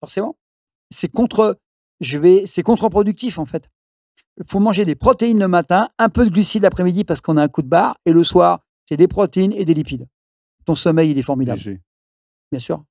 [0.00, 0.36] Forcément.
[0.90, 1.58] C'est contre,
[2.00, 3.68] je vais, c'est contre-productif en fait.
[4.38, 7.42] Il faut manger des protéines le matin, un peu de glucides l'après-midi parce qu'on a
[7.42, 10.06] un coup de barre, et le soir, c'est des protéines et des lipides.
[10.64, 11.80] Ton sommeil, il est formidable, léger.
[12.52, 12.82] bien sûr.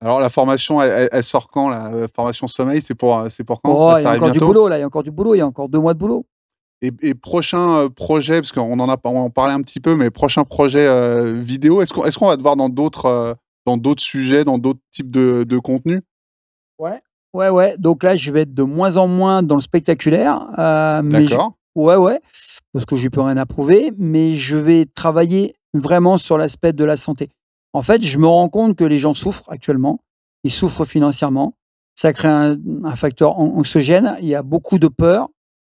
[0.00, 3.62] Alors, la formation, elle, sort quand La euh, formation sommeil, c'est pour, euh, c'est pour
[3.62, 3.72] quand?
[3.74, 5.34] Oh, Ça il y a encore du boulot là, il y a encore du boulot,
[5.34, 6.26] il y a encore deux mois de boulot.
[6.82, 9.96] Et, et prochain euh, projet, parce qu'on en a on en parlait un petit peu,
[9.96, 13.34] mais prochain projet euh, vidéo, est-ce qu'on est qu'on va te voir dans d'autres euh,
[13.64, 16.02] dans d'autres sujets, dans d'autres types de, de contenus?
[16.78, 17.00] Ouais.
[17.36, 17.76] Ouais, ouais.
[17.78, 20.48] Donc là, je vais être de moins en moins dans le spectaculaire.
[20.58, 21.34] euh, je-
[21.74, 22.20] Ouais, ouais.
[22.72, 23.92] Parce que je n'y peux rien à prouver.
[23.98, 27.28] Mais je vais travailler vraiment sur l'aspect de la santé.
[27.74, 30.00] En fait, je me rends compte que les gens souffrent actuellement.
[30.44, 31.54] Ils souffrent financièrement.
[31.94, 34.16] Ça crée un, un facteur an- anxiogène.
[34.22, 35.28] Il y a beaucoup de peur.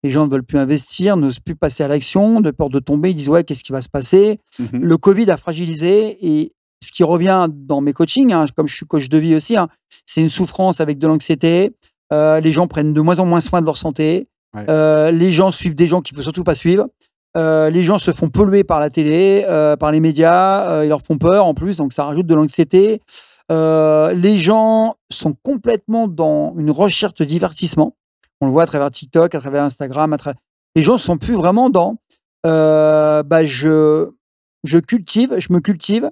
[0.03, 3.11] Les gens ne veulent plus investir, n'osent plus passer à l'action, de peur de tomber.
[3.11, 4.41] Ils disent Ouais, qu'est-ce qui va se passer?
[4.59, 4.83] Mhm.
[4.83, 6.53] le Covid a fragilisé et
[6.83, 9.69] ce qui revient dans mes coachings, hein, comme je suis coach de vie aussi, hein,
[10.07, 11.73] c'est une souffrance avec de l'anxiété.
[12.13, 14.29] Euh, les gens prennent de moins en moins soin de leur santé.
[14.55, 14.65] Ouais.
[14.69, 16.89] Euh, les gens suivent des gens qu'il faut surtout pas suivre.
[17.37, 19.45] Euh, les gens se font polluer par la télé,
[19.79, 20.83] par les médias.
[20.83, 23.01] ils leur font peur en plus, donc ça rajoute de l'anxiété.
[23.51, 27.95] Les gens sont complètement dans une recherche de divertissement.
[28.41, 30.15] On le voit à travers TikTok, à travers Instagram.
[30.15, 30.33] À.
[30.75, 31.97] Les gens sont plus vraiment dans.
[32.43, 34.09] bah, je,
[34.65, 36.11] je cultive, je me cultive,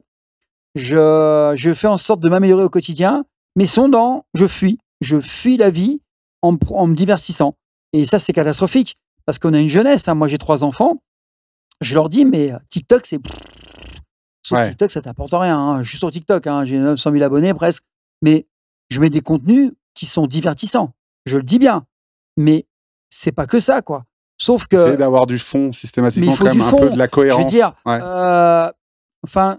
[0.79, 3.25] je, je fais en sorte de m'améliorer au quotidien,
[3.57, 6.01] mais sont dans je fuis, je fuis la vie
[6.43, 7.55] en, me pr- en me divertissant.
[7.93, 10.09] Et ça, c'est catastrophique parce qu'on a une jeunesse.
[10.09, 10.15] hein.
[10.15, 11.03] Moi, j'ai trois enfants.
[11.81, 13.19] Je leur dis, mais euh, TikTok, c'est.
[14.51, 14.69] Ouais.
[14.71, 15.59] TikTok, ça t'apporte rien.
[15.59, 15.83] hein.
[15.83, 16.65] Je suis sur TikTok, hein.
[16.65, 17.83] j'ai 900 000 abonnés presque.
[18.23, 18.47] Mais
[18.91, 20.93] je mets des contenus qui sont divertissants.
[21.27, 21.85] Je le dis bien.
[22.37, 22.67] Mais
[23.11, 24.05] c'est pas que ça, quoi.
[24.41, 24.77] Sauf que.
[24.77, 27.47] Essayer d'avoir du fond systématiquement, faut quand même, du un peu de la cohérence.
[27.51, 27.99] dire, Ouais.
[28.03, 28.71] Euh,
[29.25, 29.59] enfin,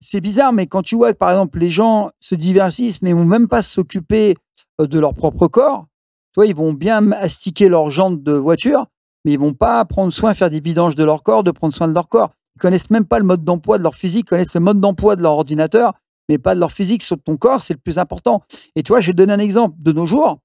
[0.00, 3.24] c'est bizarre, mais quand tu vois que, par exemple, les gens se diversissent, mais vont
[3.24, 4.36] même pas s'occuper
[4.80, 5.86] euh, de leur propre corps,
[6.34, 8.86] toi, ils vont bien mastiquer leurs jantes de voiture,
[9.24, 11.88] mais ils vont pas prendre soin, faire des vidanges de leur corps, de prendre soin
[11.88, 12.30] de leur corps.
[12.56, 15.16] Ils connaissent même pas le mode d'emploi de leur physique, ils connaissent le mode d'emploi
[15.16, 15.94] de leur ordinateur,
[16.28, 17.02] mais pas de leur physique.
[17.02, 18.42] Sur ton corps, c'est le plus important.
[18.76, 19.76] Et tu vois, je vais te donner un exemple.
[19.78, 20.38] De nos jours,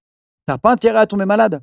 [0.47, 1.61] tu n'as pas intérêt à tomber malade.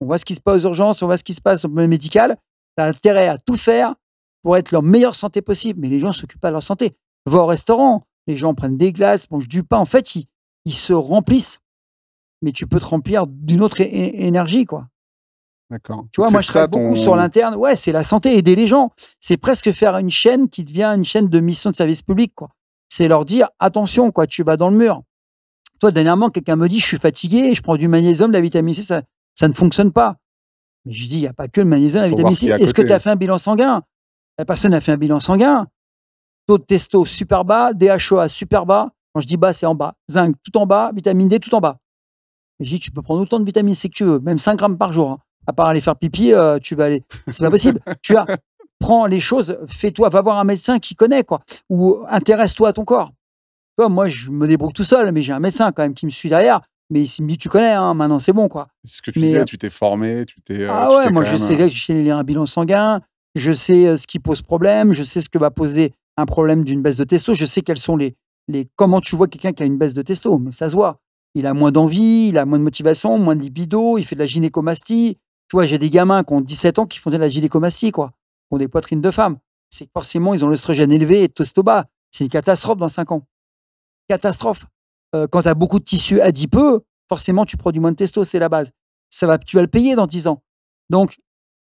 [0.00, 1.68] On voit ce qui se passe aux urgences, on voit ce qui se passe au
[1.68, 2.36] médical.
[2.76, 3.94] Tu as intérêt à tout faire
[4.42, 5.80] pour être leur meilleure santé possible.
[5.80, 6.96] Mais les gens s'occupent pas de leur santé.
[7.26, 9.78] Va au restaurant, les gens prennent des glaces, mangent du pain.
[9.78, 10.26] En fait, ils,
[10.64, 11.58] ils se remplissent.
[12.42, 14.86] Mais tu peux te remplir d'une autre énergie, quoi.
[15.70, 16.06] D'accord.
[16.12, 17.54] Tu vois, moi, je travaille beaucoup ton- sur l'interne.
[17.56, 18.90] Ouais, c'est la santé, aider les gens.
[19.20, 22.48] C'est presque faire une chaîne qui devient une chaîne de mission de service public, quoi.
[22.88, 25.02] C'est leur dire, attention, quoi, tu vas dans le mur.
[25.80, 28.72] Toi, dernièrement, quelqu'un me dit, je suis fatigué, je prends du magnésium, de la vitamine
[28.72, 29.02] C, ça,
[29.34, 30.16] ça ne fonctionne pas.
[30.86, 32.46] Mais je dis, il n'y a pas que le magnésium, la Faut vitamine C.
[32.64, 33.82] Est-ce que tu as fait un bilan sanguin?
[34.38, 35.66] La personne a fait un bilan sanguin.
[36.48, 38.90] Taux de testo super bas, DHOA super bas.
[39.14, 39.94] Quand je dis bas, c'est en bas.
[40.10, 41.76] Zinc tout en bas, vitamine D tout en bas.
[42.58, 44.78] Je dis, tu peux prendre autant de vitamine C que tu veux, même 5 grammes
[44.78, 45.10] par jour.
[45.10, 45.18] hein.
[45.46, 47.04] À part aller faire pipi, euh, tu vas aller.
[47.30, 47.80] C'est pas possible.
[48.02, 48.26] tu as,
[48.78, 51.40] prends les choses, fais-toi, va voir un médecin qui connaît, quoi.
[51.68, 53.12] Ou intéresse-toi à ton corps.
[53.78, 56.28] Moi, je me débrouille tout seul, mais j'ai un médecin quand même qui me suit
[56.30, 56.60] derrière.
[56.90, 58.68] Mais il me dit, tu connais, hein, maintenant c'est bon, quoi.
[58.84, 60.62] C'est ce que tu Mais, disais, euh, tu t'es formé, tu t'es.
[60.62, 63.00] euh, Ah tu ouais, moi je sais, je sais lire un bilan sanguin,
[63.34, 66.82] je sais ce qui pose problème, je sais ce que va poser un problème d'une
[66.82, 68.16] baisse de testo, je sais quels sont les,
[68.48, 71.00] les comment tu vois quelqu'un qui a une baisse de testo, mais ça se voit.
[71.34, 74.20] Il a moins d'envie, il a moins de motivation, moins de libido, il fait de
[74.20, 75.18] la gynécomastie.
[75.48, 78.08] Tu vois, j'ai des gamins qui ont 17 ans qui font de la gynécomastie, quoi,
[78.08, 79.38] qui ont des poitrines de femmes.
[79.70, 81.84] C'est forcément, ils ont l'œstrogène élevé et testo bas.
[82.10, 83.24] C'est une catastrophe dans 5 ans.
[84.08, 84.66] Catastrophe.
[85.14, 88.40] Euh, quand tu as beaucoup de tissus adipeux, forcément, tu produis moins de testo, c'est
[88.40, 88.72] la base.
[89.08, 90.42] Ça va, tu vas le payer dans 10 ans.
[90.90, 91.16] Donc,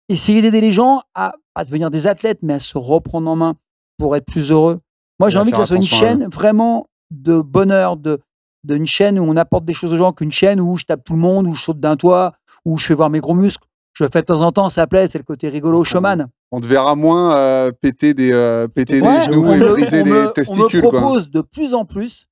[0.10, 3.56] essayer d'aider les gens à, à devenir des athlètes, mais à se reprendre en main
[4.02, 4.80] pour être plus heureux.
[5.20, 8.20] Moi, j'ai envie que ça soit une chaîne vraiment de bonheur, de
[8.64, 11.14] d'une chaîne où on apporte des choses aux gens, qu'une chaîne où je tape tout
[11.14, 12.34] le monde, où je saute d'un toit,
[12.66, 13.64] où je fais voir mes gros muscles.
[13.94, 16.28] Je le fais de temps en temps, ça plaît, c'est le côté rigolo showman.
[16.52, 19.72] On te verra moins euh, péter des, euh, péter Ouais, des genoux on et me-
[19.74, 20.82] briser on des me- On testicules.
[20.84, 21.00] me quoi.
[21.02, 22.28] propose de plus en plus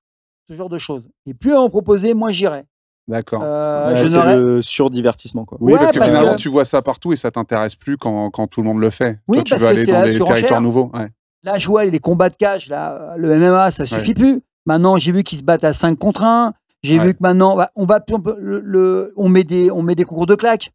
[0.48, 1.04] ce genre de choses.
[1.28, 2.64] Et plus on me proposait, moins j'irai.
[3.08, 3.42] D'accord.
[3.44, 5.58] Euh, Ouais, je c'est le surdivertissement, quoi.
[5.62, 7.98] Oui, Ouais, parce que parce finalement, que- tu vois ça partout et ça t'intéresse plus
[7.98, 9.18] quand, quand tout le monde le fait.
[9.28, 10.92] Oui, Toi, tu parce veux que aller c'est dans la des territoires nouveaux.
[10.94, 11.10] Ouais.
[11.44, 14.42] Là, je vois les combats de cage, là, le MMA, ça suffit plus.
[14.66, 16.54] Maintenant, j'ai vu qu'ils se battent à 5 contre 1.
[16.84, 17.06] J'ai Ouais.
[17.08, 19.96] vu que maintenant, bah, on va on peut- le, le- on met des on met
[19.96, 20.72] des concours de claques.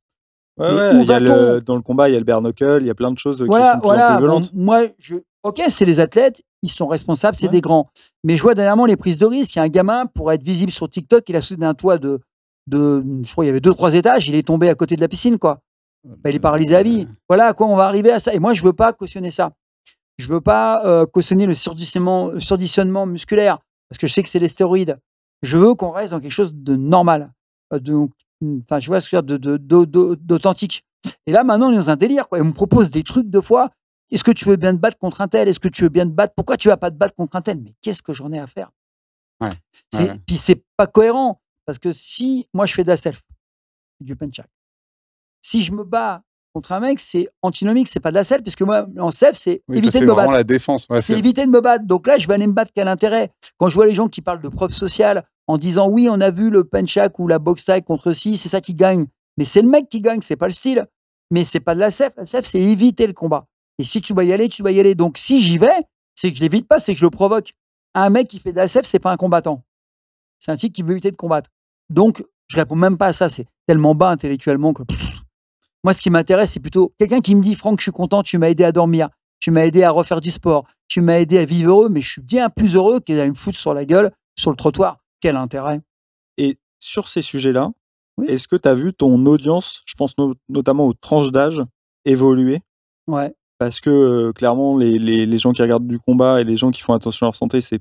[0.58, 2.24] Ouais, ouais, où il y a va-t-on le- dans le combat, il y a le
[2.24, 3.46] bare knuckle, il y a plein de choses qui sont
[3.82, 4.16] voilà.
[4.18, 7.52] plus Bon, moi, je, ok, c'est les athlètes, ils sont responsables, c'est Ouais.
[7.52, 7.88] des grands.
[8.22, 9.54] Mais je vois dernièrement les prises de risque.
[9.56, 11.98] Il y a un gamin pour être visible sur TikTok, il a sauté d'un toit
[11.98, 12.20] de,
[12.68, 15.00] de, je crois, il y avait deux trois étages, il est tombé à côté de
[15.00, 15.60] la piscine, quoi.
[16.04, 17.08] Bah, il est paralysé à vie.
[17.28, 18.32] Voilà à quoi on va arriver à ça?
[18.34, 19.50] Et moi, je veux pas cautionner ça.
[20.18, 23.58] Je veux pas euh, cautionner le surditionnement, le surditionnement musculaire
[23.88, 24.98] parce que je sais que c'est les stéroïdes.
[25.42, 27.32] Je veux qu'on reste dans quelque chose de normal,
[27.72, 27.94] euh, de,
[28.62, 30.84] enfin, je vois ce que je veux dire, de- de- de- de- d'authentique.
[31.26, 32.28] Et là, maintenant, on est dans un délire.
[32.28, 32.38] Quoi.
[32.38, 33.70] Et on me propose des trucs deux fois.
[34.10, 35.48] Est-ce que tu veux bien te battre contre un tel?
[35.48, 36.32] Est-ce que tu veux bien te battre?
[36.36, 37.60] Pourquoi tu vas pas te battre contre un tel?
[37.60, 38.70] Mais qu'est-ce que j'en ai à faire?
[39.40, 39.50] Ouais.
[39.92, 40.18] C'est- Ouais.
[40.26, 43.20] Puis c'est pas cohérent parce que si moi je fais de la self,
[44.00, 44.46] du punchak,
[45.42, 46.22] si je me bats
[46.54, 49.36] contre un mec, c'est antinomique, c'est pas de la self, parce que moi, en self,
[49.36, 50.38] c'est Oui, éviter de me vraiment battre.
[50.38, 50.86] la défense.
[50.88, 51.84] Ouais, c'est éviter de me battre.
[51.84, 52.70] Donc là, je vais aller me battre.
[52.74, 53.32] Quel intérêt?
[53.58, 56.30] Quand je vois les gens qui parlent de preuves sociales en disant oui, on a
[56.30, 59.06] vu le punchak ou la box tag contre ci, c'est ça qui gagne.
[59.36, 60.86] Mais c'est le mec qui gagne, c'est pas le style.
[61.32, 62.14] Mais c'est pas de la self.
[62.16, 63.46] La self, c'est éviter le combat.
[63.80, 64.94] Et si tu dois y aller, tu dois y aller.
[64.94, 65.66] Donc si j'y vais,
[66.14, 67.52] c'est que je l'évite pas, c'est que je le provoque.
[67.94, 69.64] Un mec qui fait de la self, c'est pas un combattant.
[70.38, 71.50] C'est un type qui veut éviter de combattre.
[71.90, 73.28] Donc, je réponds même pas à ça.
[73.28, 74.82] C'est tellement bas intellectuellement que.
[74.84, 75.23] pff.
[75.84, 78.38] Moi, ce qui m'intéresse, c'est plutôt quelqu'un qui me dit Franck, je suis content, tu
[78.38, 79.08] m'as aidé à dormir,
[79.38, 82.10] tu m'as aidé à refaire du sport, tu m'as aidé à vivre heureux, mais je
[82.12, 84.98] suis bien plus heureux qu'd'aller me foutre sur la gueule, sur le trottoir.
[85.20, 85.80] Quel intérêt
[86.38, 87.70] Et sur ces sujets-là,
[88.16, 88.26] Oui.
[88.28, 91.60] est-ce que tu as vu ton audience, je pense no- notamment aux tranches d'âge,
[92.06, 92.60] évoluer?
[93.06, 93.34] Ouais.
[93.58, 96.70] Parce que euh, clairement, les, les- les gens qui regardent du combat et les gens
[96.70, 97.80] qui font attention à leur santé, c'est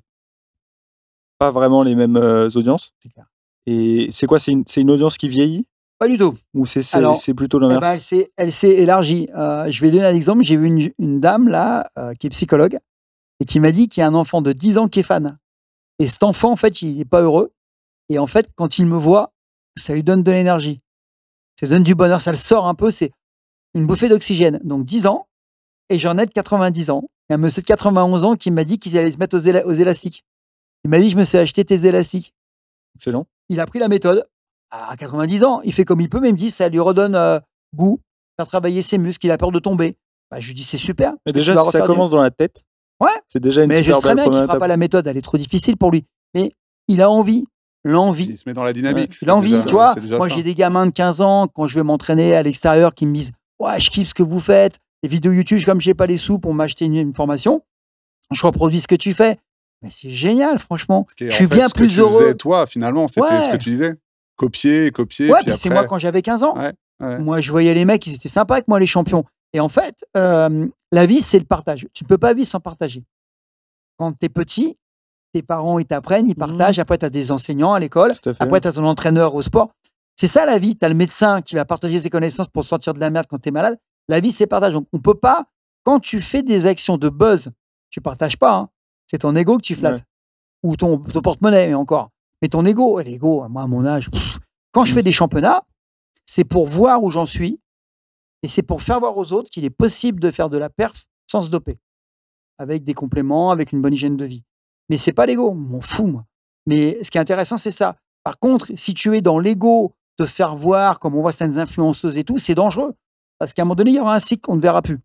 [1.40, 2.94] pas vraiment les mêmes euh, audiences.
[3.14, 3.26] Clair.
[3.66, 4.40] Et c'est quoi?
[4.40, 5.66] C'est une, c'est une audience qui vieillit?
[6.00, 6.34] Pas du tout.
[6.54, 9.30] ou c'est c'est- Alors, c'est plutôt Eh ben, l'inverse elle s'est- elle s'est élargie.
[9.36, 10.44] Euh, je vais donner un exemple.
[10.44, 12.78] J'ai vu une, une dame là, euh, qui est psychologue,
[13.40, 15.38] et qui m'a dit qu'il y a un enfant de 10 ans qui est fan.
[16.00, 17.54] Et cet enfant, en fait, il n'est pas heureux.
[18.10, 19.32] Et en fait, quand il me voit,
[19.78, 20.82] ça lui donne de l'énergie.
[21.60, 22.20] Ça lui donne du bonheur.
[22.20, 22.92] Ça le sort un peu.
[22.92, 23.12] C'est
[23.74, 24.60] une bouffée d'oxygène.
[24.64, 25.28] Donc 10 ans,
[25.90, 27.04] et j'en ai de 90 ans.
[27.30, 29.38] Il y a un monsieur de 91 ans qui m'a dit qu'ils allaient se mettre
[29.38, 30.24] aux, éla- aux élastiques.
[30.84, 32.34] Il m'a dit, je me suis acheté tes élastiques.
[32.96, 33.26] Excellent.
[33.50, 34.28] Il a pris la méthode.
[34.90, 37.14] À 90 ans, il fait comme il peut, mais il me dit, ça lui redonne
[37.16, 37.40] euh,
[37.76, 38.00] goût,
[38.38, 39.98] faire travailler ses muscles, il a peur de tomber.
[40.32, 41.14] Bah, je lui dis, c'est super.
[41.28, 42.64] Mais que déjà, si ça du- commence dans la tête,
[43.00, 43.10] Ouais.
[43.28, 45.06] C'est déjà une Mais je super sais très bien qu'il première fera pas la méthode,
[45.08, 46.06] elle est trop difficile pour lui.
[46.34, 46.54] Mais
[46.88, 47.44] il a envie,
[47.84, 48.28] l'envie.
[48.30, 49.12] Il se met dans la dynamique.
[49.22, 49.96] Il c'est a envie, déjà- tu vois.
[50.18, 53.14] Moi, j'ai des gamins de 15 ans, quand je vais m'entraîner à l'extérieur, qui me
[53.14, 54.78] disent Ouais, je kiffe ce que vous faites.
[55.04, 57.62] Les vidéos YouTube, comme j'ai pas les sous pour m'acheter une, une formation,
[58.32, 59.38] je reproduis ce que tu fais.
[59.82, 61.06] Mais c'est génial, franchement.
[61.10, 62.22] Ce qui est, je en suis fait, bien ce que plus tu heureux.
[62.22, 63.44] faisais, toi, finalement, c'était Ouais.
[63.44, 63.96] ce que tu disais.
[64.38, 65.28] Copier, copier.
[65.32, 66.56] ouais, puis puis c'est après- moi quand j'avais 15 ans.
[66.58, 67.20] Ouais, ouais.
[67.20, 69.24] Moi, je voyais les mecs, ils étaient sympas avec moi, les champions.
[69.54, 71.88] Et en fait, euh, la vie, c'est le partage.
[71.94, 73.04] Tu ne peux pas vivre sans partager.
[73.98, 74.78] Quand tu es petit,
[75.34, 76.80] tes parents, ils t'apprennent, ils partagent.
[76.80, 78.12] Après, tu as des enseignants à l'école.
[78.44, 79.70] Après, tu as ton entraîneur au sport.
[80.16, 80.76] C'est ça la vie.
[80.76, 83.40] Tu as le médecin qui va partager ses connaissances pour sortir de la merde quand
[83.40, 83.78] tu es malade.
[84.08, 84.74] La vie, c'est partage.
[84.74, 85.46] Donc, on peut pas,
[85.84, 87.52] quand tu fais des actions de buzz,
[87.92, 88.56] tu partages pas.
[88.56, 88.70] hein.
[89.08, 90.00] C'est ton ego que tu flattes.
[90.00, 90.04] Ouais.
[90.72, 92.10] Ou ton, ton porte-monnaie, mais encore.
[92.44, 94.38] Mais ton ego, et l'ego, moi, à mon âge, pff,
[94.74, 95.64] quand je fais des championnats,
[96.26, 97.62] c'est pour voir où j'en suis
[98.44, 101.06] et c'est pour faire voir aux autres qu'il est possible de faire de la perf
[101.26, 101.80] sans se doper.
[102.58, 104.44] Avec des compléments, avec une bonne hygiène de vie.
[104.90, 106.26] Mais c'est pas l'ego, m'en fous, moi.
[106.66, 107.96] Mais ce qui est intéressant, c'est ça.
[108.26, 112.18] Par contre, si tu es dans l'ego, te faire voir, comme on voit certaines influenceuses
[112.18, 112.94] et tout, c'est dangereux.
[113.40, 115.00] Parce qu'à un moment donné, il y aura un cycle qu'on ne verra plus.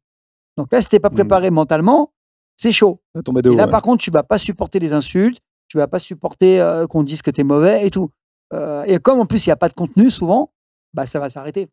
[0.56, 1.14] Donc là, si t'es pas Mm.
[1.14, 2.12] préparé mentalement,
[2.56, 3.00] c'est chaud.
[3.24, 3.70] Tomber de Et là, ouais.
[3.70, 7.22] par contre, tu vas pas supporter les insultes, tu vas pas supporter euh, qu'on dise
[7.22, 8.10] que tu es mauvais et tout.
[8.52, 10.50] Euh, et comme en plus, il n'y a pas de contenu souvent,
[10.94, 11.68] bah, ça va s'arrêter.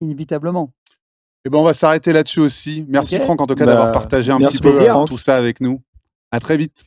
[0.00, 0.72] Inévitablement.
[1.44, 2.84] Eh ben, on va s'arrêter là-dessus aussi.
[2.88, 3.18] Merci.
[3.18, 5.08] Franck, en tout cas, Bah, d'avoir partagé un petit peu euh, Franck.
[5.08, 5.80] tout ça avec nous.
[6.30, 6.84] À très vite.